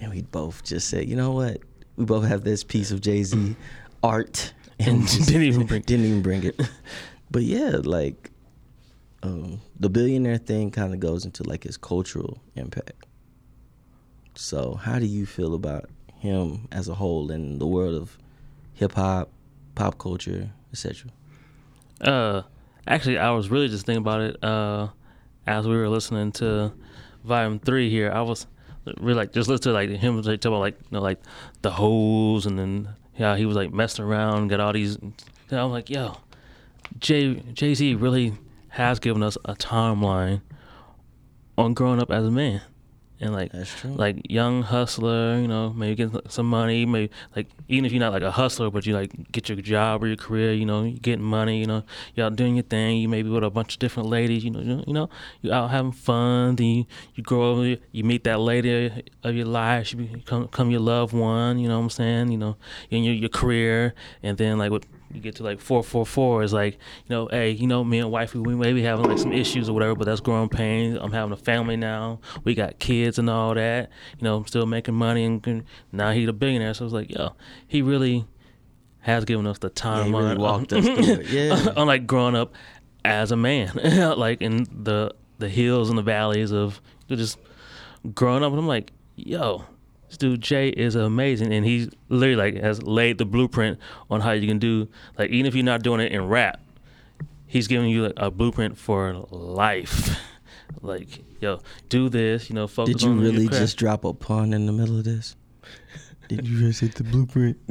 And 0.00 0.12
we 0.12 0.22
both 0.22 0.62
just 0.62 0.88
said, 0.88 1.08
you 1.08 1.16
know 1.16 1.32
what? 1.32 1.58
We 1.96 2.04
both 2.04 2.24
have 2.24 2.44
this 2.44 2.62
piece 2.62 2.92
of 2.92 3.00
Jay 3.00 3.24
Z 3.24 3.56
art, 4.04 4.52
And 4.78 5.06
didn't 5.26 5.42
even 5.42 5.66
bring- 5.66 5.82
didn't 5.82 6.06
even 6.06 6.22
bring 6.22 6.44
it. 6.44 6.60
But 7.30 7.42
yeah, 7.42 7.76
like 7.82 8.30
um, 9.22 9.60
the 9.78 9.90
billionaire 9.90 10.38
thing 10.38 10.70
kind 10.70 10.94
of 10.94 11.00
goes 11.00 11.24
into 11.24 11.42
like 11.42 11.64
his 11.64 11.76
cultural 11.76 12.38
impact. 12.54 13.06
So, 14.34 14.74
how 14.74 14.98
do 14.98 15.06
you 15.06 15.26
feel 15.26 15.54
about 15.54 15.90
him 16.14 16.68
as 16.70 16.88
a 16.88 16.94
whole 16.94 17.30
in 17.30 17.58
the 17.58 17.66
world 17.66 18.00
of 18.00 18.16
hip 18.74 18.92
hop, 18.92 19.30
pop 19.74 19.98
culture, 19.98 20.50
etc.? 20.72 21.10
Uh, 22.00 22.42
actually, 22.86 23.18
I 23.18 23.30
was 23.30 23.50
really 23.50 23.68
just 23.68 23.84
thinking 23.84 24.02
about 24.02 24.20
it. 24.20 24.42
Uh, 24.42 24.88
as 25.46 25.66
we 25.66 25.76
were 25.76 25.88
listening 25.88 26.30
to 26.32 26.72
Volume 27.24 27.58
Three 27.58 27.90
here, 27.90 28.12
I 28.12 28.22
was 28.22 28.46
really 28.98 29.14
like 29.14 29.32
just 29.32 29.48
listening 29.48 29.72
to 29.72 29.72
like 29.72 29.90
him 29.90 30.22
talk 30.22 30.44
about 30.44 30.60
like 30.60 30.78
you 30.80 30.88
know 30.92 31.02
like 31.02 31.20
the 31.62 31.70
hoes 31.70 32.46
and 32.46 32.58
then 32.58 32.88
yeah 33.16 33.36
he 33.36 33.44
was 33.44 33.56
like 33.56 33.72
messing 33.72 34.04
around, 34.04 34.48
got 34.48 34.60
all 34.60 34.72
these. 34.72 34.98
I'm 35.50 35.70
like, 35.70 35.90
yo, 35.90 36.16
Jay 36.98 37.34
Jay 37.52 37.74
Z 37.74 37.94
really 37.94 38.32
has 38.70 38.98
given 38.98 39.22
us 39.22 39.36
a 39.44 39.54
timeline 39.54 40.40
on 41.56 41.74
growing 41.74 42.00
up 42.00 42.10
as 42.10 42.24
a 42.24 42.30
man. 42.30 42.62
And 43.20 43.32
like 43.32 43.50
like 43.84 44.30
young 44.30 44.62
hustler, 44.62 45.40
you 45.40 45.48
know, 45.48 45.72
maybe 45.72 45.96
get 45.96 46.30
some 46.30 46.46
money, 46.46 46.86
maybe 46.86 47.10
like 47.34 47.48
even 47.66 47.84
if 47.84 47.90
you're 47.90 47.98
not 47.98 48.12
like 48.12 48.22
a 48.22 48.30
hustler, 48.30 48.70
but 48.70 48.86
you 48.86 48.94
like 48.94 49.32
get 49.32 49.48
your 49.48 49.58
job 49.58 50.04
or 50.04 50.06
your 50.06 50.16
career, 50.16 50.52
you 50.52 50.64
know, 50.64 50.84
you 50.84 51.00
getting 51.00 51.24
money, 51.24 51.58
you 51.58 51.66
know, 51.66 51.82
you're 52.14 52.26
out 52.26 52.36
doing 52.36 52.54
your 52.54 52.62
thing, 52.62 52.98
you 52.98 53.08
maybe 53.08 53.28
with 53.28 53.42
a 53.42 53.50
bunch 53.50 53.74
of 53.74 53.80
different 53.80 54.08
ladies, 54.08 54.44
you 54.44 54.52
know, 54.52 54.60
you 54.60 54.76
know, 54.76 54.84
you 54.86 54.92
know, 54.92 55.10
you 55.40 55.52
out 55.52 55.70
having 55.70 55.90
fun, 55.90 56.54
then 56.54 56.66
you, 56.66 56.86
you 57.16 57.24
grow 57.24 57.60
up, 57.60 57.80
you 57.90 58.04
meet 58.04 58.22
that 58.22 58.38
lady 58.38 59.04
of 59.24 59.34
your 59.34 59.46
life, 59.46 59.88
she 59.88 59.96
become, 59.96 60.42
become 60.42 60.70
your 60.70 60.78
loved 60.78 61.12
one, 61.12 61.58
you 61.58 61.66
know 61.66 61.76
what 61.76 61.84
I'm 61.86 61.90
saying, 61.90 62.30
you 62.30 62.38
know, 62.38 62.56
in 62.88 63.02
your 63.02 63.14
your 63.14 63.30
career, 63.30 63.94
and 64.22 64.38
then 64.38 64.58
like 64.58 64.70
what 64.70 64.86
you 65.12 65.20
get 65.20 65.36
to 65.36 65.42
like 65.42 65.60
four 65.60 65.82
four 65.82 66.04
four 66.04 66.42
is 66.42 66.52
like, 66.52 66.74
you 66.74 67.10
know, 67.10 67.28
hey, 67.30 67.50
you 67.50 67.66
know, 67.66 67.82
me 67.84 67.98
and 67.98 68.10
wifey, 68.10 68.38
we 68.38 68.54
maybe 68.54 68.82
having 68.82 69.06
like 69.08 69.18
some 69.18 69.32
issues 69.32 69.68
or 69.68 69.72
whatever, 69.72 69.94
but 69.94 70.04
that's 70.04 70.20
growing 70.20 70.48
pains. 70.48 70.98
I'm 71.00 71.12
having 71.12 71.32
a 71.32 71.36
family 71.36 71.76
now. 71.76 72.20
We 72.44 72.54
got 72.54 72.78
kids 72.78 73.18
and 73.18 73.30
all 73.30 73.54
that. 73.54 73.90
You 74.18 74.24
know, 74.24 74.36
I'm 74.36 74.46
still 74.46 74.66
making 74.66 74.94
money 74.94 75.24
and 75.24 75.46
and 75.46 75.64
now 75.92 76.10
he's 76.12 76.28
a 76.28 76.32
billionaire. 76.32 76.74
So 76.74 76.84
it's 76.84 76.94
like, 76.94 77.10
yo, 77.10 77.34
he 77.66 77.80
really 77.82 78.26
has 79.00 79.24
given 79.24 79.46
us 79.46 79.58
the 79.58 79.70
Yeah, 79.82 80.04
he 80.04 80.10
really 80.12 80.30
on- 80.32 80.38
walked 80.38 80.72
us 80.72 80.84
through. 80.84 81.22
Yeah. 81.30 81.72
on 81.76 81.86
like 81.86 82.06
growing 82.06 82.34
up 82.36 82.54
as 83.04 83.32
a 83.32 83.36
man, 83.36 83.72
like 84.18 84.42
in 84.42 84.64
the 84.84 85.14
the 85.38 85.48
hills 85.48 85.88
and 85.88 85.96
the 85.96 86.02
valleys 86.02 86.50
of 86.52 86.80
just 87.08 87.38
growing 88.14 88.42
up. 88.42 88.50
And 88.52 88.58
I'm 88.60 88.66
like, 88.66 88.92
yo, 89.16 89.64
this 90.08 90.16
dude 90.16 90.40
Jay 90.40 90.68
is 90.68 90.94
amazing, 90.94 91.52
and 91.52 91.64
he 91.64 91.90
literally 92.08 92.52
like 92.52 92.62
has 92.62 92.82
laid 92.82 93.18
the 93.18 93.24
blueprint 93.24 93.78
on 94.10 94.20
how 94.20 94.32
you 94.32 94.48
can 94.48 94.58
do 94.58 94.88
like 95.18 95.30
even 95.30 95.46
if 95.46 95.54
you're 95.54 95.64
not 95.64 95.82
doing 95.82 96.00
it 96.00 96.12
in 96.12 96.26
rap, 96.28 96.60
he's 97.46 97.68
giving 97.68 97.88
you 97.88 98.04
like, 98.04 98.14
a 98.16 98.30
blueprint 98.30 98.78
for 98.78 99.26
life. 99.30 100.18
like, 100.82 101.24
yo, 101.40 101.60
do 101.88 102.08
this, 102.08 102.48
you 102.48 102.54
know, 102.54 102.66
focus 102.66 102.94
Did 102.94 103.02
you 103.02 103.14
really 103.14 103.48
just 103.48 103.76
drop 103.76 104.04
a 104.04 104.12
pun 104.12 104.52
in 104.52 104.66
the 104.66 104.72
middle 104.72 104.98
of 104.98 105.04
this? 105.04 105.36
Did 106.28 106.46
you 106.46 106.60
just 106.60 106.80
hit 106.80 106.94
the 106.94 107.04
blueprint? 107.04 107.56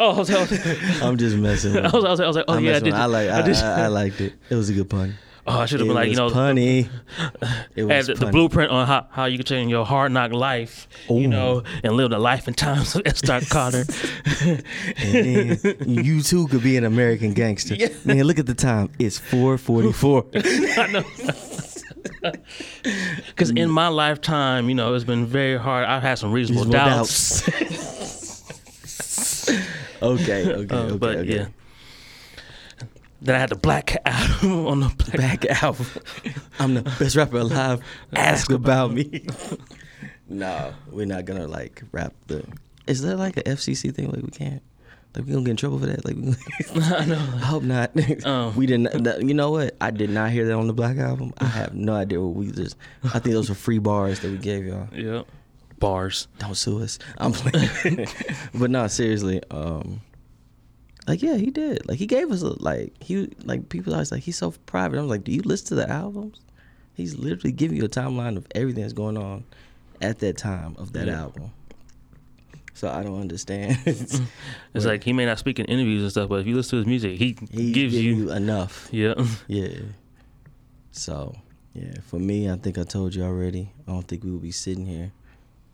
oh, 0.00 0.14
I 0.14 0.18
was, 0.18 0.28
I 0.28 0.40
was, 0.40 1.02
I'm 1.02 1.16
just 1.16 1.36
messing. 1.36 1.74
With 1.74 1.84
I 1.84 1.96
was, 1.96 2.04
I 2.04 2.10
was, 2.10 2.20
I 2.20 2.26
was 2.26 2.36
like, 2.36 2.44
oh 2.48 2.54
I'm 2.54 2.64
yeah, 2.64 2.76
I 2.76 2.80
did. 2.80 2.94
I 2.94 3.04
like. 3.06 3.28
I. 3.28 3.40
I, 3.40 3.84
I 3.84 3.86
liked 3.86 4.20
it. 4.20 4.34
It 4.50 4.56
was 4.56 4.68
a 4.68 4.72
good 4.72 4.90
pun. 4.90 5.14
Oh, 5.46 5.58
I 5.60 5.66
should 5.66 5.80
have 5.80 5.88
been 5.88 5.94
like, 5.96 6.10
you 6.10 6.16
know, 6.16 6.30
punny. 6.30 6.88
It 7.76 7.84
was 7.84 8.06
the, 8.06 8.14
the 8.14 8.26
blueprint 8.26 8.70
on 8.70 8.86
how, 8.86 9.06
how 9.10 9.24
you 9.24 9.38
can 9.38 9.46
change 9.46 9.70
your 9.70 9.84
hard 9.86 10.12
knock 10.12 10.32
life, 10.32 10.88
you 11.08 11.26
know, 11.28 11.62
and 11.82 11.94
live 11.94 12.10
the 12.10 12.18
life 12.18 12.46
and 12.46 12.56
times 12.56 12.94
of 12.94 13.16
Star 13.16 13.40
Carter. 13.40 13.84
And 14.40 14.62
then 15.14 15.58
you 15.86 16.22
too 16.22 16.46
could 16.48 16.62
be 16.62 16.76
an 16.76 16.84
American 16.84 17.32
gangster. 17.32 17.76
Man, 18.04 18.24
look 18.24 18.38
at 18.38 18.46
the 18.46 18.54
time. 18.54 18.90
It's 18.98 19.18
4:44. 19.18 20.78
I 20.78 20.86
know. 20.92 21.04
Because 23.28 23.50
in 23.50 23.70
my 23.70 23.88
lifetime, 23.88 24.68
you 24.68 24.74
know, 24.74 24.94
it's 24.94 25.04
been 25.04 25.26
very 25.26 25.56
hard. 25.58 25.84
I've 25.86 26.02
had 26.02 26.18
some 26.18 26.30
reasonable, 26.32 26.64
Reasonable 26.66 26.88
doubts. 26.88 27.42
okay, 30.02 30.52
okay, 30.52 30.74
Uh, 30.74 30.78
okay, 30.80 30.96
but 30.96 31.16
okay. 31.18 31.34
yeah. 31.34 31.46
Then 33.24 33.36
I 33.36 33.38
had 33.38 33.50
the 33.50 33.56
Black 33.56 33.96
album 34.04 34.66
on 34.66 34.80
the 34.80 34.88
Black. 34.98 35.16
Back 35.42 35.62
out. 35.62 35.78
I'm 36.58 36.74
the 36.74 36.82
best 36.82 37.14
rapper 37.16 37.38
alive. 37.38 37.80
Ask 38.16 38.50
about 38.50 38.92
me. 38.92 39.26
no, 40.28 40.74
we're 40.90 41.06
not 41.06 41.24
gonna 41.24 41.46
like 41.46 41.82
rap 41.92 42.14
the. 42.26 42.44
Is 42.88 43.00
there 43.02 43.14
like 43.16 43.36
a 43.36 43.42
FCC 43.44 43.94
thing? 43.94 44.10
Like 44.10 44.22
we 44.22 44.30
can't. 44.30 44.60
Like 45.14 45.26
we 45.26 45.32
gonna 45.32 45.44
get 45.44 45.50
in 45.52 45.56
trouble 45.56 45.78
for 45.78 45.86
that? 45.86 46.04
Like 46.04 46.16
I 47.00 47.04
know. 47.04 47.14
I 47.16 47.38
hope 47.44 47.62
not. 47.62 47.92
Um. 48.26 48.56
we 48.56 48.66
didn't. 48.66 49.04
that- 49.04 49.22
You 49.22 49.34
know 49.34 49.50
what? 49.52 49.76
I 49.80 49.90
did 49.92 50.10
not 50.10 50.30
hear 50.32 50.44
that 50.46 50.54
on 50.54 50.66
the 50.66 50.72
Black 50.72 50.96
album. 50.96 51.32
I 51.38 51.44
have 51.44 51.74
no 51.74 51.94
idea 51.94 52.20
what 52.20 52.34
we 52.34 52.50
just. 52.50 52.76
I 53.04 53.20
think 53.20 53.34
those 53.34 53.48
were 53.48 53.54
free 53.54 53.78
bars 53.78 54.18
that 54.20 54.30
we 54.32 54.38
gave 54.38 54.64
y'all. 54.64 54.88
Yep. 54.92 55.26
Bars. 55.78 56.26
Don't 56.38 56.56
sue 56.56 56.82
us. 56.82 56.98
I'm 57.18 57.32
playing. 57.32 58.08
but 58.54 58.70
no, 58.70 58.86
seriously. 58.88 59.40
Um, 59.50 60.00
like 61.08 61.22
yeah, 61.22 61.36
he 61.36 61.50
did. 61.50 61.86
Like 61.88 61.98
he 61.98 62.06
gave 62.06 62.30
us 62.30 62.42
a 62.42 62.62
like 62.62 62.92
he 63.02 63.28
like 63.44 63.68
people 63.68 63.92
always 63.92 64.12
like 64.12 64.22
he's 64.22 64.38
so 64.38 64.52
private. 64.66 64.98
I'm 64.98 65.08
like, 65.08 65.24
do 65.24 65.32
you 65.32 65.42
listen 65.42 65.68
to 65.68 65.74
the 65.76 65.88
albums? 65.90 66.38
He's 66.94 67.16
literally 67.18 67.52
giving 67.52 67.76
you 67.78 67.84
a 67.84 67.88
timeline 67.88 68.36
of 68.36 68.46
everything 68.54 68.82
that's 68.82 68.92
going 68.92 69.16
on 69.16 69.44
at 70.00 70.18
that 70.20 70.36
time 70.36 70.76
of 70.78 70.92
that 70.92 71.06
Yeah. 71.06 71.20
album. 71.22 71.50
So 72.74 72.88
I 72.88 73.02
don't 73.02 73.20
understand. 73.20 73.78
It's 73.86 74.20
Right. 74.74 74.84
like 74.92 75.04
he 75.04 75.12
may 75.12 75.26
not 75.26 75.38
speak 75.38 75.58
in 75.58 75.66
interviews 75.66 76.02
and 76.02 76.10
stuff, 76.10 76.28
but 76.28 76.40
if 76.40 76.46
you 76.46 76.54
listen 76.56 76.70
to 76.70 76.76
his 76.78 76.86
music, 76.86 77.18
he, 77.18 77.36
he 77.50 77.72
gives 77.72 77.94
give 77.94 78.02
you. 78.02 78.30
enough. 78.32 78.88
Yeah. 78.92 79.14
Yeah. 79.48 79.68
So, 80.90 81.34
yeah, 81.74 81.94
for 82.06 82.18
me, 82.18 82.50
I 82.50 82.56
think 82.56 82.78
I 82.78 82.84
told 82.84 83.14
you 83.14 83.22
already. 83.24 83.70
I 83.88 83.92
don't 83.92 84.06
think 84.06 84.24
we 84.24 84.30
would 84.30 84.42
be 84.42 84.52
sitting 84.52 84.86
here 84.86 85.12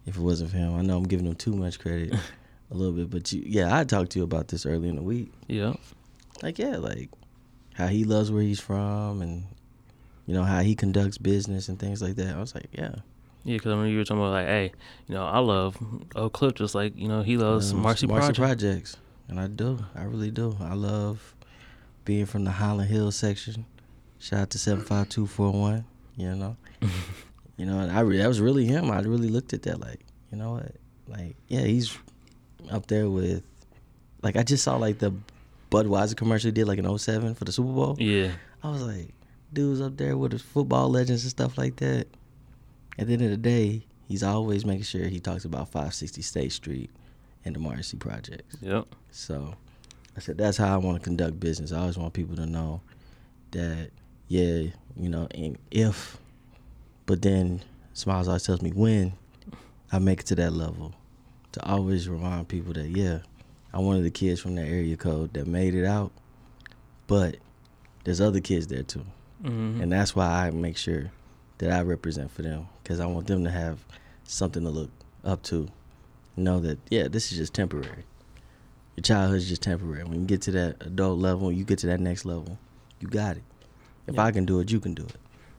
if 0.06 0.16
it 0.16 0.20
wasn't 0.20 0.50
for 0.50 0.56
him. 0.56 0.74
I 0.76 0.82
know 0.82 0.96
I'm 0.96 1.04
giving 1.08 1.26
him 1.26 1.34
too 1.34 1.54
much 1.54 1.78
credit 1.80 2.14
a 2.70 2.74
little 2.74 2.92
bit, 2.94 3.10
but 3.10 3.32
you, 3.32 3.42
yeah, 3.46 3.76
I 3.76 3.84
talked 3.84 4.10
to 4.12 4.18
you 4.18 4.24
about 4.24 4.48
this 4.48 4.66
early 4.66 4.88
in 4.88 4.96
the 4.96 5.02
week. 5.02 5.32
Yeah. 5.46 5.74
Like, 6.42 6.58
yeah, 6.58 6.76
like 6.76 7.10
how 7.74 7.86
he 7.86 8.04
loves 8.04 8.30
where 8.30 8.42
he's 8.42 8.60
from 8.60 9.22
and, 9.22 9.44
you 10.26 10.34
know, 10.34 10.44
how 10.44 10.60
he 10.60 10.74
conducts 10.74 11.18
business 11.18 11.68
and 11.68 11.78
things 11.78 12.02
like 12.02 12.16
that. 12.16 12.34
I 12.34 12.38
was 12.40 12.54
like, 12.54 12.68
yeah. 12.72 12.96
Yeah, 13.44 13.54
because 13.56 13.68
I 13.68 13.70
remember 13.70 13.90
you 13.90 13.98
were 13.98 14.04
talking 14.04 14.20
about 14.20 14.32
like, 14.32 14.46
hey, 14.46 14.72
you 15.06 15.14
know, 15.14 15.24
I 15.24 15.38
love 15.38 15.76
Oak 16.16 16.34
Cliff 16.34 16.54
just 16.54 16.74
like 16.74 16.98
you 16.98 17.08
know 17.08 17.22
he 17.22 17.38
loves 17.38 17.72
Um, 17.72 17.80
Marcy, 17.80 18.06
Project. 18.06 18.36
Projects. 18.36 18.96
And 19.28 19.40
I 19.40 19.46
do. 19.46 19.78
I 19.94 20.02
really 20.02 20.30
do. 20.30 20.56
I 20.60 20.74
love 20.74 21.34
being 22.04 22.26
from 22.26 22.44
the 22.44 22.50
Highland 22.50 22.90
Hills 22.90 23.16
section. 23.16 23.64
Shout 24.18 24.40
out 24.40 24.50
to 24.50 24.58
75241, 24.58 25.84
you 26.16 26.34
know. 26.34 26.56
you 27.56 27.64
know, 27.64 27.78
and 27.78 27.92
I 27.92 28.00
re- 28.00 28.18
that 28.18 28.26
was 28.28 28.40
really 28.40 28.66
him. 28.66 28.90
I 28.90 29.00
really 29.00 29.28
looked 29.28 29.52
at 29.54 29.62
that 29.62 29.80
like, 29.80 30.00
you 30.32 30.36
know 30.38 30.52
what? 30.54 30.74
Like, 31.06 31.36
yeah, 31.46 31.60
he's 31.60 31.96
up 32.70 32.86
there 32.86 33.08
with 33.08 33.42
like 34.22 34.36
I 34.36 34.42
just 34.42 34.64
saw 34.64 34.76
like 34.76 34.98
the 34.98 35.12
Budweiser 35.70 36.16
commercial 36.16 36.48
he 36.48 36.52
did 36.52 36.66
like 36.66 36.78
in 36.78 36.98
07 36.98 37.34
for 37.34 37.44
the 37.44 37.52
Super 37.52 37.72
Bowl. 37.72 37.96
Yeah. 37.98 38.32
I 38.62 38.70
was 38.70 38.82
like, 38.82 39.08
dude's 39.52 39.80
up 39.80 39.96
there 39.96 40.16
with 40.16 40.32
his 40.32 40.42
football 40.42 40.88
legends 40.88 41.22
and 41.24 41.30
stuff 41.30 41.58
like 41.58 41.76
that. 41.76 42.06
At 42.98 43.06
the 43.06 43.12
end 43.12 43.22
of 43.22 43.30
the 43.30 43.36
day, 43.36 43.86
he's 44.08 44.22
always 44.22 44.64
making 44.64 44.84
sure 44.84 45.04
he 45.06 45.20
talks 45.20 45.44
about 45.44 45.68
560 45.68 46.22
State 46.22 46.52
Street 46.52 46.90
and 47.44 47.54
the 47.54 47.60
Marcy 47.60 47.96
Projects. 47.96 48.56
Yep. 48.60 48.86
So 49.10 49.54
I 50.16 50.20
said 50.20 50.38
that's 50.38 50.56
how 50.56 50.74
I 50.74 50.78
want 50.78 50.98
to 50.98 51.04
conduct 51.04 51.38
business. 51.38 51.72
I 51.72 51.78
always 51.78 51.96
want 51.96 52.12
people 52.14 52.34
to 52.36 52.46
know 52.46 52.80
that, 53.52 53.90
yeah, 54.26 54.64
you 54.96 55.08
know, 55.08 55.28
and 55.32 55.56
if, 55.70 56.18
but 57.06 57.22
then 57.22 57.62
Smiles 57.92 58.26
always 58.26 58.42
tells 58.42 58.62
me 58.62 58.70
when 58.70 59.12
I 59.92 59.98
make 59.98 60.20
it 60.20 60.26
to 60.26 60.34
that 60.36 60.52
level, 60.52 60.94
to 61.58 61.68
always 61.68 62.08
remind 62.08 62.48
people 62.48 62.72
that, 62.74 62.88
yeah, 62.88 63.20
I'm 63.72 63.84
one 63.84 63.96
of 63.96 64.02
the 64.02 64.10
kids 64.10 64.40
from 64.40 64.54
that 64.56 64.66
area 64.66 64.96
code 64.96 65.32
that 65.34 65.46
made 65.46 65.74
it 65.74 65.84
out, 65.84 66.12
but 67.06 67.36
there's 68.04 68.20
other 68.20 68.40
kids 68.40 68.66
there 68.68 68.82
too. 68.82 69.04
hmm 69.42 69.80
And 69.80 69.92
that's 69.92 70.14
why 70.16 70.26
I 70.46 70.50
make 70.50 70.76
sure 70.76 71.10
that 71.58 71.70
I 71.70 71.82
represent 71.82 72.30
for 72.30 72.42
them 72.42 72.68
because 72.82 73.00
I 73.00 73.06
want 73.06 73.26
them 73.26 73.44
to 73.44 73.50
have 73.50 73.84
something 74.24 74.62
to 74.62 74.70
look 74.70 74.90
up 75.24 75.42
to. 75.44 75.68
Know 76.36 76.60
that, 76.60 76.78
yeah, 76.88 77.08
this 77.08 77.32
is 77.32 77.38
just 77.38 77.52
temporary. 77.52 78.04
Your 78.96 79.02
childhood 79.02 79.38
is 79.38 79.48
just 79.48 79.62
temporary. 79.62 80.04
When 80.04 80.20
you 80.20 80.26
get 80.26 80.40
to 80.42 80.52
that 80.52 80.76
adult 80.86 81.18
level, 81.18 81.50
you 81.50 81.64
get 81.64 81.78
to 81.80 81.88
that 81.88 81.98
next 81.98 82.24
level, 82.24 82.58
you 83.00 83.08
got 83.08 83.36
it. 83.36 83.42
If 84.06 84.14
Yeah. 84.14 84.22
I 84.24 84.30
can 84.30 84.44
do 84.44 84.60
it, 84.60 84.70
you 84.70 84.78
can 84.78 84.94
do 84.94 85.02
it. 85.02 85.16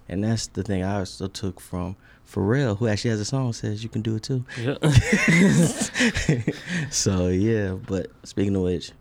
And 0.09 0.23
that's 0.23 0.47
the 0.47 0.63
thing 0.63 0.83
I 0.83 0.99
also 0.99 1.27
took 1.27 1.59
from 1.61 1.95
Pharrell, 2.27 2.77
who 2.77 2.87
actually 2.87 3.11
has 3.11 3.19
a 3.19 3.25
song 3.25 3.47
that 3.47 3.53
says 3.53 3.83
you 3.83 3.89
can 3.89 4.01
do 4.01 4.15
it 4.15 4.23
too. 4.23 4.43
Yep. 4.59 4.83
so, 6.89 7.27
yeah, 7.27 7.73
but 7.73 8.07
speaking 8.23 8.55
of 8.55 8.63
which, 8.63 8.91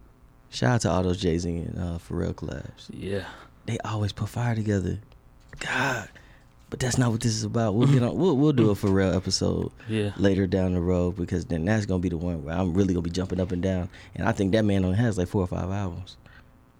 shout 0.51 0.75
out 0.75 0.81
to 0.83 0.91
all 0.91 1.03
those 1.03 1.21
Jay 1.21 1.39
Z 1.39 1.49
and 1.51 1.79
uh, 1.79 1.99
Pharrell 1.99 2.35
collabs 2.35 2.87
yeah. 2.91 3.25
they 3.67 3.79
always 3.85 4.13
put 4.13 4.29
fire 4.29 4.55
together. 4.55 4.99
God, 5.61 6.09
but 6.71 6.79
that's 6.81 6.99
not 6.99 7.11
what 7.11 7.21
this 7.21 7.33
is 7.35 7.45
about. 7.45 7.75
We'll 7.75 7.89
get 7.89 8.03
on. 8.03 8.17
We'll 8.17 8.37
we'll 8.37 8.53
do 8.53 8.71
a 8.71 8.75
Pharrell 8.75 9.15
episode 9.17 9.73
Yeah. 9.89 10.13
later 10.17 10.47
down 10.47 10.75
the 10.75 10.81
road 10.81 11.17
because 11.17 11.47
then 11.47 11.65
that's 11.65 11.87
gonna 11.87 12.01
be 12.01 12.09
the 12.11 12.17
one 12.17 12.45
where 12.45 12.55
I'm 12.55 12.75
really 12.75 12.95
gonna 12.95 13.03
be 13.03 13.11
jumping 13.11 13.41
up 13.41 13.53
and 13.53 13.63
down. 13.63 13.89
And 14.15 14.29
I 14.29 14.33
think 14.33 14.53
that 14.53 14.65
man 14.65 14.85
only 14.85 14.97
has 14.99 15.19
like 15.19 15.29
four 15.29 15.43
or 15.43 15.47
five 15.49 15.71
albums. 15.71 16.17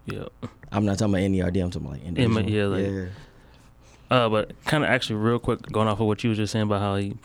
Yeah, 0.05 0.25
I'm 0.71 0.85
not 0.85 0.97
talking 0.97 1.13
about 1.13 1.21
NERD. 1.23 1.63
I'm 1.63 1.71
talking 1.71 1.87
about 1.87 1.99
like 1.99 2.07
individual. 2.07 2.49
yeah, 2.49 2.65
like- 2.65 2.85
yeah. 2.85 3.05
Uh, 4.09 4.27
but 4.29 4.51
kind 4.65 4.83
of 4.83 4.89
actually, 4.89 5.15
real 5.17 5.39
quick, 5.39 5.61
going 5.71 5.87
off 5.87 5.99
of 5.99 6.07
what 6.07 6.23
you 6.23 6.31
were 6.31 6.35
just 6.35 6.51
saying 6.51 6.63
about 6.63 6.81
how 6.81 6.95
he 6.95 7.15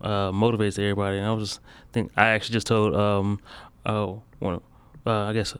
uh, 0.00 0.32
motivates 0.32 0.78
everybody, 0.78 1.18
and 1.18 1.26
I 1.26 1.32
was 1.32 1.50
just 1.50 1.60
think 1.92 2.10
I 2.16 2.28
actually 2.28 2.54
just 2.54 2.66
told 2.66 2.94
um 2.94 3.40
oh 3.86 4.22
one 4.38 4.60
uh, 5.06 5.24
I 5.24 5.32
guess 5.32 5.56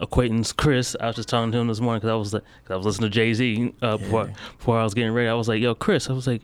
acquaintance 0.00 0.52
Chris. 0.52 0.96
I 1.00 1.06
was 1.06 1.16
just 1.16 1.28
talking 1.28 1.52
to 1.52 1.58
him 1.58 1.68
this 1.68 1.80
morning 1.80 2.00
because 2.00 2.10
I 2.10 2.14
was 2.14 2.34
like, 2.34 2.42
cause 2.64 2.70
I 2.70 2.76
was 2.76 2.86
listening 2.86 3.10
to 3.10 3.14
Jay 3.14 3.34
Z 3.34 3.74
uh, 3.82 3.96
before 3.96 4.30
before 4.58 4.78
I 4.78 4.84
was 4.84 4.94
getting 4.94 5.12
ready. 5.12 5.28
I 5.28 5.34
was 5.34 5.48
like, 5.48 5.60
yo, 5.60 5.74
Chris, 5.74 6.10
I 6.10 6.12
was 6.12 6.26
like, 6.26 6.42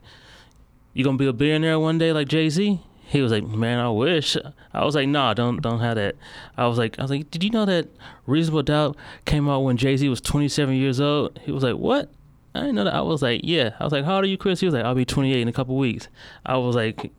you 0.94 1.04
gonna 1.04 1.18
be 1.18 1.26
a 1.26 1.32
billionaire 1.32 1.78
one 1.78 1.98
day 1.98 2.12
like 2.12 2.28
Jay 2.28 2.48
Z? 2.48 2.80
He 3.08 3.22
was 3.22 3.32
like, 3.32 3.44
man, 3.46 3.78
I 3.78 3.88
wish. 3.88 4.36
I 4.74 4.84
was 4.84 4.94
like, 4.94 5.08
nah, 5.08 5.32
don't 5.32 5.62
don't 5.62 5.80
have 5.80 5.96
that. 5.96 6.16
I 6.56 6.66
was 6.66 6.76
like, 6.78 6.98
I 6.98 7.02
was 7.02 7.10
like, 7.10 7.30
did 7.30 7.42
you 7.42 7.50
know 7.50 7.64
that 7.64 7.88
Reasonable 8.26 8.62
Doubt 8.62 8.96
came 9.24 9.48
out 9.48 9.60
when 9.60 9.76
Jay 9.78 9.96
Z 9.96 10.08
was 10.08 10.20
27 10.20 10.74
years 10.74 11.00
old? 11.00 11.38
He 11.44 11.50
was 11.52 11.62
like, 11.62 11.76
what? 11.76 12.10
I 12.54 12.60
didn't 12.60 12.76
know 12.76 12.84
that. 12.84 12.94
I 12.94 13.00
was 13.02 13.22
like, 13.22 13.42
yeah. 13.44 13.74
I 13.78 13.84
was 13.84 13.92
like, 13.92 14.04
how 14.04 14.16
old 14.16 14.24
are 14.24 14.28
you, 14.28 14.38
Chris? 14.38 14.60
He 14.60 14.66
was 14.66 14.74
like, 14.74 14.84
I'll 14.84 14.94
be 14.94 15.04
28 15.04 15.40
in 15.40 15.48
a 15.48 15.52
couple 15.52 15.76
weeks. 15.76 16.08
I 16.44 16.56
was 16.56 16.74
like, 16.74 17.12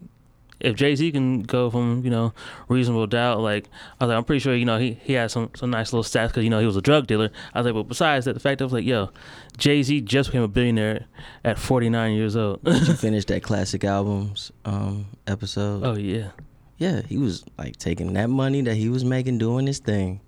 if 0.59 0.75
Jay 0.75 0.95
Z 0.95 1.11
can 1.11 1.43
go 1.43 1.69
from 1.69 2.03
you 2.03 2.09
know 2.09 2.33
reasonable 2.67 3.07
doubt, 3.07 3.39
like 3.39 3.69
I 3.99 4.05
was 4.05 4.09
like, 4.09 4.17
I'm 4.17 4.23
pretty 4.23 4.39
sure 4.39 4.55
you 4.55 4.65
know 4.65 4.77
he 4.77 4.93
he 5.03 5.13
had 5.13 5.31
some 5.31 5.51
some 5.55 5.69
nice 5.69 5.93
little 5.93 6.03
stats 6.03 6.27
because 6.27 6.43
you 6.43 6.49
know 6.49 6.59
he 6.59 6.65
was 6.65 6.75
a 6.75 6.81
drug 6.81 7.07
dealer. 7.07 7.29
I 7.53 7.59
was 7.59 7.65
like, 7.65 7.75
but 7.75 7.83
besides 7.87 8.25
that, 8.25 8.33
the 8.33 8.39
fact 8.39 8.59
that 8.59 8.63
I 8.63 8.67
was 8.67 8.73
like, 8.73 8.85
yo, 8.85 9.09
Jay 9.57 9.81
Z 9.83 10.01
just 10.01 10.29
became 10.29 10.43
a 10.43 10.47
billionaire 10.47 11.05
at 11.45 11.57
49 11.57 12.13
years 12.13 12.35
old. 12.35 12.63
Did 12.63 12.87
you 12.87 12.93
finish 12.95 13.25
that 13.25 13.41
classic 13.43 13.83
albums 13.83 14.51
um 14.65 15.05
episode? 15.27 15.83
oh 15.85 15.95
yeah, 15.95 16.31
Yeah, 16.77 17.01
he 17.07 17.17
was 17.17 17.45
like 17.57 17.77
taking 17.77 18.13
that 18.13 18.29
money 18.29 18.61
that 18.61 18.75
he 18.75 18.89
was 18.89 19.05
making 19.05 19.37
doing 19.37 19.65
this 19.65 19.79
thing, 19.79 20.19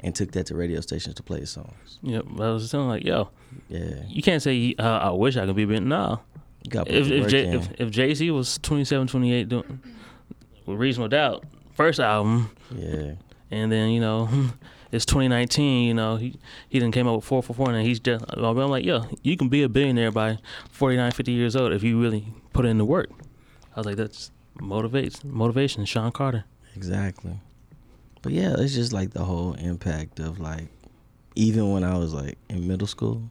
and 0.00 0.14
took 0.14 0.32
that 0.32 0.46
to 0.46 0.54
radio 0.54 0.80
stations 0.80 1.14
to 1.16 1.22
play 1.22 1.40
his 1.40 1.50
songs. 1.50 1.98
yep. 2.02 2.24
I 2.38 2.50
was 2.50 2.70
telling 2.70 2.88
like, 2.88 3.04
yo, 3.04 3.30
Yeah, 3.68 4.02
you 4.08 4.22
can't 4.22 4.42
say 4.42 4.74
uh, 4.78 4.82
I 4.98 5.10
wish 5.10 5.36
I 5.36 5.46
could 5.46 5.56
be 5.56 5.64
a 5.64 5.66
billionaire. 5.66 5.88
No, 5.88 6.20
got 6.68 6.88
if 6.88 7.10
if, 7.10 7.32
in. 7.32 7.54
if 7.54 7.80
if 7.80 7.90
Jay 7.90 8.14
Z 8.14 8.30
was 8.30 8.58
27, 8.58 9.06
28 9.08 9.48
doing 9.48 9.80
with 10.66 10.78
reasonable 10.78 11.08
doubt 11.08 11.44
first 11.74 11.98
album. 12.00 12.50
yeah. 12.74 13.12
and 13.50 13.72
then 13.72 13.90
you 13.90 14.00
know 14.00 14.28
it's 14.92 15.06
2019 15.06 15.86
you 15.88 15.94
know 15.94 16.16
he 16.16 16.34
he 16.68 16.78
didn't 16.78 16.92
came 16.92 17.06
up 17.06 17.14
with 17.16 17.24
444 17.24 17.74
and 17.74 17.86
he's 17.86 18.00
just 18.00 18.24
i'm 18.36 18.56
like 18.68 18.84
yo 18.84 19.04
you 19.22 19.36
can 19.36 19.48
be 19.48 19.62
a 19.62 19.68
billionaire 19.68 20.10
by 20.10 20.38
49 20.70 21.12
50 21.12 21.32
years 21.32 21.54
old 21.56 21.72
if 21.72 21.82
you 21.84 22.00
really 22.00 22.26
put 22.52 22.66
in 22.66 22.78
the 22.78 22.84
work 22.84 23.08
i 23.76 23.80
was 23.80 23.86
like 23.86 23.96
that's 23.96 24.30
motivates 24.60 25.24
motivation 25.24 25.84
sean 25.84 26.10
carter 26.10 26.44
Exactly. 26.74 27.40
But 28.22 28.32
yeah, 28.32 28.54
it's 28.58 28.74
just 28.74 28.92
like 28.92 29.10
the 29.10 29.24
whole 29.24 29.54
impact 29.54 30.18
of 30.20 30.40
like, 30.40 30.68
even 31.34 31.72
when 31.72 31.84
I 31.84 31.96
was 31.96 32.12
like 32.14 32.36
in 32.48 32.66
middle 32.66 32.86
school, 32.88 33.22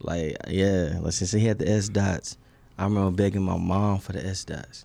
like 0.00 0.36
yeah, 0.48 0.98
like 1.00 1.12
since 1.12 1.32
he 1.32 1.40
had 1.40 1.58
the 1.58 1.68
S 1.70 1.88
dots, 1.88 2.36
I 2.78 2.84
remember 2.84 3.10
begging 3.10 3.42
my 3.42 3.56
mom 3.56 3.98
for 3.98 4.12
the 4.12 4.24
S 4.24 4.44
dots. 4.44 4.84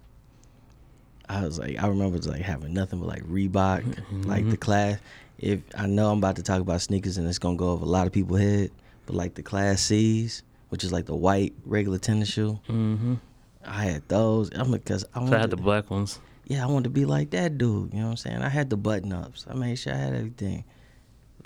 I 1.28 1.44
was 1.44 1.58
like, 1.60 1.82
I 1.82 1.88
remember 1.88 2.18
like 2.30 2.42
having 2.42 2.74
nothing 2.74 3.00
but 3.00 3.08
like 3.08 3.24
Reebok, 3.24 3.84
like 4.26 4.42
Mm-hmm. 4.44 4.50
the 4.52 4.58
class. 4.58 5.00
If 5.38 5.60
I 5.78 5.86
know 5.88 6.12
I'm 6.12 6.20
about 6.20 6.38
to 6.38 6.44
talk 6.44 6.62
about 6.62 6.82
sneakers 6.82 7.18
and 7.18 7.28
it's 7.28 7.40
gonna 7.40 7.58
go 7.58 7.72
over 7.72 7.84
a 7.84 7.88
lot 7.90 8.08
of 8.08 8.14
people's 8.14 8.40
head, 8.40 8.72
but 9.06 9.16
like 9.16 9.34
the 9.36 9.44
Classics, 9.44 10.44
which 10.70 10.84
is 10.84 10.94
like 10.94 11.06
the 11.08 11.16
white 11.16 11.54
regular 11.66 11.98
tennis 11.98 12.30
shoe, 12.30 12.60
Mm-hmm. 12.70 13.16
I 13.68 13.84
had 13.86 14.08
those. 14.08 14.52
I'm 14.54 14.72
because 14.72 15.04
I 15.16 15.26
So 15.28 15.36
I 15.36 15.40
had 15.40 15.50
the 15.50 15.58
black 15.58 15.90
ones. 15.90 16.20
Yeah, 16.46 16.64
I 16.64 16.68
wanted 16.68 16.86
to 16.86 16.90
be 16.92 17.06
like 17.06 17.32
that 17.32 17.58
dude. 17.58 17.94
You 17.94 18.00
know 18.00 18.06
what 18.06 18.12
I'm 18.12 18.18
saying? 18.18 18.42
I 18.42 18.50
had 18.50 18.70
the 18.70 18.78
button 18.78 19.12
ups. 19.14 19.46
I 19.50 19.54
made 19.54 19.76
sure 19.78 19.94
I 19.94 19.98
had 19.98 20.14
everything. 20.14 20.64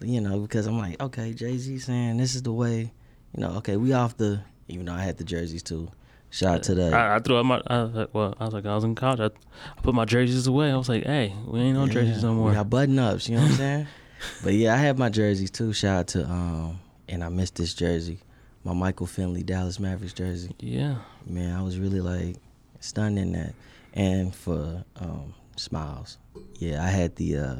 You 0.02 0.22
know, 0.22 0.40
because 0.40 0.66
I'm 0.66 0.78
like, 0.78 1.02
okay, 1.02 1.34
Jay 1.34 1.58
Z 1.58 1.80
saying 1.80 2.18
this 2.18 2.36
is 2.36 2.44
the 2.44 2.54
way. 2.54 2.92
You 3.36 3.42
know, 3.42 3.52
okay, 3.58 3.78
we 3.78 3.94
off 3.94 4.18
the. 4.18 4.42
Even 4.68 4.86
though 4.86 4.94
I 4.94 5.02
had 5.02 5.18
the 5.18 5.24
jerseys 5.24 5.64
too. 5.64 5.90
Shout 6.30 6.56
out 6.58 6.64
to 6.64 6.76
the. 6.76 6.92
I, 6.96 7.16
I 7.16 7.20
threw 7.20 7.38
out 7.40 7.46
my. 7.46 7.62
I 7.68 7.84
was 7.84 7.94
like, 7.94 8.10
well, 8.14 8.36
I 8.40 8.46
was 8.46 8.54
like, 8.54 8.66
I 8.66 8.76
was 8.76 8.84
in 8.84 8.96
college. 8.96 9.20
I, 9.20 9.26
I 9.26 9.82
put 9.82 9.96
my 9.96 10.06
jerseys 10.06 10.46
away. 10.48 10.72
I 10.72 10.78
was 10.78 10.88
like, 10.88 11.04
hey, 11.06 11.34
we 11.48 11.60
ain't 11.60 11.78
on 11.78 11.90
jerseys 11.90 12.24
no 12.24 12.32
We 12.34 12.38
more. 12.38 12.54
got 12.54 12.70
button 12.70 13.00
ups, 13.00 13.28
you 13.28 13.36
know 13.36 13.42
what 13.42 13.52
I'm 13.52 13.58
saying? 13.58 13.88
but 14.44 14.54
yeah, 14.54 14.74
I 14.76 14.78
have 14.78 14.98
my 14.98 15.10
jerseys 15.10 15.50
too. 15.50 15.74
Shout 15.74 15.98
out 16.00 16.08
to 16.10 16.26
um 16.26 16.80
and 17.08 17.24
I 17.24 17.30
missed 17.30 17.56
this 17.56 17.74
jersey. 17.74 18.20
My 18.64 18.74
Michael 18.74 19.08
Finley 19.08 19.42
Dallas 19.42 19.80
Mavericks 19.80 20.14
jersey. 20.14 20.52
Yeah. 20.60 20.96
Man, 21.26 21.58
I 21.58 21.64
was 21.64 21.80
really 21.80 22.02
like 22.02 22.36
stunned 22.80 23.18
in 23.20 23.32
that. 23.34 23.54
And 23.94 24.34
for 24.36 24.84
um 25.00 25.34
Smiles. 25.56 26.18
Yeah, 26.56 26.84
I 26.84 26.88
had 26.89 27.15
the 27.18 27.38
uh 27.38 27.56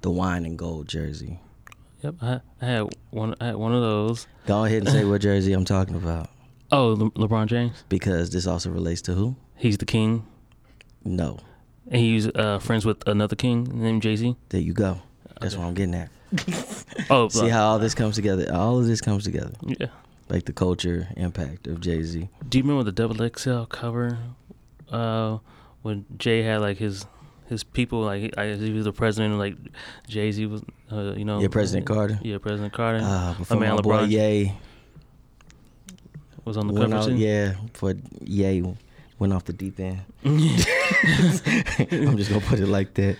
the 0.00 0.10
wine 0.10 0.44
and 0.44 0.58
gold 0.58 0.88
jersey. 0.88 1.40
Yep. 2.02 2.14
I, 2.22 2.40
I 2.62 2.64
had 2.64 2.94
one. 3.10 3.34
I 3.40 3.46
had 3.46 3.56
one 3.56 3.74
of 3.74 3.82
those. 3.82 4.26
Go 4.46 4.64
ahead 4.64 4.82
and 4.82 4.88
say 4.90 5.04
what 5.04 5.20
jersey 5.20 5.52
I'm 5.52 5.64
talking 5.64 5.96
about. 5.96 6.30
Oh, 6.70 6.88
Le- 6.88 7.10
LeBron 7.12 7.46
James. 7.46 7.82
Because 7.88 8.28
this 8.28 8.46
also 8.46 8.68
relates 8.68 9.00
to 9.02 9.14
who? 9.14 9.36
He's 9.56 9.78
the 9.78 9.86
king, 9.86 10.26
No. 11.02 11.38
and 11.90 11.98
he's 11.98 12.26
uh, 12.26 12.58
friends 12.58 12.84
with 12.84 13.08
another 13.08 13.36
king 13.36 13.64
named 13.72 14.02
Jay 14.02 14.16
Z. 14.16 14.36
There 14.50 14.60
you 14.60 14.74
go. 14.74 15.00
That's 15.40 15.56
what 15.56 15.66
I'm 15.66 15.72
getting 15.72 15.94
at. 15.94 16.10
Oh, 17.08 17.28
See 17.30 17.48
uh, 17.48 17.54
how 17.54 17.68
all 17.68 17.78
this 17.78 17.94
comes 17.94 18.16
together. 18.16 18.52
All 18.52 18.78
of 18.78 18.86
this 18.86 19.00
comes 19.00 19.24
together. 19.24 19.54
Yeah. 19.62 19.86
Like 20.28 20.44
the 20.44 20.52
culture 20.52 21.08
impact 21.16 21.66
of 21.68 21.80
Jay 21.80 22.02
Z. 22.02 22.28
Do 22.46 22.58
you 22.58 22.64
remember 22.64 22.84
the 22.84 22.92
double 22.92 23.16
XL 23.34 23.62
cover? 23.64 24.18
Uh, 24.90 25.38
when 25.82 26.04
Jay 26.16 26.42
had 26.42 26.60
like 26.60 26.78
his 26.78 27.06
his 27.48 27.64
people, 27.64 28.00
like 28.00 28.22
he, 28.22 28.36
I, 28.36 28.54
he 28.54 28.72
was 28.72 28.84
the 28.84 28.92
president, 28.92 29.38
like 29.38 29.56
Jay 30.06 30.30
Z 30.32 30.46
was, 30.46 30.62
uh, 30.92 31.14
you 31.14 31.24
know. 31.24 31.40
Yeah, 31.40 31.48
President 31.48 31.86
Carter. 31.86 32.18
Yeah, 32.22 32.38
President 32.38 32.72
Carter. 32.72 32.98
Uh, 33.02 33.34
man 33.56 33.76
my 33.76 33.80
boy 33.80 33.92
LeBron 33.92 34.10
Ye 34.10 34.52
was 36.44 36.56
on 36.56 36.66
the 36.66 36.74
went 36.74 36.92
cover 36.92 37.10
out, 37.10 37.16
yeah, 37.16 37.54
for 37.74 37.94
Ye 38.22 38.62
went 39.18 39.32
off 39.32 39.44
the 39.44 39.52
deep 39.52 39.80
end. 39.80 40.00
I'm 40.24 42.16
just 42.16 42.30
gonna 42.30 42.44
put 42.44 42.60
it 42.60 42.66
like 42.66 42.94
that. 42.94 43.16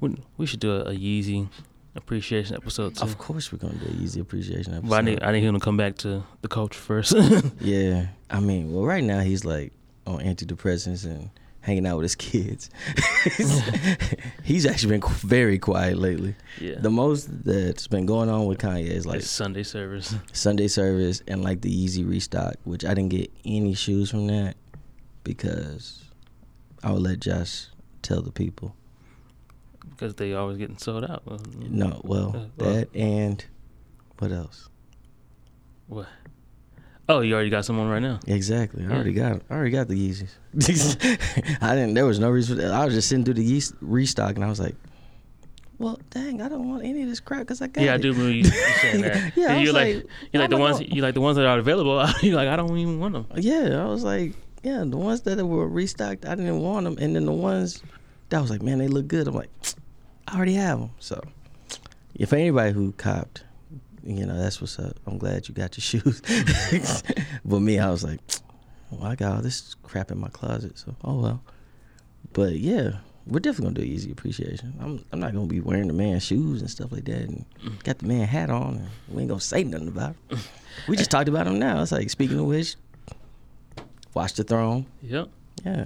We, 0.00 0.16
we 0.36 0.46
should 0.46 0.60
do 0.60 0.72
a, 0.72 0.80
a 0.90 0.94
Yeezy 0.94 1.48
appreciation 1.94 2.56
episode 2.56 2.96
too. 2.96 3.04
Of 3.04 3.18
course, 3.18 3.52
we're 3.52 3.58
gonna 3.58 3.74
do 3.74 3.86
an 3.86 3.94
Yeezy 3.94 4.20
appreciation 4.20 4.74
episode. 4.74 4.88
But 4.90 4.98
I 4.98 5.02
need 5.02 5.22
I 5.22 5.32
need 5.32 5.42
him 5.42 5.54
to 5.54 5.60
come 5.60 5.76
back 5.76 5.96
to 5.98 6.24
the 6.42 6.48
culture 6.48 6.80
first. 6.80 7.14
yeah, 7.60 8.06
I 8.30 8.40
mean, 8.40 8.72
well, 8.72 8.84
right 8.84 9.04
now 9.04 9.20
he's 9.20 9.44
like 9.44 9.72
on 10.06 10.18
antidepressants 10.20 11.04
and 11.04 11.30
hanging 11.60 11.86
out 11.86 11.96
with 11.96 12.04
his 12.04 12.14
kids. 12.14 12.68
he's 14.44 14.66
actually 14.66 14.98
been 14.98 15.08
very 15.12 15.58
quiet 15.58 15.96
lately. 15.98 16.34
yeah. 16.60 16.74
The 16.78 16.90
most 16.90 17.44
that's 17.44 17.86
been 17.88 18.04
going 18.06 18.28
on 18.28 18.46
with 18.46 18.58
Kanye 18.58 18.86
is 18.86 19.06
like 19.06 19.16
Like 19.16 19.22
Sunday 19.22 19.62
service. 19.62 20.14
Sunday 20.32 20.68
service 20.68 21.22
and 21.26 21.42
like 21.42 21.62
the 21.62 21.70
Yeezy 21.70 22.08
restock, 22.08 22.56
which 22.64 22.84
I 22.84 22.88
didn't 22.94 23.10
get 23.10 23.30
any 23.46 23.74
shoes 23.74 24.10
from 24.10 24.26
that 24.26 24.56
because 25.24 26.04
I 26.82 26.92
would 26.92 27.02
let 27.02 27.20
Josh 27.20 27.66
tell 28.02 28.20
the 28.20 28.30
people. 28.32 28.76
because 29.88 30.14
they 30.16 30.34
always 30.34 30.58
getting 30.58 30.76
sold 30.78 31.04
out. 31.04 31.22
No, 31.56 32.00
well, 32.04 32.36
Uh, 32.36 32.46
well. 32.58 32.74
that 32.74 32.94
and 32.94 33.42
what 34.18 34.32
else? 34.32 34.68
What? 35.86 36.08
Oh, 37.08 37.20
you 37.20 37.34
already 37.34 37.50
got 37.50 37.66
someone 37.66 37.88
right 37.88 38.00
now. 38.00 38.18
Exactly. 38.26 38.84
I 38.84 38.90
already 38.90 39.12
got. 39.12 39.42
I 39.50 39.54
already 39.54 39.70
got 39.70 39.88
the 39.88 39.94
Yeezys. 39.94 40.30
I 41.62 41.74
didn't. 41.74 41.94
There 41.94 42.06
was 42.06 42.18
no 42.18 42.30
reason. 42.30 42.56
For 42.56 42.62
that. 42.62 42.72
I 42.72 42.84
was 42.84 42.94
just 42.94 43.08
sitting 43.08 43.24
through 43.24 43.34
the 43.34 43.46
Yeez 43.46 43.74
restock, 43.82 44.36
and 44.36 44.44
I 44.44 44.48
was 44.48 44.58
like, 44.58 44.74
"Well, 45.78 45.98
dang, 46.08 46.40
I 46.40 46.48
don't 46.48 46.66
want 46.66 46.84
any 46.84 47.02
of 47.02 47.08
this 47.08 47.20
crap 47.20 47.40
because 47.40 47.60
I 47.60 47.66
got 47.66 47.84
Yeah, 47.84 47.94
I 47.94 47.96
do 47.98 48.12
you, 48.14 48.22
you 48.24 48.44
saying 48.80 49.02
that. 49.02 49.36
Yeah, 49.36 49.58
you 49.58 49.72
like, 49.72 49.96
like, 49.96 50.06
you 50.32 50.40
like 50.40 50.50
oh 50.50 50.56
the 50.56 50.62
ones 50.62 50.80
you 50.80 51.02
like 51.02 51.14
the 51.14 51.20
ones 51.20 51.36
that 51.36 51.44
are 51.44 51.58
available. 51.58 52.06
you 52.22 52.34
like 52.34 52.48
I 52.48 52.56
don't 52.56 52.76
even 52.78 52.98
want 52.98 53.12
them. 53.12 53.26
Yeah, 53.36 53.82
I 53.82 53.86
was 53.86 54.02
like, 54.02 54.32
yeah, 54.62 54.82
the 54.86 54.96
ones 54.96 55.20
that 55.22 55.44
were 55.44 55.68
restocked, 55.68 56.24
I 56.24 56.34
didn't 56.34 56.60
want 56.60 56.84
them, 56.84 56.96
and 56.98 57.14
then 57.14 57.26
the 57.26 57.32
ones 57.32 57.82
that 58.30 58.38
I 58.38 58.40
was 58.40 58.50
like, 58.50 58.62
man, 58.62 58.78
they 58.78 58.88
look 58.88 59.08
good. 59.08 59.28
I'm 59.28 59.34
like, 59.34 59.50
I 60.28 60.36
already 60.36 60.54
have 60.54 60.78
them. 60.78 60.90
So, 61.00 61.22
if 62.14 62.32
anybody 62.32 62.72
who 62.72 62.92
copped, 62.92 63.44
you 64.04 64.26
know, 64.26 64.36
that's 64.38 64.60
what's 64.60 64.78
up. 64.78 64.96
I'm 65.06 65.18
glad 65.18 65.48
you 65.48 65.54
got 65.54 65.76
your 65.76 65.82
shoes. 66.02 66.22
but 67.44 67.60
me, 67.60 67.78
I 67.78 67.90
was 67.90 68.04
like, 68.04 68.20
well, 68.90 69.04
I 69.10 69.14
got 69.14 69.36
all 69.36 69.42
this 69.42 69.74
crap 69.82 70.10
in 70.10 70.18
my 70.18 70.28
closet, 70.28 70.78
so 70.78 70.94
oh 71.04 71.20
well. 71.20 71.42
But 72.32 72.54
yeah, 72.58 72.98
we're 73.26 73.40
definitely 73.40 73.74
gonna 73.74 73.86
do 73.86 73.94
Yeezy 73.94 74.12
appreciation. 74.12 74.74
I'm 74.80 75.04
I'm 75.12 75.20
not 75.20 75.32
gonna 75.32 75.46
be 75.46 75.60
wearing 75.60 75.86
the 75.88 75.94
man's 75.94 76.22
shoes 76.24 76.60
and 76.60 76.70
stuff 76.70 76.92
like 76.92 77.04
that, 77.06 77.22
and 77.22 77.44
got 77.82 77.98
the 77.98 78.06
man 78.06 78.26
hat 78.26 78.50
on, 78.50 78.74
and 78.76 78.88
we 79.08 79.22
ain't 79.22 79.28
gonna 79.30 79.40
say 79.40 79.64
nothing 79.64 79.88
about 79.88 80.14
it. 80.30 80.38
We 80.88 80.96
just 80.96 81.08
talked 81.10 81.28
about 81.28 81.46
him 81.46 81.60
now. 81.60 81.80
It's 81.82 81.92
like 81.92 82.10
speaking 82.10 82.36
of 82.40 82.46
which, 82.46 82.74
Watch 84.12 84.34
the 84.34 84.42
Throne. 84.42 84.86
Yep. 85.02 85.28
Yeah, 85.64 85.84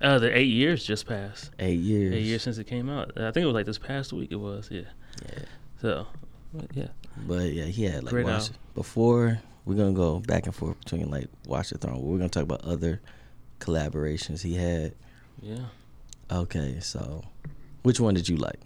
Uh, 0.00 0.20
the 0.20 0.36
eight 0.38 0.46
years 0.48 0.84
just 0.84 1.06
passed. 1.06 1.50
eight 1.58 1.80
years. 1.80 2.14
Eight 2.14 2.22
years 2.22 2.42
since 2.42 2.58
it 2.58 2.68
came 2.68 2.88
out. 2.88 3.10
I 3.16 3.32
think 3.32 3.42
it 3.42 3.46
was 3.46 3.54
like 3.54 3.66
this 3.66 3.76
past 3.78 4.12
week. 4.12 4.28
It 4.30 4.36
was. 4.36 4.68
Yeah. 4.70 4.82
Yeah. 5.28 5.44
So, 5.80 6.06
but 6.54 6.66
yeah. 6.74 6.88
But 7.26 7.52
yeah, 7.52 7.64
he 7.64 7.84
had 7.84 8.04
like 8.04 8.12
Great 8.12 8.24
watch 8.26 8.42
album. 8.42 8.56
before. 8.74 9.40
We're 9.64 9.74
gonna 9.76 9.92
go 9.92 10.20
back 10.20 10.46
and 10.46 10.54
forth 10.54 10.78
between 10.80 11.10
like 11.10 11.28
Watch 11.46 11.70
the 11.70 11.78
Throne. 11.78 12.00
We're 12.02 12.18
gonna 12.18 12.28
talk 12.28 12.42
about 12.42 12.64
other 12.64 13.00
collaborations 13.60 14.42
he 14.42 14.54
had. 14.54 14.94
Yeah. 15.40 15.66
Okay, 16.30 16.80
so 16.80 17.24
which 17.82 17.98
one 18.00 18.14
did 18.14 18.28
you 18.28 18.36
like? 18.36 18.60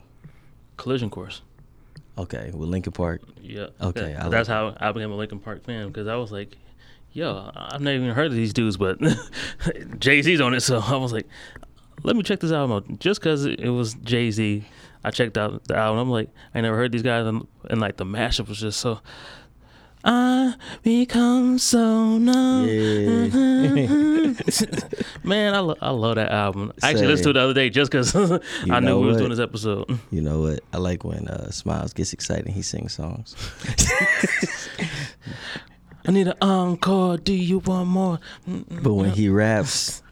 Collision 0.76 1.10
course. 1.10 1.42
Okay, 2.16 2.50
with 2.52 2.68
Linkin 2.68 2.92
Park. 2.92 3.22
Yeah. 3.40 3.68
Okay, 3.80 4.14
I 4.14 4.28
that's 4.28 4.48
like 4.48 4.56
how 4.56 4.76
I 4.80 4.90
became 4.92 5.12
a 5.12 5.16
Linkin 5.16 5.38
Park 5.38 5.64
fan 5.64 5.86
because 5.86 6.08
I 6.08 6.16
was 6.16 6.32
like, 6.32 6.56
yo, 7.12 7.50
I've 7.54 7.80
never 7.80 7.96
even 7.96 8.14
heard 8.14 8.26
of 8.26 8.34
these 8.34 8.52
dudes, 8.52 8.76
but 8.76 8.98
Jay 10.00 10.20
Z's 10.22 10.40
on 10.40 10.54
it, 10.54 10.60
so 10.60 10.80
I 10.80 10.96
was 10.96 11.12
like, 11.12 11.26
let 12.02 12.16
me 12.16 12.22
check 12.22 12.40
this 12.40 12.50
album 12.52 12.76
out. 12.76 12.98
Just 12.98 13.20
because 13.20 13.44
it 13.44 13.68
was 13.68 13.94
Jay 13.94 14.30
Z, 14.32 14.64
I 15.08 15.10
checked 15.10 15.38
out 15.38 15.64
the 15.64 15.76
album. 15.76 15.98
I'm 16.00 16.10
like, 16.10 16.28
I 16.54 16.60
never 16.60 16.76
heard 16.76 16.92
these 16.92 17.02
guys, 17.02 17.26
and, 17.26 17.46
and 17.70 17.80
like 17.80 17.96
the 17.96 18.04
mashup 18.04 18.48
was 18.48 18.60
just 18.60 18.78
so. 18.80 19.00
I 20.04 20.54
become 20.84 21.58
so 21.58 22.18
numb. 22.18 22.66
Yeah. 22.68 24.32
Man, 25.24 25.54
I, 25.54 25.58
lo- 25.58 25.76
I 25.82 25.90
love 25.90 26.14
that 26.14 26.30
album. 26.30 26.72
I 26.82 26.90
actually 26.90 27.08
listened 27.08 27.24
to 27.24 27.30
it 27.30 27.32
the 27.34 27.40
other 27.40 27.54
day 27.54 27.68
just 27.68 27.90
because 27.90 28.14
I 28.70 28.78
knew 28.80 29.00
we 29.00 29.06
was 29.06 29.14
what? 29.14 29.18
doing 29.18 29.30
this 29.30 29.40
episode. 29.40 29.98
You 30.12 30.20
know 30.20 30.40
what? 30.40 30.60
I 30.72 30.76
like 30.78 31.04
when 31.04 31.26
uh, 31.26 31.50
Smiles 31.50 31.92
gets 31.92 32.12
excited. 32.12 32.46
and 32.46 32.54
He 32.54 32.62
sings 32.62 32.92
songs. 32.94 33.34
I 36.06 36.10
need 36.12 36.28
an 36.28 36.34
encore. 36.40 37.18
Do 37.18 37.32
you 37.34 37.58
want 37.58 37.88
more? 37.88 38.20
But 38.46 38.94
when 38.94 39.10
he 39.10 39.28
raps, 39.28 40.02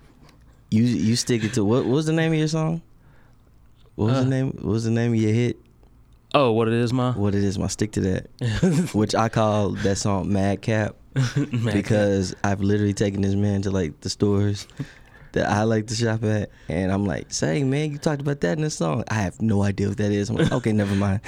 you 0.71 0.83
you 0.83 1.17
stick 1.17 1.45
it 1.45 1.55
to 1.55 1.65
what? 1.65 1.85
What 1.85 1.95
was 1.95 2.07
the 2.07 2.13
name 2.13 2.33
of 2.33 2.39
your 2.39 2.49
song? 2.49 2.83
What 3.97 4.07
was 4.07 4.17
Uh, 4.19 4.23
the 4.23 4.29
name? 4.31 4.47
What 4.53 4.65
was 4.65 4.85
the 4.85 4.91
name 4.91 5.13
of 5.13 5.19
your 5.21 5.33
hit? 5.33 5.59
Oh, 6.35 6.53
what 6.53 6.69
it 6.69 6.75
is, 6.75 6.93
my 6.93 7.13
What 7.13 7.35
it 7.35 7.43
is? 7.43 7.59
My 7.59 7.67
stick 7.67 7.93
to 7.93 8.01
that. 8.01 8.91
Which 8.95 9.15
I 9.15 9.29
call 9.29 9.71
that 9.71 9.97
song 9.97 10.33
Madcap 10.33 10.95
Man, 11.37 11.73
because 11.75 12.35
I've 12.45 12.61
literally 12.61 12.93
taken 12.95 13.23
this 13.23 13.35
man 13.35 13.63
to 13.63 13.71
like 13.71 14.01
the 14.03 14.11
stores 14.11 14.67
that 15.37 15.49
I 15.51 15.63
like 15.63 15.87
to 15.89 15.95
shop 15.95 16.25
at, 16.25 16.51
and 16.69 16.91
I'm 16.91 17.07
like, 17.07 17.33
"Say, 17.33 17.63
man, 17.63 17.93
you 17.93 17.99
talked 17.99 18.21
about 18.21 18.41
that 18.41 18.57
in 18.59 18.63
the 18.65 18.71
song. 18.71 19.05
I 19.09 19.15
have 19.15 19.41
no 19.41 19.63
idea 19.63 19.89
what 19.89 19.99
that 19.99 20.11
is." 20.13 20.29
I'm 20.31 20.37
like, 20.37 20.51
"Okay, 20.53 20.73
never 20.73 20.95
mind." 20.95 21.21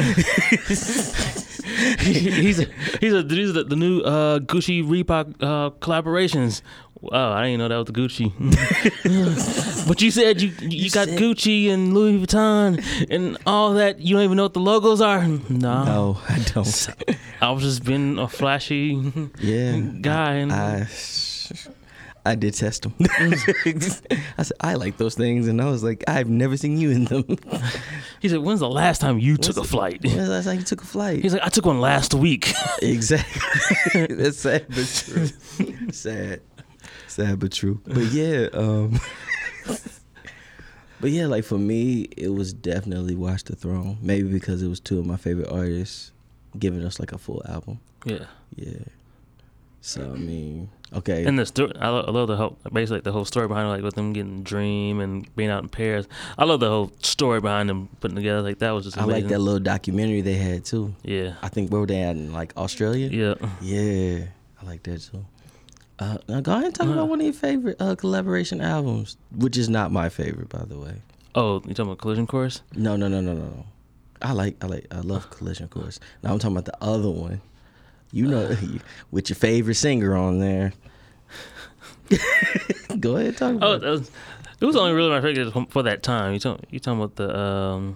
he's 1.98 2.58
a, 2.60 2.64
he's 3.00 3.12
a 3.12 3.22
these 3.22 3.56
are 3.56 3.62
the, 3.64 3.76
new 3.76 4.00
uh, 4.00 4.38
Gucci 4.40 4.82
Reebok 4.84 5.34
uh, 5.40 5.70
collaborations. 5.78 6.62
Wow, 7.00 7.32
I 7.32 7.44
didn't 7.44 7.58
know 7.60 7.68
that 7.68 7.76
was 7.76 7.86
the 7.86 7.92
Gucci. 7.92 9.86
but 9.88 10.02
you 10.02 10.10
said 10.10 10.40
you 10.42 10.48
you, 10.60 10.68
You 10.86 10.90
got 10.90 11.06
said- 11.08 11.18
Gucci 11.18 11.70
and 11.70 11.94
Louis 11.94 12.18
Vuitton 12.18 12.82
and 13.08 13.38
all 13.46 13.74
that. 13.74 14.00
You 14.00 14.16
don't 14.16 14.24
even 14.24 14.36
know 14.36 14.42
what 14.44 14.54
the 14.54 14.60
logos 14.60 15.00
are. 15.00 15.24
Nah, 15.48 15.84
no, 15.84 16.18
I 16.28 16.38
don't. 16.54 16.88
I 17.40 17.50
was 17.52 17.62
just 17.62 17.84
being 17.84 18.18
a 18.18 18.26
flashy 18.26 19.12
Yeah, 19.38 19.78
guy. 20.00 20.34
And 20.34 20.52
I 20.52 20.88
I 22.28 22.34
did 22.34 22.52
test 22.52 22.82
them. 22.82 22.94
I 23.00 24.42
said 24.42 24.56
I 24.60 24.74
like 24.74 24.98
those 24.98 25.14
things, 25.14 25.48
and 25.48 25.62
I 25.62 25.70
was 25.70 25.82
like, 25.82 26.04
I've 26.06 26.28
never 26.28 26.58
seen 26.58 26.76
you 26.76 26.90
in 26.90 27.06
them. 27.06 27.24
he 28.20 28.28
said, 28.28 28.40
"When's 28.40 28.60
the 28.60 28.68
last 28.68 29.00
time 29.00 29.18
you 29.18 29.38
took 29.38 29.56
a 29.56 29.64
flight?" 29.64 30.02
When's 30.02 30.16
the 30.16 30.28
last 30.28 30.44
time 30.44 30.58
you 30.58 30.64
took 30.64 30.82
a 30.82 30.86
flight? 30.86 31.22
He's 31.22 31.32
like, 31.32 31.42
"I 31.42 31.48
took 31.48 31.64
one 31.64 31.80
last 31.80 32.12
week." 32.12 32.52
Exactly. 32.82 34.06
That's 34.14 34.38
sad 34.38 34.66
but 34.68 35.02
true. 35.06 35.26
sad. 35.90 36.42
Sad 37.06 37.38
but 37.40 37.50
true. 37.52 37.80
But 37.86 38.04
yeah, 38.12 38.48
um 38.52 39.00
But 41.00 41.10
yeah, 41.10 41.26
like 41.26 41.44
for 41.44 41.58
me, 41.58 42.02
it 42.16 42.28
was 42.28 42.52
definitely 42.52 43.14
Watch 43.14 43.44
the 43.44 43.56
Throne. 43.56 43.98
Maybe 44.02 44.28
because 44.28 44.62
it 44.62 44.68
was 44.68 44.80
two 44.80 44.98
of 44.98 45.06
my 45.06 45.16
favorite 45.16 45.48
artists 45.50 46.12
giving 46.58 46.84
us 46.84 47.00
like 47.00 47.12
a 47.12 47.18
full 47.18 47.42
album. 47.48 47.80
Yeah. 48.04 48.26
Yeah. 48.54 48.78
So 49.80 50.02
I 50.02 50.18
mean, 50.18 50.70
okay. 50.92 51.24
And 51.24 51.38
the 51.38 51.46
story, 51.46 51.72
I, 51.80 51.88
lo- 51.88 52.04
I 52.06 52.10
love 52.10 52.28
the 52.28 52.36
whole, 52.36 52.58
basically 52.72 53.00
the 53.00 53.12
whole 53.12 53.24
story 53.24 53.46
behind 53.48 53.68
it, 53.68 53.70
like 53.70 53.82
with 53.82 53.94
them 53.94 54.12
getting 54.12 54.42
Dream 54.42 55.00
and 55.00 55.34
being 55.36 55.50
out 55.50 55.62
in 55.62 55.68
Paris. 55.68 56.06
I 56.36 56.44
love 56.44 56.60
the 56.60 56.68
whole 56.68 56.90
story 57.02 57.40
behind 57.40 57.68
them 57.68 57.88
putting 58.00 58.16
together. 58.16 58.42
Like 58.42 58.58
that 58.58 58.72
was 58.72 58.84
just 58.84 58.98
I 58.98 59.04
like 59.04 59.28
that 59.28 59.38
little 59.38 59.60
documentary 59.60 60.20
they 60.20 60.34
had 60.34 60.64
too. 60.64 60.94
Yeah. 61.02 61.34
I 61.42 61.48
think 61.48 61.70
where 61.70 61.80
were 61.80 61.86
they 61.86 62.02
at 62.02 62.16
in 62.16 62.32
like 62.32 62.52
Australia? 62.56 63.08
Yeah. 63.08 63.34
Yeah, 63.62 64.26
I 64.60 64.66
like 64.66 64.82
that 64.82 64.98
too. 65.00 65.24
Uh, 66.00 66.18
now 66.28 66.40
go 66.40 66.52
ahead 66.52 66.64
and 66.66 66.74
talk 66.74 66.88
Uh. 66.88 66.92
about 66.92 67.08
one 67.08 67.20
of 67.20 67.24
your 67.24 67.32
favorite 67.34 67.76
uh, 67.80 67.94
collaboration 67.94 68.60
albums, 68.60 69.16
which 69.34 69.56
is 69.56 69.68
not 69.68 69.90
my 69.92 70.08
favorite, 70.08 70.48
by 70.48 70.64
the 70.64 70.78
way. 70.78 71.02
Oh, 71.34 71.54
you 71.66 71.74
talking 71.74 71.86
about 71.86 71.98
Collision 71.98 72.26
Course? 72.26 72.62
No, 72.74 72.96
no, 72.96 73.06
no, 73.08 73.20
no, 73.20 73.32
no, 73.32 73.42
no. 73.42 73.66
I 74.20 74.32
like, 74.32 74.56
I 74.62 74.66
like, 74.66 74.86
I 74.90 75.00
love 75.00 75.30
Collision 75.30 75.68
Course. 75.68 76.00
Now 76.22 76.32
I'm 76.32 76.38
talking 76.40 76.56
about 76.56 76.64
the 76.66 76.84
other 76.84 77.08
one. 77.10 77.40
You 78.12 78.26
know, 78.26 78.56
with 79.10 79.28
your 79.28 79.36
favorite 79.36 79.74
singer 79.74 80.16
on 80.16 80.38
there. 80.38 80.72
go 83.00 83.16
ahead, 83.16 83.36
talk 83.36 83.54
about. 83.56 83.68
Oh, 83.68 83.72
about. 83.72 83.80
that 83.82 83.90
was, 83.90 84.10
it 84.60 84.64
was 84.64 84.76
only 84.76 84.92
really 84.92 85.10
my 85.10 85.20
favorite 85.20 85.70
for 85.70 85.82
that 85.84 86.02
time. 86.02 86.32
You 86.32 86.40
talking, 86.40 86.64
you 86.70 86.80
talking 86.80 87.00
about 87.00 87.16
the 87.16 87.38
um, 87.38 87.94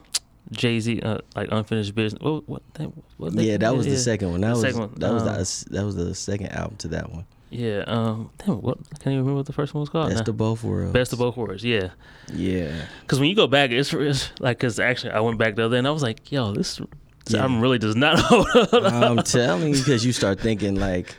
Jay 0.51 0.79
Z 0.81 1.01
uh, 1.01 1.18
like 1.35 1.48
unfinished 1.51 1.94
business? 1.94 2.22
What? 2.22 2.48
What? 2.48 2.62
That, 2.75 2.92
what 3.16 3.33
Yeah, 3.35 3.57
that 3.57 3.75
was 3.75 3.87
the 3.87 3.96
second 3.96 4.31
one. 4.33 4.42
That 4.42 4.48
The 4.48 4.53
was 4.53 4.61
second 4.62 4.81
one, 4.81 4.94
that 4.96 5.12
was 5.12 5.22
um, 5.22 5.29
the, 5.29 5.79
that 5.79 5.85
was 5.85 5.96
the 5.96 6.14
second 6.14 6.48
album 6.48 6.77
to 6.79 6.88
that 6.88 7.11
one. 7.11 7.27
Yeah. 7.51 7.85
Um. 7.87 8.31
Damn. 8.38 8.62
What? 8.62 8.79
I 8.79 8.96
can't 8.96 9.09
even 9.09 9.18
remember 9.18 9.37
what 9.37 9.46
the 9.46 9.53
first 9.53 9.75
one 9.75 9.81
was 9.81 9.90
called. 9.90 10.09
Best 10.11 10.27
now. 10.27 10.31
of 10.31 10.37
both 10.37 10.64
worlds. 10.64 10.92
Best 10.92 11.12
of 11.12 11.18
both 11.18 11.37
worlds. 11.37 11.62
Yeah. 11.62 11.90
Yeah. 12.33 12.87
Because 13.03 13.20
when 13.20 13.29
you 13.29 13.37
go 13.37 13.46
back, 13.46 13.70
it's, 13.70 13.92
it's 13.92 14.31
like 14.40 14.59
because 14.59 14.79
actually 14.79 15.12
I 15.12 15.20
went 15.20 15.38
back 15.38 15.57
the 15.57 15.66
other 15.66 15.75
day 15.75 15.79
and 15.79 15.87
I 15.87 15.90
was 15.90 16.03
like, 16.03 16.33
yo, 16.33 16.53
this, 16.53 16.81
Yeah. 17.29 17.43
album 17.43 17.61
really 17.61 17.79
does 17.79 17.97
not 17.97 18.19
hold 18.21 18.49
up. 18.57 18.73
I'm 18.93 19.19
telling 19.25 19.69
you, 19.75 19.79
because 19.79 20.05
you 20.05 20.13
start 20.13 20.41
thinking 20.41 20.75
like, 20.77 21.15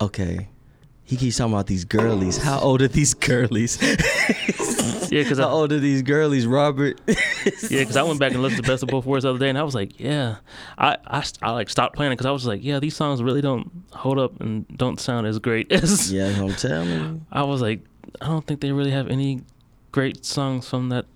okay, 0.00 0.48
he 1.04 1.16
keeps 1.16 1.38
talking 1.38 1.54
about 1.54 1.66
these 1.66 1.84
girlies. 1.86 2.36
How 2.36 2.58
old 2.60 2.82
are 2.82 2.88
these 2.88 3.14
girlies? 3.14 3.78
yeah, 5.10 5.22
because 5.22 5.38
How 5.38 5.48
I, 5.48 5.50
old 5.50 5.72
are 5.72 5.78
these 5.78 6.02
girlies, 6.02 6.46
Robert? 6.46 7.00
yeah, 7.06 7.14
because 7.80 7.96
I 7.96 8.02
went 8.02 8.20
back 8.20 8.32
and 8.32 8.42
listened 8.42 8.62
to 8.62 8.70
Best 8.70 8.82
of 8.82 8.90
Both 8.90 9.06
Worlds 9.06 9.22
the 9.22 9.30
other 9.30 9.38
day 9.38 9.48
and 9.48 9.56
I 9.56 9.62
was 9.62 9.74
like, 9.74 9.98
yeah, 9.98 10.36
I 10.76 10.96
I, 11.06 11.24
I 11.40 11.50
like 11.52 11.70
stopped 11.70 11.96
playing 11.96 12.12
it 12.12 12.16
because 12.16 12.26
I 12.26 12.30
was 12.30 12.46
like, 12.46 12.62
yeah, 12.62 12.78
these 12.78 12.94
songs 12.94 13.22
really 13.22 13.40
don't 13.40 13.70
hold 13.92 14.18
up 14.18 14.38
and 14.40 14.66
don't 14.76 15.00
sound 15.00 15.26
as 15.26 15.38
great 15.38 15.72
as. 15.72 16.12
yeah, 16.12 16.26
I'm 16.40 16.54
telling 16.54 16.88
you. 16.90 17.20
I 17.32 17.42
was 17.44 17.62
like, 17.62 17.80
I 18.20 18.26
don't 18.26 18.46
think 18.46 18.60
they 18.60 18.72
really 18.72 18.90
have 18.90 19.08
any 19.08 19.42
great 19.92 20.24
songs 20.26 20.68
from 20.68 20.90
that 20.90 21.06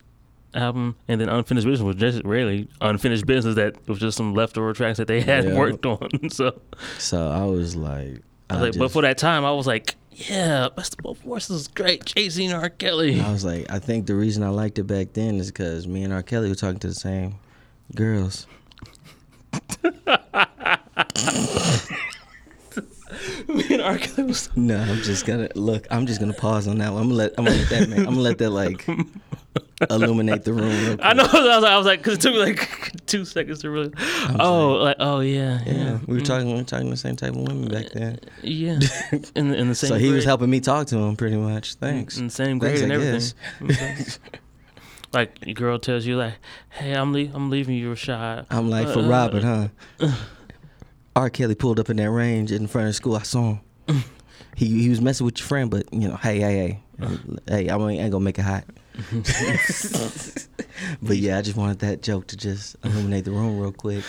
album. 0.54 0.96
And 1.08 1.20
then 1.20 1.28
Unfinished 1.28 1.66
Business 1.66 1.84
was 1.84 1.96
just 1.96 2.22
really 2.24 2.68
unfinished 2.80 3.26
business 3.26 3.54
that 3.56 3.76
was 3.88 3.98
just 3.98 4.16
some 4.16 4.34
leftover 4.34 4.72
tracks 4.72 4.98
that 4.98 5.06
they 5.08 5.20
had 5.32 5.44
Yeah. 5.44 5.58
worked 5.58 5.86
on. 5.86 6.08
so. 6.30 6.60
So 6.98 7.28
I 7.30 7.44
was 7.44 7.76
like, 7.76 8.22
I 8.50 8.54
was 8.60 8.62
like, 8.62 8.78
but 8.78 8.90
for 8.92 9.02
that 9.02 9.18
time, 9.18 9.44
I 9.44 9.52
was 9.52 9.66
like, 9.66 9.94
yeah, 10.14 10.68
Best 10.76 10.92
of 10.94 10.98
Both 10.98 11.24
Worlds 11.24 11.48
is 11.48 11.68
great. 11.68 12.04
Jay 12.04 12.28
Z 12.28 12.44
and 12.44 12.54
R. 12.54 12.68
Kelly. 12.68 13.18
I 13.20 13.32
was 13.32 13.44
like, 13.44 13.70
I 13.70 13.78
think 13.78 14.06
the 14.06 14.14
reason 14.14 14.42
I 14.42 14.50
liked 14.50 14.78
it 14.78 14.84
back 14.84 15.14
then 15.14 15.36
is 15.36 15.46
because 15.50 15.86
me 15.88 16.04
and 16.04 16.12
R. 16.12 16.22
Kelly 16.22 16.48
were 16.50 16.54
talking 16.54 16.78
to 16.80 16.88
the 16.88 16.94
same 16.94 17.36
girls. 17.94 18.46
Me 23.48 23.64
and 23.70 23.82
R. 23.82 23.98
Kelly 23.98 24.28
was. 24.28 24.48
No, 24.56 24.78
I'm 24.78 24.96
just 25.02 25.26
gonna 25.26 25.48
look. 25.54 25.86
I'm 25.90 26.06
just 26.06 26.20
gonna 26.20 26.32
pause 26.32 26.66
on 26.66 26.78
that 26.78 26.92
one. 26.92 27.02
I'm 27.02 27.08
gonna 27.08 27.18
let. 27.18 27.34
I'm 27.38 27.44
gonna 27.44 27.56
let 27.58 27.68
that. 27.70 27.88
Man, 27.88 27.98
I'm 28.00 28.04
gonna 28.06 28.20
let 28.20 28.38
that 28.38 28.50
like 28.50 28.86
illuminate 29.90 30.44
the 30.44 30.52
room. 30.52 30.98
I 31.02 31.12
know. 31.14 31.24
I 31.24 31.26
was 31.26 31.62
like, 31.62 31.72
I 31.72 31.76
was 31.76 31.86
like, 31.86 31.98
because 32.00 32.14
it 32.14 32.20
took 32.20 32.32
me 32.34 32.40
like 32.40 33.06
two 33.06 33.24
seconds 33.24 33.60
to 33.60 33.70
really. 33.70 33.92
Oh, 34.38 34.78
like, 34.82 34.96
oh 35.00 35.20
yeah, 35.20 35.60
yeah, 35.66 35.72
Yeah, 35.72 35.98
we 36.06 36.14
were 36.16 36.20
mm, 36.20 36.24
talking. 36.24 36.48
We 36.48 36.54
were 36.54 36.64
talking 36.64 36.90
the 36.90 36.96
same 36.96 37.16
type 37.16 37.30
of 37.30 37.36
women 37.42 37.68
back 37.68 37.90
then. 37.92 38.18
Uh, 38.22 38.26
yeah. 38.42 38.78
In 39.34 39.48
the, 39.50 39.56
in 39.56 39.68
the 39.68 39.74
same. 39.74 39.88
So 39.88 39.96
he 39.96 40.10
was 40.10 40.24
helping 40.24 40.50
me 40.50 40.60
talk 40.60 40.86
to 40.88 40.98
him 40.98 41.16
pretty 41.16 41.36
much. 41.36 41.74
Thanks. 41.74 42.18
In 42.18 42.26
the 42.26 42.30
same 42.30 42.58
grade 42.58 42.78
mm, 42.78 42.88
Thanks, 42.88 43.34
and 43.60 43.72
everything. 43.72 44.38
like 45.12 45.36
your 45.44 45.54
girl 45.54 45.78
tells 45.78 46.06
you 46.06 46.16
like, 46.16 46.34
hey, 46.70 46.92
I'm 46.92 47.12
le- 47.12 47.30
I'm 47.34 47.50
leaving 47.50 47.76
you, 47.76 47.92
Rashad. 47.92 48.46
I'm 48.50 48.70
like, 48.70 48.88
for 48.88 49.00
Uh, 49.00 49.08
Robert, 49.08 49.42
huh? 49.42 49.68
Uh, 50.00 50.06
uh. 50.06 50.14
R. 51.14 51.30
Kelly 51.30 51.54
pulled 51.54 51.78
up 51.78 51.90
in 51.90 51.98
that 51.98 52.10
range 52.10 52.52
in 52.52 52.66
front 52.66 52.88
of 52.88 52.94
school. 52.94 53.16
I 53.16 53.22
saw 53.22 53.58
him. 53.86 54.04
He 54.56 54.82
he 54.82 54.88
was 54.88 55.00
messing 55.00 55.24
with 55.26 55.38
your 55.38 55.46
friend, 55.46 55.70
but 55.70 55.92
you 55.92 56.08
know, 56.08 56.16
hey, 56.16 56.38
hey, 56.40 56.80
hey, 56.98 57.08
hey, 57.48 57.68
I 57.68 57.76
ain't 57.76 58.12
gonna 58.12 58.20
make 58.24 58.38
it 58.38 58.42
hot. 58.42 58.64
but 61.02 61.16
yeah, 61.16 61.38
I 61.38 61.42
just 61.42 61.56
wanted 61.56 61.78
that 61.80 62.02
joke 62.02 62.26
to 62.28 62.36
just 62.36 62.76
illuminate 62.84 63.24
the 63.24 63.30
room 63.32 63.58
real 63.58 63.72
quick. 63.72 64.04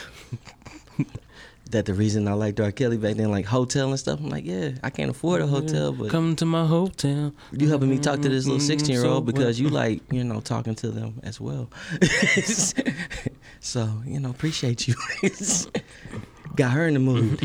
that 1.72 1.86
the 1.86 1.94
reason 1.94 2.28
I 2.28 2.34
liked 2.34 2.60
R. 2.60 2.72
Kelly 2.72 2.98
back 2.98 3.16
then, 3.16 3.32
like 3.32 3.46
hotel 3.46 3.90
and 3.90 4.00
stuff. 4.00 4.20
I'm 4.20 4.30
like, 4.30 4.46
yeah, 4.46 4.72
I 4.84 4.90
can't 4.92 5.10
afford 5.10 5.42
a 5.42 5.48
hotel, 5.48 5.92
but 5.92 6.10
Come 6.12 6.36
to 6.36 6.46
my 6.46 6.66
hotel. 6.68 7.34
you 7.52 7.68
helping 7.68 7.90
me 7.90 7.98
talk 7.98 8.22
to 8.22 8.30
this 8.30 8.46
little 8.46 8.60
Mm, 8.60 8.68
16 8.68 8.94
year 8.96 9.06
old 9.06 9.26
because 9.26 9.60
you 9.60 9.70
like 9.70 10.02
you 10.12 10.24
know 10.24 10.40
talking 10.42 10.76
to 10.76 10.90
them 10.92 11.20
as 11.24 11.40
well 11.42 11.70
so 13.60 14.02
you 14.06 14.20
know 14.20 14.30
appreciate 14.30 14.88
you 14.88 14.94
got 16.56 16.72
her 16.72 16.86
in 16.88 16.94
the 16.94 17.00
mood 17.00 17.42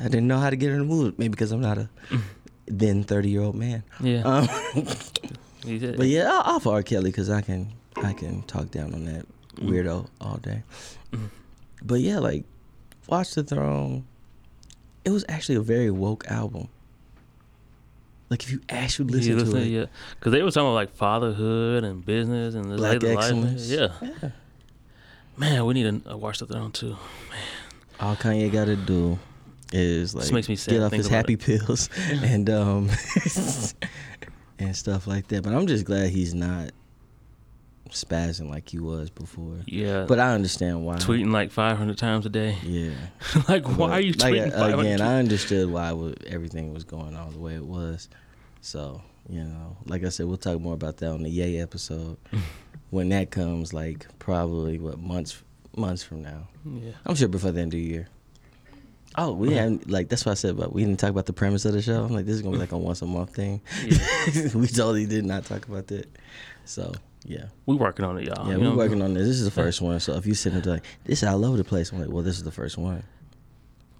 i 0.00 0.04
didn't 0.04 0.26
know 0.26 0.38
how 0.38 0.50
to 0.50 0.56
get 0.56 0.68
her 0.68 0.74
in 0.74 0.80
the 0.80 0.84
mood 0.94 1.18
maybe 1.18 1.30
because 1.30 1.52
i'm 1.52 1.60
not 1.60 1.78
a 1.78 1.88
then 2.66 3.02
30 3.04 3.30
year 3.30 3.42
old 3.42 3.54
man 3.54 3.82
Yeah. 4.00 4.22
um, 4.22 4.48
but 5.62 6.06
yeah 6.06 6.30
i'll 6.30 6.56
offer 6.56 6.70
r 6.70 6.82
kelly 6.82 7.10
because 7.10 7.30
i 7.30 7.40
can 7.40 7.72
i 7.96 8.12
can 8.12 8.42
talk 8.42 8.70
down 8.70 8.94
on 8.94 9.04
that 9.04 9.26
weirdo 9.56 10.06
all 10.20 10.36
day 10.38 10.62
but 11.82 12.00
yeah 12.00 12.18
like 12.18 12.44
watch 13.08 13.34
the 13.34 13.42
throne 13.42 14.04
it 15.04 15.10
was 15.10 15.24
actually 15.28 15.56
a 15.56 15.60
very 15.60 15.90
woke 15.90 16.26
album 16.28 16.68
like 18.30 18.44
if 18.44 18.52
you 18.52 18.60
actually 18.68 19.12
listen 19.12 19.38
yeah, 19.38 19.44
to 19.44 19.56
it 19.56 19.66
yeah, 19.66 19.86
because 20.14 20.32
they 20.32 20.42
were 20.42 20.52
talking 20.52 20.68
about 20.68 20.74
like 20.74 20.94
fatherhood 20.94 21.82
and 21.82 22.06
business 22.06 22.54
and 22.54 22.76
Black 22.76 23.02
excellence. 23.02 23.68
Yeah. 23.68 23.88
Yeah. 24.00 24.30
man, 25.36 25.66
we 25.66 25.74
need 25.74 26.04
to 26.04 26.16
watch 26.16 26.38
the 26.38 26.46
throne 26.46 26.70
too. 26.70 26.90
Man. 26.90 26.98
All 27.98 28.14
Kanye 28.14 28.50
got 28.52 28.66
to 28.66 28.76
do 28.76 29.18
is 29.72 30.14
like 30.14 30.30
makes 30.32 30.48
me 30.48 30.54
sad 30.54 30.70
get 30.72 30.82
off 30.82 30.92
his 30.92 31.08
happy 31.08 31.36
pills 31.36 31.90
and 32.10 32.48
um 32.50 32.88
and 34.60 34.76
stuff 34.76 35.06
like 35.06 35.28
that. 35.28 35.42
But 35.42 35.52
I'm 35.54 35.66
just 35.66 35.84
glad 35.84 36.10
he's 36.10 36.34
not 36.34 36.70
spazzing 37.90 38.48
like 38.48 38.68
he 38.68 38.78
was 38.78 39.10
before. 39.10 39.56
Yeah, 39.66 40.04
But 40.06 40.20
I 40.20 40.32
understand 40.32 40.84
why. 40.84 40.96
tweeting 40.96 41.32
like 41.32 41.50
500 41.50 41.98
times 41.98 42.24
a 42.26 42.28
day. 42.28 42.56
Yeah. 42.62 42.92
like, 43.48 43.66
why 43.66 43.90
are 43.92 44.00
you 44.00 44.12
like, 44.12 44.32
tweeting? 44.34 44.48
uh, 44.52 44.58
500 44.58 44.80
again? 44.80 45.00
I 45.00 45.18
understood 45.18 45.70
why 45.70 45.88
everything 46.26 46.72
was 46.72 46.84
going 46.84 47.16
on 47.16 47.32
the 47.32 47.38
way 47.38 47.54
it 47.54 47.64
was. 47.64 48.08
So 48.60 49.02
you 49.28 49.42
know, 49.44 49.76
like 49.86 50.04
I 50.04 50.08
said, 50.08 50.26
we'll 50.26 50.36
talk 50.36 50.60
more 50.60 50.74
about 50.74 50.98
that 50.98 51.10
on 51.10 51.22
the 51.22 51.30
Yay 51.30 51.60
episode 51.60 52.16
when 52.90 53.08
that 53.10 53.30
comes. 53.30 53.72
Like 53.72 54.06
probably 54.18 54.78
what 54.78 54.98
months 54.98 55.42
months 55.76 56.02
from 56.02 56.22
now. 56.22 56.48
yeah. 56.64 56.92
I'm 57.06 57.14
sure 57.14 57.28
before 57.28 57.50
the 57.52 57.60
end 57.60 57.72
of 57.74 57.78
the 57.78 57.84
year. 57.84 58.08
Oh, 59.16 59.32
we 59.32 59.54
haven't 59.54 59.90
like 59.90 60.08
that's 60.08 60.24
what 60.24 60.32
I 60.32 60.34
said 60.34 60.52
about 60.52 60.72
we 60.72 60.84
didn't 60.84 61.00
talk 61.00 61.10
about 61.10 61.26
the 61.26 61.32
premise 61.32 61.64
of 61.64 61.72
the 61.72 61.82
show. 61.82 62.04
I'm 62.04 62.12
like 62.12 62.26
this 62.26 62.36
is 62.36 62.42
gonna 62.42 62.54
be 62.54 62.60
like 62.60 62.72
a 62.72 62.78
once 62.78 63.02
a 63.02 63.06
month 63.06 63.34
thing. 63.34 63.60
we 64.54 64.66
totally 64.68 65.06
did 65.06 65.24
not 65.24 65.44
talk 65.44 65.66
about 65.68 65.88
that. 65.88 66.06
So 66.64 66.92
yeah, 67.24 67.46
We 67.66 67.74
working 67.76 68.04
on 68.04 68.16
it, 68.18 68.24
y'all. 68.24 68.46
yeah, 68.46 68.54
you 68.54 68.58
we're 68.60 68.64
know? 68.70 68.76
working 68.76 69.02
on 69.02 69.12
this. 69.14 69.26
This 69.26 69.36
is 69.38 69.44
the 69.44 69.50
first 69.50 69.80
one. 69.82 70.00
So 70.00 70.14
if 70.14 70.26
you 70.26 70.34
sit 70.34 70.52
and 70.54 70.64
like 70.64 70.84
this 71.04 71.22
is 71.22 71.28
all 71.28 71.44
over 71.44 71.56
the 71.56 71.64
place, 71.64 71.92
I'm 71.92 72.00
like, 72.00 72.08
well, 72.08 72.22
this 72.22 72.36
is 72.36 72.44
the 72.44 72.52
first 72.52 72.78
one. 72.78 73.02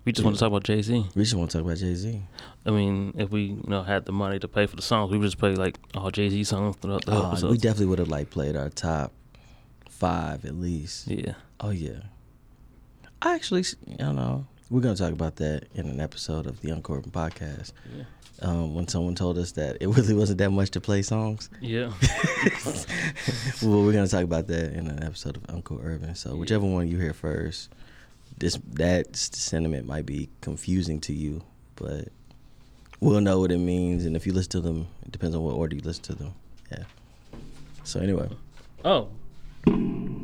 We 0.05 0.12
just 0.12 0.25
want 0.25 0.37
to 0.37 0.40
talk 0.40 0.46
about 0.49 0.62
Jay 0.64 0.81
Z. 0.81 1.07
We 1.14 1.23
just 1.25 1.35
want 1.35 1.51
to 1.51 1.59
talk 1.59 1.66
about 1.66 1.77
Jay 1.77 1.94
Z. 1.94 2.23
I 2.64 2.70
mean, 2.70 3.12
if 3.18 3.31
we 3.31 3.42
you 3.42 3.64
know 3.66 3.83
had 3.83 4.07
the 4.07 4.12
money 4.12 4.38
to 4.38 4.49
pay 4.49 4.66
for 4.66 4.77
the 4.77 4.83
songs, 4.83 5.11
we 5.11 5.18
would 5.18 5.27
just 5.27 5.38
play 5.38 5.55
like 5.55 5.77
all 5.94 6.11
Jay 6.11 6.31
Z 6.31 6.44
songs 6.44 6.77
throughout 6.77 7.05
the 7.05 7.12
whole 7.12 7.49
Oh, 7.49 7.51
we 7.51 7.59
definitely 7.59 7.87
would 7.87 7.99
have 7.99 8.09
like 8.09 8.31
played 8.31 8.57
our 8.57 8.70
top 8.70 9.12
five 9.90 10.44
at 10.46 10.55
least. 10.55 11.09
Yeah. 11.09 11.35
Oh 11.61 11.70
yeah. 11.70 12.01
I 13.20 13.35
actually, 13.35 13.64
you 13.87 13.96
know, 13.99 14.46
we're 14.70 14.80
gonna 14.80 14.94
talk 14.94 15.12
about 15.12 15.37
that 15.37 15.64
in 15.74 15.87
an 15.87 16.00
episode 16.00 16.46
of 16.46 16.61
the 16.61 16.70
Uncool 16.70 16.98
Urban 16.98 17.11
podcast. 17.11 17.72
Yeah. 17.94 18.04
Um, 18.42 18.74
when 18.74 18.88
someone 18.88 19.14
told 19.14 19.37
us 19.37 19.52
that 19.52 19.76
it 19.80 19.88
really 19.96 20.14
wasn't 20.14 20.38
that 20.38 20.50
much 20.50 20.70
to 20.70 20.80
play 20.80 21.02
songs. 21.02 21.50
Yeah. 21.61 21.92
well, 23.62 23.83
we're 23.85 23.92
gonna 23.92 24.06
talk 24.06 24.23
about 24.23 24.46
that 24.46 24.73
in 24.73 24.87
an 24.87 25.02
episode 25.02 25.37
of 25.37 25.42
Uncool 25.44 25.85
Urban. 25.85 26.14
So 26.14 26.37
whichever 26.37 26.64
one 26.64 26.88
you 26.88 26.98
hear 26.98 27.12
first, 27.12 27.71
this 28.38 28.58
that 28.75 29.16
sentiment 29.16 29.87
might 29.87 30.06
be 30.06 30.29
confusing 30.40 31.00
to 31.02 31.12
you, 31.12 31.42
but 31.75 32.08
we'll 33.00 33.21
know 33.21 33.40
what 33.40 33.50
it 33.50 33.58
means. 33.58 34.06
And 34.06 34.14
if 34.14 34.25
you 34.25 34.33
listen 34.33 34.50
to 34.52 34.60
them, 34.60 34.87
it 35.02 35.10
depends 35.10 35.35
on 35.35 35.42
what 35.42 35.56
order 35.56 35.75
you 35.75 35.83
listen 35.83 36.04
to 36.04 36.14
them. 36.14 36.35
Yeah. 36.71 36.85
So 37.83 37.98
anyway, 37.98 38.29
oh, 38.85 39.08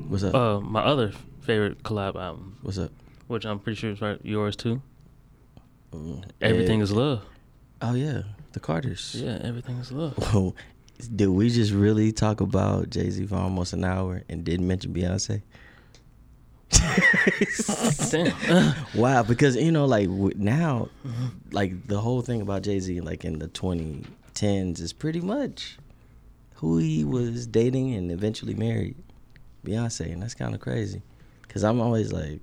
what's 0.09 0.23
up? 0.23 0.35
uh, 0.35 0.61
my 0.61 0.83
other 0.83 1.13
favorite 1.41 1.83
collab 1.83 2.15
album, 2.15 2.59
what's 2.63 2.79
up? 2.79 2.93
Which 3.27 3.45
I'm 3.45 3.59
pretty 3.59 3.77
sure 3.79 3.91
is 3.91 4.01
right, 4.01 4.19
yours 4.23 4.57
too. 4.57 4.83
Mm, 5.93 6.25
Everything 6.41 6.79
yeah. 6.81 6.85
is 6.85 6.93
love. 6.93 7.23
Oh 7.83 7.95
yeah, 7.95 8.23
the 8.53 8.61
Carters. 8.61 9.15
Yeah, 9.17 9.39
everything 9.43 9.77
is 9.79 9.93
love. 9.93 10.17
Well, 10.35 10.55
Did 11.15 11.29
we 11.29 11.51
just 11.51 11.73
really 11.73 12.11
talk 12.13 12.41
about 12.41 12.89
Jay 12.91 13.11
Z 13.11 13.27
for 13.27 13.37
almost 13.37 13.73
an 13.75 13.85
hour 13.85 14.23
and 14.29 14.45
didn't 14.45 14.67
mention 14.67 14.95
Beyonce? 14.95 15.43
Damn. 18.11 18.75
Wow, 18.95 19.23
because 19.23 19.57
you 19.57 19.71
know, 19.73 19.85
like 19.85 20.09
now, 20.09 20.89
like 21.53 21.87
the 21.87 22.01
whole 22.01 22.23
thing 22.23 22.41
about 22.41 22.63
Jay 22.63 22.81
Z, 22.81 23.01
like 23.03 23.25
in 23.25 23.39
the 23.39 23.49
2010s, 23.49 24.81
is 24.81 24.93
pretty 24.93 25.21
much 25.21 25.79
who 26.57 26.79
he 26.79 27.05
was 27.05 27.47
dating 27.47 27.95
and 27.95 28.11
eventually 28.11 28.55
married, 28.55 28.97
Beyonce, 29.65 30.11
and 30.13 30.23
that's 30.23 30.35
kind 30.35 30.55
of 30.55 30.61
crazy. 30.61 31.03
Because 31.43 31.63
I'm 31.63 31.81
always 31.81 32.13
like, 32.13 32.41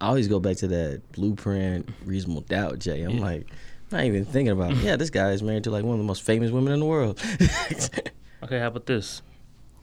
I 0.00 0.06
always 0.08 0.28
go 0.28 0.40
back 0.40 0.56
to 0.58 0.68
that 0.68 1.12
Blueprint, 1.12 1.88
Reasonable 2.04 2.42
Doubt, 2.42 2.78
Jay. 2.78 3.02
I'm 3.02 3.16
Yeah. 3.18 3.20
like, 3.22 3.46
not 3.90 4.04
even 4.04 4.24
thinking 4.24 4.52
about, 4.52 4.72
It. 4.72 4.78
yeah, 4.82 4.96
this 4.96 5.10
guy 5.10 5.30
is 5.32 5.42
married 5.42 5.64
to 5.64 5.70
like 5.70 5.84
one 5.84 5.94
of 5.94 5.98
the 5.98 6.04
most 6.06 6.22
famous 6.22 6.50
women 6.50 6.72
in 6.72 6.80
the 6.80 6.86
world. 6.86 7.20
okay, 8.42 8.58
how 8.58 8.68
about 8.68 8.86
this? 8.86 9.22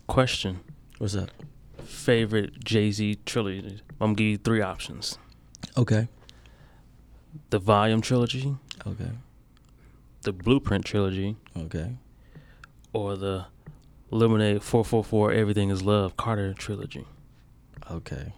Question. 0.08 0.62
What's 0.98 1.16
up? 1.16 1.30
Favorite 1.84 2.64
Jay 2.64 2.92
Z 2.92 3.20
trilogy? 3.26 3.82
I'm 4.02 4.08
gonna 4.10 4.16
give 4.16 4.28
you 4.28 4.38
three 4.38 4.62
options: 4.62 5.18
Okay. 5.78 6.08
the 7.50 7.60
Volume 7.60 8.02
trilogy, 8.02 8.56
Okay. 8.86 9.12
the 10.24 10.34
Blueprint 10.34 10.86
trilogy, 10.86 11.36
Okay. 11.56 11.96
or 12.94 13.16
the 13.16 13.46
Lemonade 14.10 14.64
444 14.64 15.32
Everything 15.34 15.70
Is 15.70 15.84
Love 15.84 16.18
Carter 16.18 16.54
trilogy. 16.54 17.06
Okay. 17.92 18.34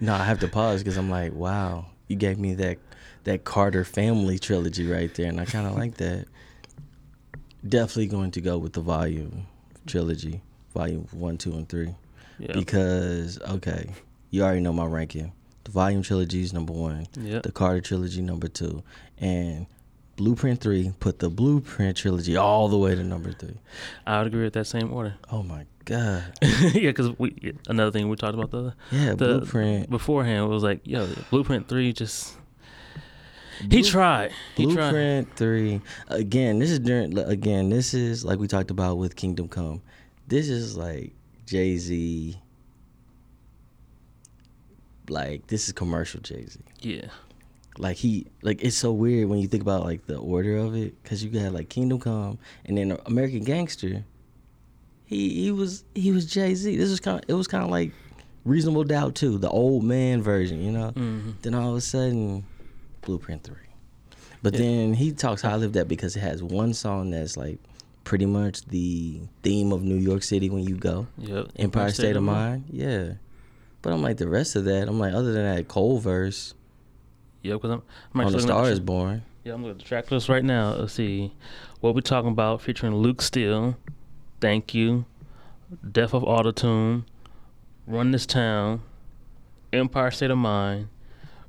No, 0.00 0.14
I 0.14 0.24
have 0.24 0.40
to 0.40 0.48
pause 0.48 0.82
because 0.82 0.96
I'm 0.96 1.10
like, 1.10 1.32
wow, 1.32 1.86
you 2.08 2.16
gave 2.16 2.38
me 2.38 2.54
that 2.54 2.78
that 3.24 3.44
Carter 3.44 3.84
family 3.84 4.38
trilogy 4.38 4.86
right 4.90 5.12
there, 5.14 5.28
and 5.28 5.40
I 5.40 5.44
kind 5.44 5.66
of 5.66 5.74
like 5.76 5.94
that. 5.96 6.26
Definitely 7.66 8.06
going 8.06 8.30
to 8.32 8.40
go 8.40 8.56
with 8.56 8.72
the 8.74 8.80
volume 8.80 9.46
trilogy, 9.86 10.40
volume 10.74 11.08
one, 11.10 11.36
two, 11.38 11.52
and 11.52 11.68
three, 11.68 11.94
Yeah. 12.38 12.52
because 12.52 13.38
okay, 13.40 13.90
you 14.30 14.42
already 14.42 14.60
know 14.60 14.72
my 14.72 14.86
ranking. 14.86 15.32
The 15.64 15.72
volume 15.72 16.02
trilogy 16.02 16.40
is 16.42 16.52
number 16.52 16.72
one. 16.72 17.08
Yep. 17.20 17.42
The 17.42 17.52
Carter 17.52 17.80
trilogy 17.80 18.22
number 18.22 18.46
two, 18.48 18.82
and 19.18 19.66
Blueprint 20.18 20.60
three 20.60 20.92
put 20.98 21.20
the 21.20 21.30
Blueprint 21.30 21.96
trilogy 21.96 22.36
all 22.36 22.66
the 22.66 22.76
way 22.76 22.92
to 22.92 23.04
number 23.04 23.32
three. 23.32 23.56
I 24.04 24.18
would 24.18 24.26
agree 24.26 24.42
with 24.42 24.54
that 24.54 24.66
same 24.66 24.92
order. 24.92 25.14
Oh 25.30 25.44
my 25.44 25.64
god. 25.84 26.36
yeah, 26.42 26.90
because 26.90 27.16
we 27.20 27.54
another 27.68 27.92
thing 27.92 28.08
we 28.08 28.16
talked 28.16 28.34
about 28.34 28.50
the 28.50 28.74
Yeah, 28.90 29.10
the 29.10 29.38
Blueprint. 29.38 29.88
beforehand 29.88 30.48
was 30.48 30.64
like, 30.64 30.80
yo, 30.82 31.08
Blueprint 31.30 31.68
three 31.68 31.92
just 31.92 32.36
he 33.70 33.82
tried. 33.82 34.32
He 34.56 34.64
tried. 34.64 34.74
Blueprint 34.74 35.36
three. 35.36 35.80
Again, 36.08 36.58
this 36.58 36.72
is 36.72 36.80
during. 36.80 37.16
Again, 37.16 37.70
this 37.70 37.94
is 37.94 38.24
like 38.24 38.40
we 38.40 38.48
talked 38.48 38.72
about 38.72 38.98
with 38.98 39.14
Kingdom 39.14 39.48
Come. 39.48 39.82
This 40.26 40.48
is 40.48 40.76
like 40.76 41.12
Jay 41.46 41.76
Z. 41.76 42.36
Like 45.08 45.46
this 45.46 45.68
is 45.68 45.72
commercial 45.72 46.20
Jay 46.20 46.44
Z. 46.44 46.58
Yeah. 46.80 47.06
Like 47.78 47.96
he, 47.96 48.26
like 48.42 48.62
it's 48.62 48.76
so 48.76 48.92
weird 48.92 49.28
when 49.28 49.38
you 49.38 49.46
think 49.48 49.62
about 49.62 49.84
like 49.84 50.06
the 50.06 50.16
order 50.18 50.56
of 50.58 50.74
it, 50.74 51.00
because 51.02 51.22
you 51.22 51.30
got 51.30 51.52
like 51.52 51.68
Kingdom 51.68 52.00
Come 52.00 52.38
and 52.64 52.76
then 52.76 52.98
American 53.06 53.44
Gangster. 53.44 54.04
He 55.06 55.42
he 55.44 55.50
was 55.50 55.84
he 55.94 56.12
was 56.12 56.26
Jay 56.26 56.54
Z. 56.54 56.76
This 56.76 56.90
was 56.90 57.00
kind 57.00 57.22
of 57.22 57.30
it 57.30 57.34
was 57.34 57.46
kind 57.46 57.64
of 57.64 57.70
like 57.70 57.92
Reasonable 58.44 58.84
Doubt 58.84 59.14
too, 59.14 59.38
the 59.38 59.48
old 59.50 59.84
man 59.84 60.22
version, 60.22 60.62
you 60.62 60.72
know. 60.72 60.90
hmm 60.90 61.30
Then 61.42 61.54
all 61.54 61.70
of 61.70 61.76
a 61.76 61.80
sudden, 61.80 62.44
Blueprint 63.02 63.42
Three. 63.44 63.56
But 64.42 64.54
Yeah. 64.54 64.60
then 64.60 64.94
he 64.94 65.12
talks 65.12 65.44
I 65.44 65.52
of 65.54 65.72
that 65.72 65.88
because 65.88 66.14
it 66.16 66.20
has 66.20 66.42
one 66.42 66.74
song 66.74 67.10
that's 67.10 67.36
like 67.36 67.58
pretty 68.04 68.26
much 68.26 68.64
the 68.66 69.20
theme 69.42 69.72
of 69.72 69.82
New 69.82 69.96
York 69.96 70.22
City 70.22 70.48
when 70.50 70.64
you 70.64 70.76
go. 70.76 71.06
Yep. 71.18 71.48
Empire 71.56 71.90
State 71.90 72.16
of 72.16 72.22
Mind. 72.22 72.64
Yeah. 72.70 73.14
But 73.82 73.92
I'm 73.92 74.02
like 74.02 74.16
the 74.16 74.28
rest 74.28 74.56
of 74.56 74.64
that. 74.64 74.88
I'm 74.88 74.98
like 74.98 75.14
other 75.14 75.32
than 75.32 75.44
that 75.56 75.68
Cole 75.68 75.98
verse 75.98 76.54
Yeah, 77.42 77.54
because 77.54 77.70
I'm, 77.70 77.82
I'm 78.14 78.20
on 78.20 78.26
actually 78.26 78.42
the 78.42 78.46
Star 78.48 78.68
is 78.70 78.80
Born. 78.80 79.22
Yeah, 79.44 79.54
I'm 79.54 79.62
looking 79.62 79.72
at 79.72 79.78
the 79.78 79.84
track 79.84 80.10
list 80.10 80.28
right 80.28 80.44
now. 80.44 80.74
Let's 80.74 80.94
see. 80.94 81.32
What 81.80 81.94
we 81.94 82.02
talking 82.02 82.30
about 82.30 82.60
featuring 82.60 82.94
Luke 82.94 83.22
Steele, 83.22 83.76
Thank 84.40 84.74
You, 84.74 85.04
Death 85.90 86.14
of 86.14 86.22
Autotune, 86.22 87.04
Run 87.86 88.10
This 88.10 88.26
Town, 88.26 88.82
Empire 89.72 90.10
State 90.10 90.30
of 90.30 90.38
Mind, 90.38 90.88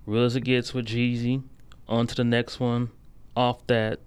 Real 0.05 0.23
as 0.23 0.35
It 0.35 0.41
Gets 0.41 0.73
with 0.73 0.85
Jeezy, 0.85 1.43
on 1.87 2.07
to 2.07 2.15
the 2.15 2.23
next 2.23 2.59
one, 2.59 2.91
off 3.35 3.65
that. 3.67 3.99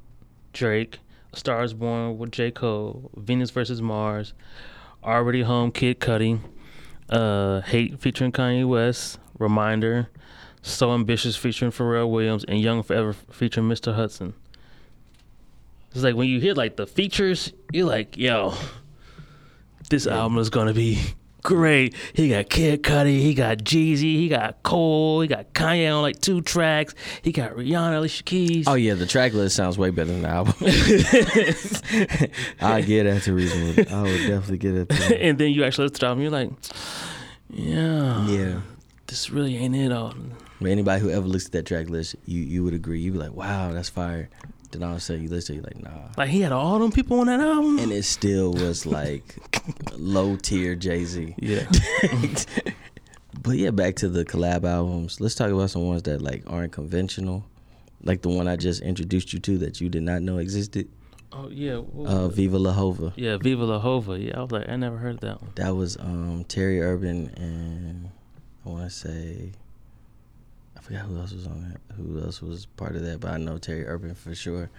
Drake, 0.52 0.98
A 1.32 1.36
Star 1.36 1.62
is 1.64 1.72
Born 1.72 2.18
with 2.18 2.30
J. 2.30 2.50
Cole, 2.50 3.10
Venus 3.16 3.50
versus 3.50 3.80
Mars, 3.80 4.34
Already 5.02 5.42
Home 5.42 5.72
Kid 5.72 5.98
Cudi, 5.98 6.40
uh, 7.08 7.62
Hate 7.62 7.98
featuring 7.98 8.32
Kanye 8.32 8.68
West, 8.68 9.18
Reminder, 9.38 10.08
So 10.62 10.92
Ambitious 10.92 11.36
featuring 11.36 11.72
Pharrell 11.72 12.08
Williams, 12.08 12.44
and 12.44 12.60
Young 12.60 12.82
Forever 12.82 13.12
featuring 13.12 13.68
Mr. 13.68 13.94
Hudson. 13.94 14.34
It's 15.90 16.02
like 16.02 16.14
when 16.14 16.28
you 16.28 16.40
hear 16.40 16.54
like 16.54 16.76
the 16.76 16.86
features, 16.86 17.52
you're 17.72 17.86
like, 17.86 18.16
yo, 18.16 18.54
this 19.90 20.06
album 20.06 20.38
is 20.38 20.48
gonna 20.48 20.72
be 20.72 20.98
great. 21.42 21.94
He 22.14 22.30
got 22.30 22.48
Kid 22.48 22.82
Cudi, 22.82 23.20
he 23.20 23.34
got 23.34 23.58
Jeezy, 23.58 24.16
he 24.16 24.28
got 24.28 24.62
Cole, 24.62 25.20
he 25.20 25.28
got 25.28 25.52
Kanye 25.52 25.94
on 25.94 26.00
like 26.02 26.20
two 26.20 26.40
tracks, 26.40 26.94
he 27.20 27.32
got 27.32 27.52
Rihanna, 27.52 27.98
Alicia 27.98 28.22
Keys. 28.22 28.68
Oh 28.68 28.74
yeah, 28.74 28.94
the 28.94 29.06
track 29.06 29.34
list 29.34 29.56
sounds 29.56 29.76
way 29.76 29.90
better 29.90 30.12
than 30.12 30.22
the 30.22 30.28
album. 30.28 30.54
I 32.60 32.80
get 32.80 33.04
that 33.04 33.22
to 33.24 33.34
reasonable. 33.34 33.94
I 33.94 34.02
would 34.02 34.26
definitely 34.26 34.58
get 34.58 34.74
it. 34.74 35.12
And 35.22 35.38
then 35.38 35.50
you 35.50 35.64
actually 35.64 35.88
listen 35.88 35.94
to 35.94 36.00
the 36.00 36.06
album, 36.06 36.22
you're 36.22 36.30
like, 36.30 36.50
yeah, 37.50 38.26
yeah. 38.28 38.60
this 39.08 39.30
really 39.30 39.56
ain't 39.56 39.76
it 39.76 39.92
all. 39.92 40.14
But 40.62 40.70
anybody 40.70 41.00
who 41.00 41.10
ever 41.10 41.26
looks 41.26 41.46
at 41.46 41.52
that 41.52 41.66
track 41.66 41.88
list, 41.90 42.16
you 42.26 42.40
you 42.40 42.64
would 42.64 42.74
agree. 42.74 43.00
You'd 43.00 43.12
be 43.14 43.18
like, 43.18 43.34
wow, 43.34 43.72
that's 43.72 43.88
fire. 43.88 44.28
Then 44.70 44.82
all 44.82 44.92
of 44.92 44.96
a 44.96 45.00
sudden 45.00 45.22
you 45.24 45.28
listen, 45.28 45.56
you're 45.56 45.64
like, 45.64 45.82
nah. 45.82 46.08
Like 46.16 46.30
he 46.30 46.40
had 46.40 46.50
all 46.52 46.78
them 46.78 46.90
people 46.92 47.20
on 47.20 47.26
that 47.26 47.40
album. 47.40 47.78
And 47.78 47.92
it 47.92 48.04
still 48.04 48.52
was 48.52 48.86
like 48.86 49.36
low 49.92 50.36
tier 50.36 50.74
Jay 50.74 51.04
Z. 51.04 51.34
yeah, 51.38 51.66
But 53.42 53.56
yeah, 53.56 53.70
back 53.70 53.96
to 53.96 54.08
the 54.08 54.24
collab 54.24 54.64
albums. 54.64 55.20
Let's 55.20 55.34
talk 55.34 55.50
about 55.50 55.70
some 55.70 55.86
ones 55.86 56.02
that 56.04 56.22
like 56.22 56.44
aren't 56.46 56.72
conventional. 56.72 57.44
Like 58.04 58.22
the 58.22 58.28
one 58.28 58.46
I 58.48 58.56
just 58.56 58.82
introduced 58.82 59.32
you 59.32 59.40
to 59.40 59.58
that 59.58 59.80
you 59.80 59.88
did 59.88 60.02
not 60.02 60.22
know 60.22 60.38
existed. 60.38 60.88
oh 61.32 61.48
yeah, 61.50 61.80
Uh. 62.04 62.28
Viva 62.28 62.58
La 62.58 62.72
Hova. 62.72 63.12
yeah, 63.16 63.36
Viva 63.38 63.64
La 63.64 63.78
Hova. 63.78 64.18
Yeah, 64.18 64.38
I 64.38 64.42
was 64.42 64.52
like, 64.52 64.68
I 64.68 64.76
never 64.76 64.96
heard 64.96 65.20
that 65.20 65.40
one. 65.42 65.52
That 65.56 65.74
was 65.76 65.96
um, 65.98 66.44
Terry 66.48 66.80
Urban 66.80 67.28
and 67.36 68.10
I 68.64 68.68
want 68.68 68.84
to 68.84 68.90
say 68.90 69.52
forgot 70.82 71.06
who 71.06 71.18
else 71.18 71.32
was 71.32 71.46
on 71.46 71.62
that. 71.68 71.94
Who 71.96 72.20
else 72.20 72.42
was 72.42 72.66
part 72.66 72.96
of 72.96 73.02
that? 73.04 73.20
But 73.20 73.32
I 73.32 73.36
know 73.38 73.58
Terry 73.58 73.86
Urban 73.86 74.14
for 74.14 74.34
sure. 74.34 74.70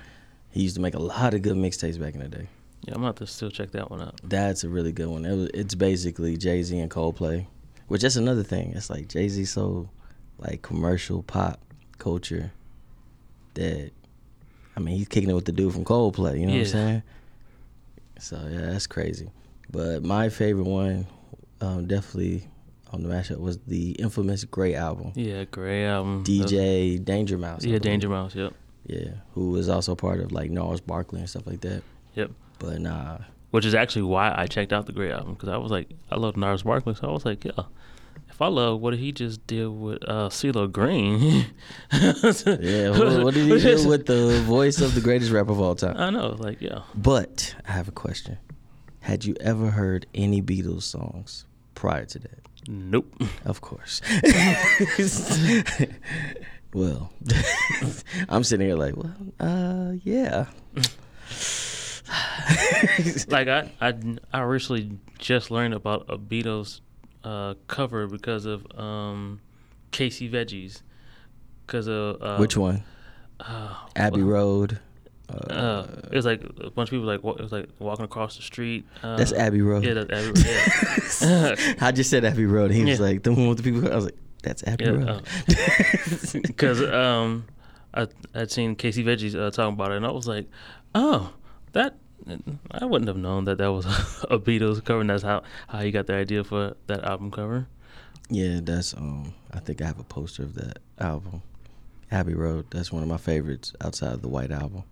He 0.51 0.61
used 0.61 0.75
to 0.75 0.81
make 0.81 0.93
a 0.93 0.99
lot 0.99 1.33
of 1.33 1.41
good 1.41 1.55
mixtapes 1.55 1.99
back 1.99 2.13
in 2.13 2.19
the 2.19 2.27
day. 2.27 2.47
Yeah, 2.81 2.95
I'm 2.95 3.01
gonna 3.01 3.07
have 3.07 3.15
to 3.15 3.27
still 3.27 3.49
check 3.49 3.71
that 3.71 3.89
one 3.89 4.01
out. 4.01 4.19
That's 4.23 4.63
a 4.63 4.69
really 4.69 4.91
good 4.91 5.07
one. 5.07 5.25
It 5.25 5.35
was, 5.35 5.49
it's 5.53 5.73
basically 5.73 6.37
Jay 6.37 6.61
Z 6.61 6.77
and 6.77 6.91
Coldplay, 6.91 7.47
which 7.87 8.01
that's 8.01 8.17
another 8.17 8.43
thing. 8.43 8.73
It's 8.75 8.89
like 8.89 9.07
Jay 9.07 9.29
Z 9.29 9.45
so 9.45 9.89
like 10.37 10.61
commercial 10.61 11.23
pop 11.23 11.59
culture 11.97 12.51
that 13.53 13.91
I 14.75 14.79
mean 14.81 14.97
he's 14.97 15.07
kicking 15.07 15.29
it 15.29 15.33
with 15.33 15.45
the 15.45 15.53
dude 15.53 15.73
from 15.73 15.85
Coldplay. 15.85 16.39
You 16.39 16.47
know 16.47 16.53
what 16.53 16.59
I'm 16.59 16.65
saying? 16.65 17.03
So 18.19 18.47
yeah, 18.51 18.71
that's 18.71 18.87
crazy. 18.87 19.31
But 19.71 20.03
my 20.03 20.29
favorite 20.29 20.67
one, 20.67 21.07
um, 21.61 21.87
definitely 21.87 22.47
on 22.93 23.03
the 23.03 23.09
mashup 23.09 23.39
was 23.39 23.57
the 23.67 23.91
infamous 23.93 24.43
Gray 24.45 24.75
album. 24.75 25.11
Yeah, 25.15 25.43
Gray 25.45 25.85
album. 25.85 26.23
DJ 26.23 27.03
Danger 27.03 27.37
Mouse. 27.37 27.63
I 27.63 27.67
Yeah, 27.67 27.69
believe. 27.71 27.81
Danger 27.81 28.09
Mouse. 28.09 28.35
Yep. 28.35 28.53
Yeah, 28.85 29.09
who 29.33 29.51
was 29.51 29.67
also 29.69 29.95
part 29.95 30.19
of 30.19 30.31
like 30.31 30.51
Gnarls 30.51 30.81
Barkley 30.81 31.19
and 31.19 31.29
stuff 31.29 31.47
like 31.47 31.61
that. 31.61 31.83
Yep. 32.15 32.31
But 32.59 32.79
nah, 32.79 33.17
Which 33.51 33.65
is 33.65 33.73
actually 33.75 34.03
why 34.03 34.33
I 34.37 34.45
checked 34.47 34.71
out 34.71 34.85
the 34.85 34.91
Gray 34.93 35.11
album 35.11 35.33
because 35.33 35.49
I 35.49 35.57
was 35.57 35.71
like, 35.71 35.89
I 36.11 36.15
love 36.17 36.37
Gnarls 36.37 36.63
Barkley, 36.63 36.93
so 36.95 37.09
I 37.09 37.11
was 37.11 37.25
like, 37.25 37.43
yeah, 37.45 37.63
if 38.29 38.41
I 38.41 38.47
love 38.47 38.79
what 38.81 38.91
did 38.91 38.99
he 38.99 39.11
just 39.11 39.45
did 39.47 39.67
with 39.67 39.99
uh, 40.07 40.29
CeeLo 40.29 40.71
Green, 40.71 41.45
Yeah, 41.91 42.89
what, 42.91 43.23
what 43.23 43.33
did 43.33 43.47
he 43.47 43.59
do 43.59 43.87
with 43.87 44.05
the 44.05 44.41
voice 44.45 44.81
of 44.81 44.95
the 44.95 45.01
greatest 45.01 45.31
rapper 45.31 45.51
of 45.51 45.59
all 45.61 45.75
time? 45.75 45.95
I 45.97 46.09
know, 46.09 46.35
like, 46.39 46.61
yeah, 46.61 46.81
But 46.95 47.55
I 47.67 47.71
have 47.71 47.87
a 47.87 47.91
question. 47.91 48.37
Had 49.01 49.25
you 49.25 49.35
ever 49.41 49.71
heard 49.71 50.05
any 50.15 50.41
Beatles 50.41 50.83
songs 50.83 51.45
prior 51.75 52.05
to 52.05 52.19
that? 52.19 52.42
Nope. 52.67 53.13
Of 53.45 53.61
course. 53.61 54.01
well, 56.73 57.11
I'm 58.29 58.43
sitting 58.43 58.67
here 58.67 58.75
like, 58.75 58.95
well, 58.95 59.15
uh, 59.39 59.93
yeah. 60.03 60.45
like 63.27 63.47
I, 63.47 63.71
I, 63.81 63.93
I 64.33 64.41
recently 64.41 64.97
just 65.17 65.51
learned 65.51 65.73
about 65.73 66.05
a 66.09 66.17
Beatles 66.17 66.81
uh, 67.23 67.55
cover 67.67 68.07
because 68.07 68.45
of 68.45 68.65
um, 68.77 69.41
Casey 69.91 70.29
Veggies, 70.29 70.81
because 71.65 71.87
of 71.87 72.21
uh, 72.21 72.37
Which 72.37 72.57
one? 72.57 72.83
Uh, 73.39 73.73
Abbey 73.95 74.21
well, 74.23 74.31
Road. 74.31 74.79
Uh, 75.29 75.87
it 76.11 76.11
was 76.15 76.25
like 76.25 76.43
a 76.43 76.69
bunch 76.69 76.89
of 76.89 76.91
people 76.91 77.05
like 77.05 77.19
it 77.23 77.41
was 77.41 77.51
like 77.51 77.69
walking 77.79 78.05
across 78.05 78.35
the 78.35 78.43
street. 78.43 78.85
Uh, 79.01 79.15
That's 79.15 79.31
Abbey 79.33 79.61
Road. 79.61 79.83
Yeah, 79.83 79.93
that's 79.93 80.11
Abbey. 80.11 81.55
Yeah. 81.57 81.75
I 81.87 81.91
just 81.91 82.09
said 82.09 82.25
Abbey 82.25 82.45
Road. 82.45 82.71
He 82.71 82.83
was 82.85 82.99
like 82.99 83.23
the 83.23 83.31
one 83.31 83.47
with 83.47 83.57
the 83.57 83.63
people. 83.63 83.91
I 83.91 83.95
was 83.95 84.05
like, 84.05 84.17
that's 84.43 84.63
Abbey 84.63 84.85
Yeah, 84.85 84.91
Road. 84.91 85.23
because 86.43 86.81
um, 86.83 87.45
I 87.93 88.07
I'd 88.35 88.51
seen 88.51 88.75
Casey 88.75 89.03
Veggies 89.03 89.33
uh, 89.35 89.49
talking 89.51 89.73
about 89.73 89.91
it, 89.91 89.97
and 89.97 90.05
I 90.05 90.11
was 90.11 90.27
like, 90.27 90.47
oh, 90.93 91.31
that 91.71 91.95
I 92.71 92.85
wouldn't 92.85 93.07
have 93.07 93.17
known 93.17 93.45
that 93.45 93.57
that 93.59 93.71
was 93.71 93.85
a 94.29 94.37
Beatles 94.39 94.83
cover, 94.83 95.01
and 95.01 95.09
that's 95.09 95.23
how 95.23 95.43
how 95.67 95.79
you 95.81 95.91
got 95.91 96.07
the 96.07 96.13
idea 96.15 96.43
for 96.43 96.75
that 96.87 97.03
album 97.05 97.31
cover. 97.31 97.67
Yeah, 98.29 98.59
that's 98.61 98.93
um. 98.93 99.33
I 99.53 99.59
think 99.59 99.81
I 99.81 99.85
have 99.85 99.99
a 99.99 100.03
poster 100.03 100.43
of 100.43 100.55
that 100.55 100.79
album, 100.99 101.41
Abbey 102.11 102.33
Road. 102.33 102.65
That's 102.71 102.91
one 102.91 103.03
of 103.03 103.09
my 103.09 103.17
favorites 103.17 103.73
outside 103.81 104.13
of 104.13 104.21
the 104.21 104.27
White 104.29 104.51
Album. 104.51 104.83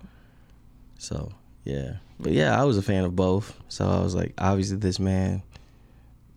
So 1.02 1.32
yeah, 1.64 1.94
but 2.20 2.32
yeah, 2.32 2.62
I 2.62 2.64
was 2.64 2.78
a 2.78 2.84
fan 2.84 3.06
of 3.06 3.16
both. 3.16 3.58
So 3.70 3.90
I 3.90 4.00
was 4.02 4.14
like, 4.14 4.36
obviously 4.38 4.78
this 4.78 5.00
man, 5.00 5.42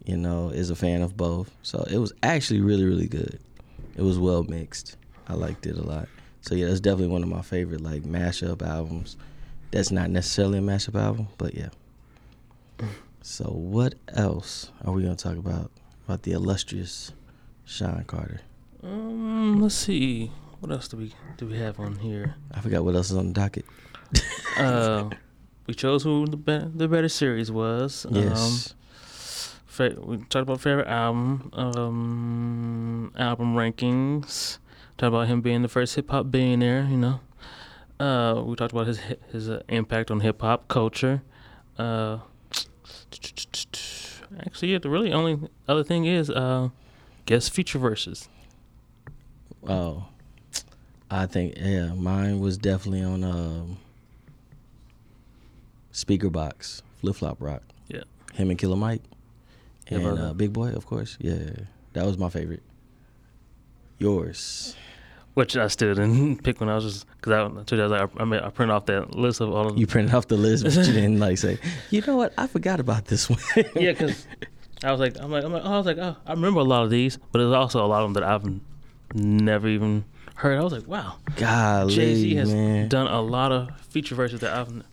you 0.07 0.17
know, 0.17 0.49
is 0.49 0.71
a 0.71 0.75
fan 0.75 1.03
of 1.03 1.19
both. 1.19 1.55
So 1.63 1.85
it 1.91 1.99
was 1.99 2.15
actually 2.23 2.63
really 2.63 2.87
really 2.87 3.07
good. 3.07 3.39
It 3.95 4.01
was 4.01 4.19
well 4.19 4.43
mixed. 4.43 4.97
I 5.29 5.35
liked 5.35 5.67
it 5.67 5.77
a 5.77 5.83
lot. 5.83 6.09
So 6.41 6.55
yeah, 6.55 6.69
that's 6.69 6.81
definitely 6.81 7.09
one 7.09 7.23
of 7.23 7.29
my 7.29 7.43
favorite 7.43 7.83
like 7.83 8.05
mashup 8.05 8.67
albums. 8.67 9.19
That's 9.71 9.91
not 9.91 10.09
necessarily 10.09 10.61
a 10.61 10.63
mashup 10.63 10.99
album, 10.99 11.29
but 11.37 11.55
yeah. 11.55 11.69
So 13.21 13.45
what 13.45 13.97
else 14.09 14.71
are 14.83 14.95
we 14.95 15.03
gonna 15.03 15.15
talk 15.15 15.37
about 15.37 15.71
about 16.07 16.23
the 16.23 16.33
illustrious 16.33 17.13
Sean 17.67 18.03
Carter? 18.05 18.41
Um, 18.83 19.61
let's 19.61 19.75
see, 19.75 20.33
what 20.61 20.73
else 20.73 20.89
do 20.89 20.97
we 20.97 21.13
do 21.37 21.47
we 21.49 21.59
have 21.59 21.79
on 21.79 21.97
here? 21.97 22.37
I 22.51 22.61
forgot 22.63 22.83
what 22.83 22.95
else 22.95 23.11
is 23.11 23.17
on 23.19 23.27
the 23.27 23.35
docket. 23.35 23.67
Uh, 24.57 25.11
we 25.67 25.75
chose 25.75 26.03
who 26.05 26.27
the 26.27 26.37
better 26.37 26.71
the 26.75 26.87
better 26.89 27.09
series 27.09 27.51
was. 27.51 28.07
Yes. 28.11 28.71
Um, 28.71 28.77
fa- 29.67 30.01
we 30.01 30.17
talked 30.19 30.43
about 30.43 30.61
favorite 30.61 30.87
album, 30.87 31.51
um, 31.53 33.13
album 33.19 33.55
rankings. 33.55 34.59
Talked 34.97 35.09
about 35.09 35.27
him 35.27 35.41
being 35.41 35.63
the 35.63 35.69
first 35.69 35.97
hip 35.97 36.11
hop 36.11 36.31
billionaire. 36.31 36.87
You 36.89 36.97
know, 36.97 37.21
uh, 37.99 38.43
we 38.45 38.55
talked 38.55 38.73
about 38.73 38.87
his 38.87 39.01
his 39.33 39.49
uh, 39.51 39.63
impact 39.69 40.11
on 40.11 40.21
hip 40.21 40.41
hop 40.41 40.69
culture. 40.69 41.23
Uh, 41.77 42.19
actually, 44.47 44.73
yeah, 44.73 44.79
the 44.79 44.91
really 44.91 45.13
only 45.13 45.39
other 45.67 45.83
thing 45.83 46.05
is 46.05 46.31
uh, 46.31 46.69
guest 47.27 47.53
feature 47.53 47.79
verses. 47.79 48.29
oh, 49.69 50.05
I 51.11 51.27
think 51.27 51.55
yeah, 51.57 51.93
mine 51.95 52.39
was 52.41 52.57
definitely 52.57 53.03
on 53.03 53.25
um, 53.25 53.79
Speakerboxxx, 55.95 56.83
flip 57.01 57.17
flop 57.17 57.37
rock. 57.41 57.63
Yeah. 57.89 58.03
Him 58.35 58.51
and 58.51 58.59
Killer 58.59 58.77
Mike, 58.77 59.03
and 59.87 60.19
uh, 60.19 60.35
Big 60.35 60.53
Boi, 60.53 60.73
of 60.73 60.87
course. 60.87 61.17
Yeah, 61.21 61.39
that 61.93 62.05
was 62.05 62.19
my 62.19 62.29
favorite. 62.29 62.63
Yours. 63.99 64.75
Which 65.35 65.57
I 65.57 65.69
still 65.69 65.95
didn't 65.95 66.43
pick 66.45 66.61
when 66.61 66.69
I 66.69 66.75
was 66.75 66.85
just 66.85 67.07
because 67.17 67.33
I, 67.33 67.49
told 67.49 67.73
you 67.73 67.81
I 67.81 67.83
was 67.85 67.93
like 67.93 68.11
I, 68.19 68.23
I, 68.23 68.25
made, 68.25 68.43
I 68.43 68.51
printed 68.51 68.75
off 68.75 68.87
that 68.87 69.15
list 69.15 69.41
of 69.41 69.53
all 69.53 69.63
of 69.63 69.69
them. 69.69 69.79
You 69.79 69.87
printed 69.87 70.15
off 70.15 70.29
the 70.29 70.37
list, 70.37 70.65
but 70.65 70.75
you 70.75 70.83
didn't 70.93 71.21
like 71.21 71.39
say, 71.39 71.59
you 71.91 72.01
know 72.03 72.17
what? 72.17 72.35
I 72.37 72.49
forgot 72.49 72.81
about 72.81 73.07
this 73.07 73.31
one. 73.31 73.39
yeah, 73.57 73.93
because 73.93 74.27
I 74.83 74.91
was 74.91 75.01
like, 75.01 75.17
I'm 75.21 75.31
like, 75.31 75.45
I'm 75.45 75.53
like, 75.53 75.63
oh, 75.65 75.73
I 75.73 75.77
was 75.77 75.87
like, 75.87 75.99
oh, 75.99 76.17
I 76.27 76.33
remember 76.33 76.61
a 76.61 76.65
lot 76.65 76.83
of 76.83 76.91
these, 76.91 77.19
but 77.31 77.39
there's 77.39 77.53
also 77.53 77.85
a 77.85 77.87
lot 77.87 78.03
of 78.03 78.13
them 78.13 78.23
that 78.23 78.25
I've 78.25 78.61
never 79.15 79.69
even 79.69 80.05
heard. 80.35 80.59
I 80.59 80.63
was 80.63 80.73
like, 80.73 80.89
wow, 80.89 81.17
Golly, 81.37 81.95
Jay 81.95 82.15
Z 82.15 82.35
has 82.35 82.53
man. 82.53 82.89
done 82.89 83.07
a 83.07 83.21
lot 83.21 83.53
of 83.53 83.71
feature 83.81 84.15
verses 84.15 84.41
that 84.41 84.53
I've 84.57 84.85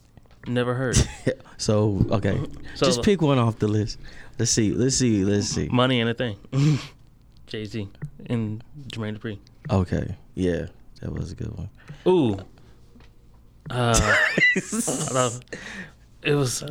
never 0.48 0.74
heard. 0.74 0.98
So 1.58 2.04
okay, 2.10 2.42
So 2.76 2.88
just 2.88 3.04
pick 3.04 3.22
one 3.22 3.38
off 3.38 3.60
the 3.60 3.68
list. 3.68 4.00
Let's 4.39 4.50
see. 4.50 4.72
Let's 4.72 4.96
see. 4.96 5.24
Let's 5.24 5.46
see. 5.48 5.70
Money 5.70 6.02
and 6.02 6.10
a 6.10 6.16
thing, 6.16 6.38
Jay 7.46 7.66
Z 7.66 7.88
and 8.26 8.64
Jermaine 8.88 9.20
Dupri. 9.20 9.38
Okay. 9.70 10.16
Yeah, 10.34 10.66
that 11.02 11.14
was 11.14 11.32
a 11.32 11.36
good 11.36 11.56
one. 11.56 11.70
Ooh, 12.08 12.39
uh, 13.70 13.94
I 13.96 14.60
thought 14.60 15.39
it 16.24 16.34
was 16.34 16.64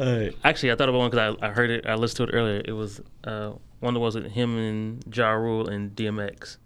actually 0.43 0.73
I 0.73 0.75
thought 0.75 0.89
about 0.89 0.99
one 0.99 1.11
because 1.11 1.37
I, 1.41 1.47
I 1.47 1.51
heard 1.51 1.71
it, 1.71 1.87
I 1.87 1.95
listened 1.95 2.29
to 2.29 2.35
it 2.35 2.37
earlier. 2.37 2.61
It 2.65 2.73
was 2.73 3.01
uh, 3.23 3.53
one 3.79 3.95
that 3.95 4.01
was 4.01 4.17
it 4.17 4.25
him 4.33 4.59
and 4.59 5.17
Ja 5.17 5.31
Rule 5.31 5.69
and 5.69 5.95
DMX. 5.95 6.57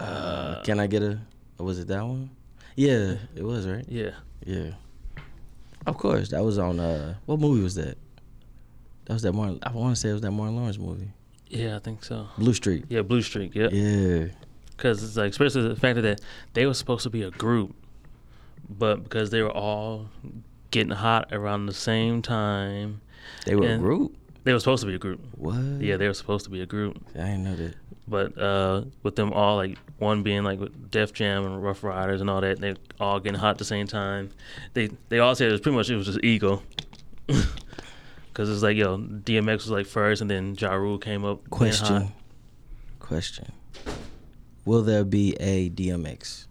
Uh, 0.00 0.62
can 0.62 0.80
I 0.80 0.88
get 0.88 1.02
a? 1.02 1.20
Was 1.58 1.78
it 1.78 1.86
that 1.88 2.04
one? 2.04 2.30
Yeah, 2.74 3.14
it 3.34 3.42
was 3.44 3.68
right. 3.68 3.84
Yeah. 3.88 4.10
Yeah. 4.44 4.70
Of 5.86 5.96
course, 5.98 6.28
that 6.30 6.42
was 6.44 6.58
on. 6.58 6.80
uh 6.80 7.14
What 7.26 7.38
movie 7.40 7.62
was 7.62 7.74
that? 7.76 7.96
That 9.06 9.12
was 9.14 9.22
that 9.22 9.32
Martin. 9.32 9.58
I 9.62 9.70
want 9.72 9.94
to 9.94 10.00
say 10.00 10.10
it 10.10 10.14
was 10.14 10.22
that 10.22 10.32
Martin 10.32 10.56
Lawrence 10.56 10.78
movie, 10.78 11.10
Yeah, 11.48 11.76
I 11.76 11.78
think 11.78 12.02
so. 12.04 12.26
Blue 12.38 12.52
Streak. 12.54 12.84
Yeah, 12.88 13.02
Blue 13.02 13.22
Streak. 13.22 13.54
Yeah, 13.54 13.68
Yeah. 13.70 14.26
because 14.70 15.02
it's 15.04 15.16
like 15.16 15.30
especially 15.30 15.68
the 15.68 15.76
fact 15.76 16.02
that 16.02 16.20
they 16.54 16.66
were 16.66 16.74
supposed 16.74 17.04
to 17.04 17.10
be 17.10 17.22
a 17.22 17.30
group, 17.30 17.74
but 18.68 19.04
because 19.04 19.30
they 19.30 19.42
were 19.42 19.50
all 19.52 20.08
getting 20.72 20.92
hot 20.92 21.28
around 21.32 21.66
the 21.66 21.72
same 21.74 22.20
time, 22.20 23.00
They 23.44 23.54
were 23.54 23.66
a 23.74 23.78
group. 23.78 24.16
They 24.46 24.52
were 24.52 24.60
supposed 24.60 24.82
to 24.82 24.86
be 24.86 24.94
a 24.94 24.98
group. 24.98 25.20
What? 25.36 25.56
Yeah, 25.80 25.96
they 25.96 26.06
were 26.06 26.14
supposed 26.14 26.44
to 26.44 26.50
be 26.52 26.60
a 26.60 26.66
group, 26.66 27.04
I 27.16 27.18
didn't 27.18 27.42
know 27.42 27.56
that. 27.56 27.74
but 28.06 28.38
uh, 28.38 28.84
with 29.02 29.16
them 29.16 29.32
all 29.32 29.56
like 29.56 29.76
one 29.98 30.22
being 30.22 30.44
like 30.44 30.60
with 30.60 30.88
Def 30.88 31.12
Jam 31.12 31.44
and 31.44 31.60
Ruff 31.60 31.82
Ryders 31.82 32.20
and 32.20 32.30
all 32.30 32.40
that, 32.40 32.60
they 32.60 32.76
all 33.00 33.18
getting 33.18 33.40
hot 33.40 33.50
at 33.50 33.58
the 33.58 33.64
same 33.64 33.88
time. 33.88 34.30
They 34.74 34.90
they 35.08 35.18
all 35.18 35.34
said 35.34 35.48
it 35.48 35.52
was 35.52 35.60
pretty 35.60 35.74
much 35.76 35.90
it 35.90 35.96
was 35.96 36.06
just 36.06 36.22
ego. 36.22 36.62
Cause 38.34 38.48
it's 38.48 38.62
like 38.62 38.76
yo, 38.76 38.98
DMX 38.98 39.56
was 39.56 39.70
like 39.70 39.86
first, 39.86 40.20
and 40.22 40.30
then 40.30 40.54
Ja 40.56 40.74
Rule 40.74 40.98
came 40.98 41.24
up. 41.24 41.50
Question. 41.50 42.12
Question. 43.00 43.50
Will 44.64 44.82
there 44.82 45.04
be 45.04 45.34
a 45.40 45.70
DMX 45.70 46.46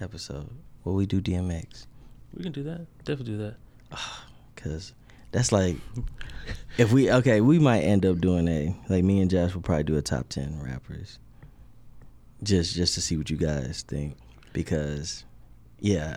episode? 0.00 0.48
Will 0.84 0.94
we 0.94 1.04
do 1.04 1.20
DMX? 1.20 1.86
We 2.34 2.42
can 2.42 2.52
do 2.52 2.62
that. 2.62 2.86
Definitely 3.04 3.34
do 3.36 3.38
that. 3.38 3.56
Cause 4.56 4.94
that's 5.32 5.52
like, 5.52 5.76
if 6.80 6.92
we 6.94 7.12
okay, 7.12 7.42
we 7.42 7.58
might 7.58 7.82
end 7.82 8.06
up 8.06 8.20
doing 8.20 8.48
a 8.48 8.74
like 8.88 9.04
me 9.04 9.20
and 9.20 9.30
Josh 9.30 9.54
will 9.54 9.60
probably 9.60 9.84
do 9.84 9.98
a 9.98 10.02
top 10.02 10.30
ten 10.30 10.58
rappers. 10.62 11.18
Just 12.42 12.74
just 12.74 12.94
to 12.94 13.02
see 13.02 13.18
what 13.18 13.28
you 13.28 13.36
guys 13.36 13.84
think, 13.86 14.16
because 14.54 15.24
yeah, 15.78 16.16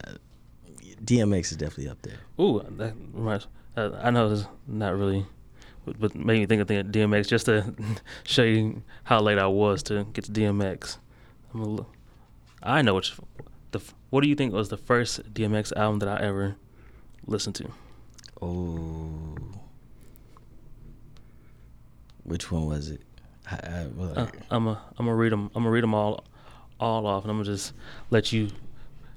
DMX 1.03 1.51
is 1.51 1.57
definitely 1.57 1.89
up 1.89 2.01
there. 2.01 2.19
Ooh, 2.39 2.65
that 2.77 2.93
reminds. 3.11 3.47
Uh, 3.75 3.89
I 4.01 4.09
know 4.09 4.31
it's 4.31 4.45
not 4.65 4.95
really, 4.95 5.25
but, 5.83 5.99
but 5.99 6.15
made 6.15 6.39
me 6.39 6.45
think 6.45 6.61
of, 6.61 6.67
think 6.69 6.85
of 6.85 6.93
DMX 6.93 7.27
just 7.27 7.47
to 7.47 7.73
show 8.23 8.43
you 8.43 8.83
how 9.03 9.19
late 9.19 9.39
I 9.39 9.47
was 9.47 9.83
to 9.83 10.05
get 10.13 10.23
to 10.25 10.31
DMX. 10.31 10.97
I'm 11.53 11.59
a 11.59 11.65
little, 11.65 11.89
I 12.61 12.81
know 12.81 12.95
which. 12.95 13.13
The 13.71 13.81
what 14.11 14.23
do 14.23 14.29
you 14.29 14.35
think 14.35 14.53
was 14.53 14.69
the 14.69 14.77
first 14.77 15.33
DMX 15.33 15.75
album 15.75 15.99
that 15.99 16.07
I 16.07 16.23
ever 16.25 16.55
listened 17.27 17.55
to? 17.55 17.71
Oh, 18.41 19.35
which 22.23 22.51
one 22.51 22.65
was 22.67 22.89
it? 22.89 23.01
I, 23.49 23.55
I, 23.55 23.87
well, 23.95 24.13
Uh, 24.17 24.27
I'm 24.51 24.67
a 24.67 24.81
I'm 24.97 25.05
gonna 25.05 25.15
read 25.15 25.31
them. 25.31 25.51
I'm 25.55 25.63
gonna 25.63 25.69
read 25.69 25.83
them 25.83 25.93
all, 25.93 26.23
all 26.79 27.05
off, 27.05 27.23
and 27.23 27.31
I'm 27.31 27.37
gonna 27.37 27.45
just 27.51 27.73
let 28.09 28.31
you. 28.31 28.49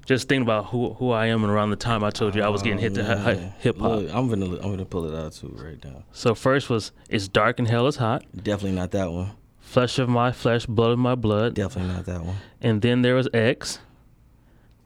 Just 0.05 0.29
think 0.29 0.41
about 0.41 0.67
who 0.67 0.93
who 0.93 1.11
I 1.11 1.25
am 1.27 1.43
and 1.43 1.51
around 1.51 1.69
the 1.71 1.75
time 1.75 2.01
I 2.03 2.09
told 2.11 2.33
you 2.35 2.41
I 2.41 2.47
was 2.47 2.61
getting 2.61 2.79
hit 2.79 2.93
to 2.95 3.01
Oh, 3.13 3.17
hi- 3.17 3.53
hip 3.59 3.77
hop. 3.77 3.99
I'm 4.13 4.29
gonna 4.29 4.45
I'm 4.55 4.69
gonna 4.71 4.85
pull 4.85 5.05
it 5.05 5.17
out 5.17 5.33
too 5.33 5.53
right 5.61 5.83
now. 5.83 6.03
So 6.13 6.33
first 6.33 6.69
was 6.69 6.91
"It's 7.09 7.27
Dark 7.27 7.59
and 7.59 7.67
Hell 7.67 7.87
is 7.87 7.97
Hot," 7.97 8.23
Definitely 8.35 8.77
not 8.77 8.91
that 8.91 9.11
one. 9.11 9.31
"Flesh 9.59 9.99
of 9.99 10.07
My 10.07 10.31
Flesh, 10.31 10.65
Blood 10.65 10.91
of 10.91 10.99
My 10.99 11.15
Blood," 11.15 11.55
Definitely 11.55 11.93
not 11.93 12.05
that 12.05 12.23
one. 12.23 12.37
And 12.61 12.81
then 12.81 13.01
there 13.01 13.15
was 13.15 13.27
X, 13.33 13.79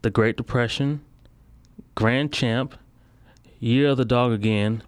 The 0.02 0.10
Great 0.10 0.38
Depression, 0.38 1.02
Grand 1.94 2.34
Champ, 2.34 2.74
Year 3.60 3.90
of 3.90 3.98
the 3.98 4.06
Dog 4.06 4.32
Again, 4.32 4.82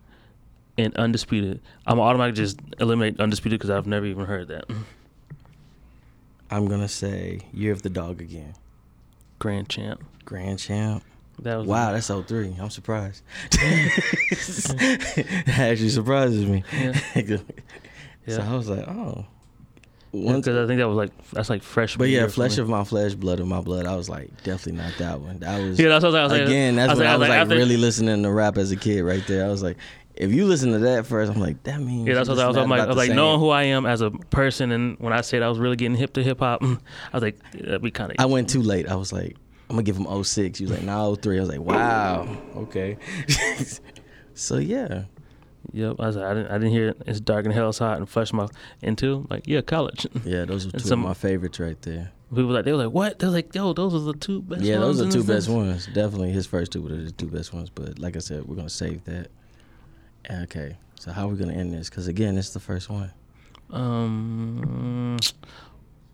and 0.78 0.96
Undisputed. 0.96 1.62
I'm 1.86 2.00
automatically 2.00 2.42
just 2.42 2.60
eliminate 2.80 3.20
Undisputed 3.20 3.60
because 3.60 3.70
I've 3.70 3.88
never 3.88 4.06
even 4.06 4.26
heard 4.26 4.48
that. 4.50 4.66
I'm 6.52 6.68
gonna 6.68 6.88
say 6.88 7.42
Year 7.54 7.72
of 7.72 7.82
the 7.82 7.90
Dog 7.90 8.22
again. 8.22 8.54
Grand 9.40 9.70
Champ. 9.70 10.04
Grand 10.26 10.60
Champ. 10.60 11.04
That 11.40 11.58
was 11.58 11.68
Wow, 11.68 11.92
that's 11.94 12.08
03. 12.10 12.58
I'm 12.62 12.70
surprised. 12.70 13.24
that 13.52 15.44
actually 15.58 15.90
surprises 15.90 16.46
me. 16.46 16.64
Yeah. 16.74 17.38
So 18.26 18.40
I 18.42 18.56
was 18.56 18.70
like, 18.70 18.88
oh. 18.88 19.26
Because 20.14 20.56
I 20.56 20.66
think 20.66 20.78
that 20.80 20.88
was 20.88 20.96
like 20.96 21.12
that's 21.32 21.50
like 21.50 21.62
fresh. 21.62 21.98
but 21.98 22.08
yeah, 22.08 22.28
flesh 22.28 22.58
of 22.58 22.70
my 22.70 22.86
flesh, 22.86 23.16
blood 23.16 23.42
of 23.42 23.48
my 23.48 23.60
blood. 23.60 23.86
I 23.86 23.98
was 23.98 24.10
like, 24.10 24.30
definitely 24.44 24.82
not 24.82 24.94
that 25.00 25.20
one. 25.20 25.40
That 25.40 25.62
was 25.62 25.78
Yeah, 25.78 25.90
that's 25.90 26.06
what 26.06 26.16
I 26.16 26.24
was 26.24 26.32
saying. 26.32 26.44
again. 26.48 26.76
That's 26.78 26.92
I 26.92 26.94
was 26.94 27.00
when 27.00 27.08
like- 27.08 27.14
I 27.16 27.18
was 27.18 27.28
like, 27.30 27.48
like 27.50 27.58
really 27.58 27.76
listening 27.76 28.24
to 28.24 28.32
rap 28.32 28.58
as 28.58 28.72
a 28.72 28.78
kid, 28.78 29.02
right 29.02 29.26
there. 29.28 29.44
I 29.44 29.50
was 29.50 29.62
like, 29.62 29.76
if 30.16 30.32
you 30.32 30.46
listen 30.46 30.72
to 30.72 30.80
that 30.80 31.06
first, 31.06 31.32
I'm 31.32 31.40
like, 31.40 31.64
that 31.64 31.80
means 31.80 32.08
Yeah, 32.08 32.14
that's 32.16 32.30
what 32.30 32.40
I 32.40 32.48
was. 32.48 32.58
I'm 32.58 32.70
like, 32.70 32.82
I 32.82 32.86
was 32.86 32.98
like 32.98 33.12
knowing 33.12 33.40
who 33.40 33.50
I 33.50 33.64
am 33.64 33.86
as 33.86 34.02
a 34.02 34.12
person, 34.12 34.72
and 34.72 34.98
when 35.00 35.14
I 35.14 35.22
said 35.22 35.42
I 35.42 35.50
was 35.50 35.60
really 35.60 35.76
getting 35.76 35.98
hip 35.98 36.14
to 36.14 36.24
hip 36.24 36.40
hop, 36.40 36.62
mm, 36.62 36.80
I 37.12 37.18
was 37.18 37.24
like, 37.24 37.40
that'd 37.54 37.82
be 37.82 37.92
kind 37.92 38.12
of. 38.12 38.18
I 38.20 38.26
went 38.26 38.50
too 38.50 38.62
late. 38.62 38.88
I 38.88 38.96
was 38.96 39.12
like, 39.12 39.36
I'm 39.70 39.76
gonna 39.76 39.84
give 39.84 39.98
him 39.98 40.24
06. 40.24 40.60
He 40.60 40.66
was 40.66 40.72
like, 40.72 40.84
nah, 40.84 41.16
03. 41.16 41.38
I 41.38 41.40
was 41.40 41.50
like, 41.50 41.60
wow, 41.62 42.38
okay. 42.58 42.98
so 44.34 44.58
yeah, 44.58 45.06
Yep. 45.72 45.96
I 46.00 46.08
was 46.08 46.16
like, 46.18 46.26
I 46.26 46.34
didn't, 46.34 46.52
I 46.52 46.54
didn't 46.56 46.72
hear 46.72 46.94
it's 47.08 47.20
dark 47.20 47.46
and 47.46 47.54
hell's 47.54 47.80
hot 47.80 47.98
and 47.98 48.08
flesh 48.08 48.34
my 48.34 48.48
into 48.82 49.26
like 49.30 49.44
yeah 49.48 49.62
college. 49.62 50.06
yeah, 50.26 50.46
those 50.46 50.66
were 50.66 50.74
two 50.74 50.80
some- 50.80 51.00
of 51.02 51.08
my 51.08 51.14
favorites 51.14 51.60
right 51.60 51.82
there. 51.82 52.12
People 52.30 52.48
were 52.48 52.54
like 52.54 52.66
they 52.66 52.72
were 52.72 52.86
like 52.86 52.94
what? 52.94 53.20
They're 53.20 53.30
like 53.30 53.54
yo 53.54 53.74
those 53.74 53.94
are 53.94 54.00
the 54.00 54.14
two 54.14 54.42
best. 54.42 54.60
Ones. 54.60 54.68
Yeah, 54.68 54.80
those 54.80 55.00
are 55.00 55.10
two 55.10 55.20
best 55.24 55.48
list." 55.48 55.50
ones. 55.50 55.86
Definitely 55.88 56.32
his 56.32 56.48
first 56.48 56.72
two 56.72 56.82
were 56.82 56.90
the 56.90 57.12
two 57.12 57.28
best 57.28 57.54
ones. 57.54 57.70
But 57.70 58.00
like 58.00 58.16
I 58.16 58.20
said, 58.20 58.46
we're 58.46 58.56
gonna 58.56 58.70
save 58.70 59.04
that. 59.06 59.28
Okay, 60.30 60.78
so 61.00 61.12
how 61.12 61.26
are 61.28 61.32
we 61.32 61.38
gonna 61.38 61.54
end 61.54 61.74
this? 61.74 61.90
Because 61.90 62.08
again, 62.08 62.38
it's 62.38 62.52
the 62.52 62.60
first 62.60 62.90
one. 62.90 63.12
Um, 63.72 65.18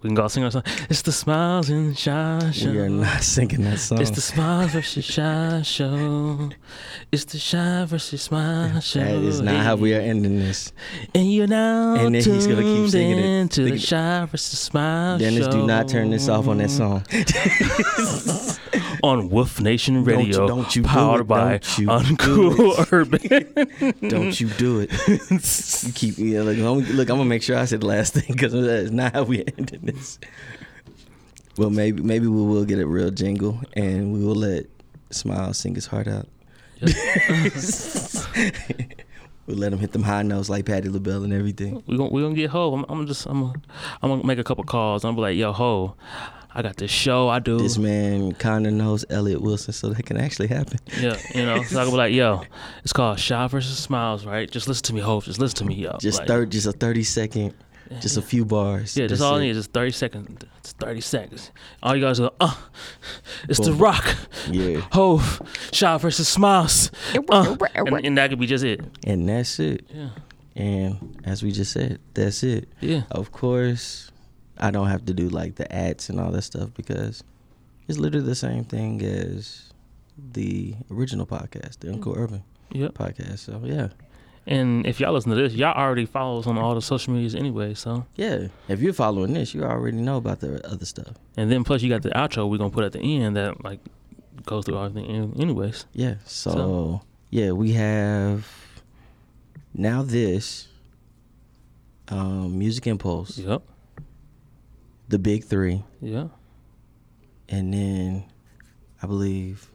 we 0.01 0.07
can 0.07 0.15
go 0.15 0.27
sing 0.29 0.43
our 0.45 0.51
song. 0.51 0.63
It's 0.89 1.01
the 1.01 1.11
smiles 1.11 1.69
and 1.69 1.97
shine 1.97 2.51
show. 2.53 2.71
We 2.71 2.79
are 2.79 2.89
not 2.89 3.21
singing 3.35 3.63
that 3.65 3.79
song. 3.79 3.99
It's 4.01 4.11
the 4.11 4.21
smiles 4.21 4.71
versus 4.71 5.03
shine 5.05 5.63
show. 5.63 6.49
It's 7.11 7.25
the 7.25 7.37
shine 7.37 7.85
versus 7.85 8.21
smile 8.21 8.79
show. 8.79 8.99
that 9.01 9.11
is 9.15 9.41
not 9.41 9.57
how 9.63 9.75
we 9.75 9.93
are 9.93 9.99
ending 9.99 10.39
this. 10.39 10.71
And 11.13 11.31
you're 11.31 11.47
now 11.47 11.95
And 11.95 12.15
then 12.15 12.23
he's 12.23 12.47
gonna 12.47 12.63
keep 12.63 12.89
singing 12.89 13.19
it. 13.19 13.25
into 13.25 13.63
the 13.65 13.95
at- 13.95 14.29
versus 14.29 14.57
smile 14.59 15.17
Dennis, 15.19 15.45
show. 15.45 15.51
do 15.51 15.67
not 15.67 15.87
turn 15.89 16.09
this 16.11 16.29
off 16.29 16.47
on 16.47 16.57
that 16.59 16.71
song. 16.71 17.03
on 19.03 19.29
Wolf 19.29 19.59
Nation 19.59 20.03
Don't 20.03 20.05
you- 20.05 20.17
Radio, 20.17 20.47
don't 20.47 20.75
you 20.75 20.81
do 20.83 20.87
powered 20.87 21.21
it. 21.21 21.27
by 21.27 21.59
Uncool 21.59 22.91
Urban. 22.91 23.95
Don't 24.09 24.39
you 24.39 24.47
do 24.49 24.79
it. 24.81 24.91
you 25.83 25.93
keep 25.93 26.15
yeah, 26.17 26.41
look, 26.41 26.57
I'm, 26.57 26.95
look, 26.95 27.09
I'm 27.09 27.17
gonna 27.17 27.25
make 27.25 27.43
sure 27.43 27.57
I 27.57 27.65
said 27.65 27.81
the 27.81 27.87
last 27.87 28.13
thing 28.13 28.25
because 28.29 28.53
that's 28.53 28.91
not 28.91 29.13
how 29.13 29.23
we 29.23 29.39
ended 29.57 29.81
this. 29.83 30.19
Well, 31.57 31.69
maybe 31.69 32.01
maybe 32.01 32.27
we 32.27 32.41
will 32.43 32.65
get 32.65 32.79
a 32.79 32.87
real 32.87 33.11
jingle 33.11 33.59
and 33.73 34.13
we 34.13 34.23
will 34.23 34.35
let 34.35 34.65
Smile 35.11 35.53
sing 35.53 35.75
his 35.75 35.87
heart 35.87 36.07
out. 36.07 36.27
we'll 36.81 36.91
let 39.57 39.73
him 39.73 39.79
hit 39.79 39.91
them 39.91 40.03
high 40.03 40.21
notes 40.23 40.49
like 40.49 40.65
Patti 40.65 40.87
LaBelle 40.89 41.23
and 41.23 41.33
everything. 41.33 41.83
we 41.87 41.97
gonna 41.97 42.09
we 42.11 42.21
gonna 42.21 42.35
get 42.35 42.49
Hov. 42.51 42.73
I'm, 42.73 42.85
I'm 42.89 43.07
just 43.07 43.25
I'm 43.25 43.41
gonna, 43.41 43.61
I'm 44.01 44.09
gonna 44.09 44.25
make 44.25 44.39
a 44.39 44.43
couple 44.43 44.63
calls. 44.63 45.03
I'm 45.03 45.09
gonna 45.15 45.17
be 45.17 45.21
like, 45.33 45.37
yo, 45.37 45.51
Hov, 45.51 45.93
I 46.53 46.61
got 46.63 46.77
this 46.77 46.89
show 46.91 47.29
I 47.29 47.39
do. 47.39 47.57
This 47.59 47.77
man 47.77 48.31
kind 48.33 48.65
of 48.65 48.73
knows 48.73 49.05
Elliot 49.09 49.41
Wilson, 49.41 49.71
so 49.73 49.89
that 49.89 50.03
can 50.05 50.17
actually 50.17 50.47
happen. 50.47 50.79
Yeah, 50.99 51.15
you 51.35 51.45
know, 51.45 51.61
so 51.63 51.79
I 51.79 51.83
can 51.83 51.91
be 51.91 51.97
like, 51.97 52.13
yo, 52.13 52.41
it's 52.83 52.91
called 52.93 53.19
Shy 53.19 53.47
versus 53.47 53.77
Smiles, 53.77 54.25
right? 54.25 54.49
Just 54.49 54.67
listen 54.67 54.83
to 54.85 54.93
me, 54.93 55.01
Hov. 55.01 55.25
Just 55.25 55.39
listen 55.39 55.57
to 55.59 55.65
me, 55.65 55.75
yo. 55.75 55.97
Just 56.01 56.19
Like, 56.19 56.27
third, 56.27 56.51
just 56.51 56.65
a 56.65 56.71
thirty 56.71 57.03
second, 57.03 57.53
just 58.01 58.17
a 58.17 58.21
few 58.21 58.45
bars. 58.45 58.97
Yeah, 58.97 59.03
that's 59.03 59.19
That's 59.19 59.21
all 59.21 59.35
I 59.35 59.41
it. 59.41 59.41
need. 59.47 59.53
Just 59.53 59.71
30 59.73 59.91
seconds. 59.91 60.45
It's 60.59 60.71
30 60.73 61.01
seconds. 61.01 61.51
All 61.83 61.95
you 61.95 62.01
guys 62.03 62.19
are, 62.19 62.31
uh, 62.39 62.55
it's 63.47 63.59
the 63.59 63.73
rock. 63.73 64.15
Yeah, 64.49 64.81
Hov, 64.91 65.41
Shy 65.71 65.97
versus 65.97 66.27
Smiles. 66.27 66.91
Uh, 67.29 67.55
and, 67.75 68.05
and 68.05 68.17
that 68.17 68.29
could 68.31 68.39
be 68.39 68.47
just 68.47 68.63
it. 68.63 68.81
and 69.05 69.27
that's 69.29 69.59
it. 69.59 69.85
Yeah. 69.93 70.09
And 70.55 71.21
as 71.25 71.41
we 71.43 71.51
just 71.51 71.71
said, 71.71 71.99
that's 72.15 72.43
it. 72.43 72.67
Yeah. 72.81 73.03
Of 73.11 73.31
course, 73.31 74.11
I 74.59 74.71
don't 74.71 74.87
have 74.87 75.05
to 75.05 75.13
do 75.13 75.29
like 75.29 75.55
the 75.55 75.71
ads 75.73 76.09
and 76.09 76.19
all 76.19 76.31
that 76.31 76.41
stuff 76.43 76.69
because 76.75 77.23
it's 77.87 77.97
literally 77.97 78.25
the 78.25 78.35
same 78.35 78.63
thing 78.65 79.01
as 79.01 79.71
the 80.33 80.75
original 80.91 81.25
podcast, 81.25 81.79
the 81.79 81.87
Uncool 81.87 82.17
Urban 82.17 82.43
Yep. 82.71 82.93
podcast. 82.93 83.39
So 83.39 83.61
yeah, 83.63 83.89
And 84.45 84.85
if 84.85 84.99
y'all 84.99 85.13
listen 85.13 85.29
to 85.31 85.37
this, 85.37 85.53
y'all 85.53 85.73
already 85.77 86.05
follow 86.05 86.39
us 86.39 86.47
on 86.47 86.57
all 86.57 86.75
the 86.75 86.81
social 86.81 87.13
medias 87.13 87.35
anyway. 87.35 87.73
So, 87.73 88.05
yeah. 88.15 88.47
If 88.67 88.81
you're 88.81 88.93
following 88.93 89.33
this, 89.33 89.53
you 89.53 89.63
already 89.63 89.97
know 89.97 90.17
about 90.17 90.39
the 90.41 90.65
other 90.69 90.85
stuff. 90.85 91.13
and 91.37 91.49
then 91.51 91.63
plus 91.63 91.81
you 91.81 91.89
got 91.89 92.01
the 92.01 92.09
outro 92.09 92.49
we're 92.49 92.57
gonna 92.57 92.69
put 92.69 92.83
at 92.83 92.91
the 92.91 92.99
end 92.99 93.35
that 93.37 93.63
like 93.63 93.79
goes 94.45 94.65
through 94.65 94.77
everything 94.83 95.09
an- 95.09 95.33
anyways. 95.41 95.85
Yeah. 95.93 96.15
So, 96.25 96.51
So- 96.51 97.01
yeah, 97.29 97.51
we 97.51 97.71
have 97.73 98.45
now 99.73 100.01
this 100.03 100.67
um, 102.09 102.57
Music 102.57 102.87
Impulse, 102.87 103.37
Yep. 103.37 103.61
The 105.09 105.19
big 105.19 105.43
three, 105.43 105.83
Yeah. 106.01 106.27
and 107.47 107.73
then 107.73 108.23
I 109.01 109.07
believe 109.07 109.69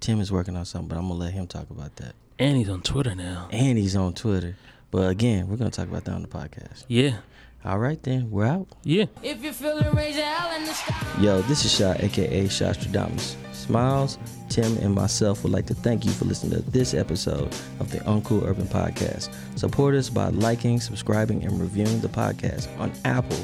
Tim 0.00 0.20
is 0.20 0.32
working 0.32 0.56
on 0.56 0.64
something, 0.64 0.88
but 0.88 0.96
I'm 0.98 1.08
gonna 1.08 1.20
let 1.20 1.32
him 1.32 1.46
talk 1.46 1.70
about 1.70 1.96
that. 1.96 2.14
And 2.38 2.56
he's 2.56 2.68
on 2.70 2.80
Twitter 2.82 3.14
now. 3.14 3.48
and 3.52 3.76
he's 3.78 3.94
on 3.96 4.14
Twitter. 4.14 4.56
But 4.90 5.10
again, 5.10 5.48
we're 5.48 5.56
gonna 5.56 5.70
talk 5.70 5.88
about 5.88 6.04
that 6.06 6.12
on 6.14 6.22
the 6.22 6.28
podcast. 6.28 6.84
Yeah. 6.88 7.18
All 7.62 7.78
right, 7.78 8.02
then 8.02 8.30
we're 8.30 8.46
out. 8.46 8.68
Yeah. 8.84 9.04
If 9.22 9.42
you're 9.42 9.52
feeling 9.52 9.94
raise 9.94 10.16
your 10.16 10.24
hell 10.24 10.56
in 10.58 10.64
the 10.64 10.72
sky. 10.72 11.20
Yo, 11.20 11.42
this 11.42 11.64
is 11.66 11.72
Shot, 11.74 12.00
aka 12.02 12.46
Shostradamus. 12.48 13.36
Smiles, 13.52 14.16
Tim, 14.48 14.78
and 14.78 14.94
myself 14.94 15.42
would 15.44 15.52
like 15.52 15.66
to 15.66 15.74
thank 15.74 16.06
you 16.06 16.10
for 16.10 16.24
listening 16.24 16.60
to 16.62 16.70
this 16.70 16.94
episode 16.94 17.54
of 17.78 17.90
the 17.90 17.98
Uncool 17.98 18.48
Urban 18.48 18.66
Podcast. 18.66 19.28
Support 19.56 19.94
us 19.94 20.08
by 20.08 20.28
liking, 20.30 20.80
subscribing, 20.80 21.44
and 21.44 21.60
reviewing 21.60 22.00
the 22.00 22.08
podcast 22.08 22.66
on 22.80 22.90
Apple, 23.04 23.36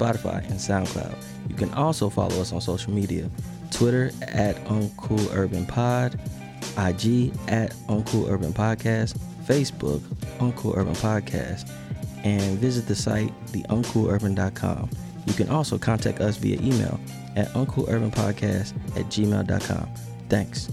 Spotify, 0.00 0.38
and 0.48 0.54
SoundCloud. 0.58 1.14
You 1.48 1.54
can 1.54 1.72
also 1.74 2.08
follow 2.08 2.40
us 2.40 2.52
on 2.52 2.60
social 2.60 2.92
media 2.92 3.28
Twitter 3.70 4.10
at 4.22 4.56
Uncool 4.64 5.34
Urban 5.34 5.66
Pod, 5.66 6.18
IG 6.78 7.32
at 7.48 7.72
Uncool 7.88 8.30
Urban 8.30 8.52
Podcast, 8.52 9.18
Facebook, 9.44 10.00
Uncool 10.38 10.76
Urban 10.76 10.94
Podcast, 10.94 11.70
and 12.24 12.58
visit 12.58 12.86
the 12.86 12.94
site, 12.94 13.32
theuncoolurban.com. 13.46 14.90
You 15.26 15.34
can 15.34 15.48
also 15.48 15.78
contact 15.78 16.20
us 16.20 16.36
via 16.36 16.56
email 16.60 16.98
at 17.36 17.48
uncoolurbanpodcast 17.48 18.72
at 18.96 19.06
gmail.com. 19.06 19.88
Thanks. 20.28 20.70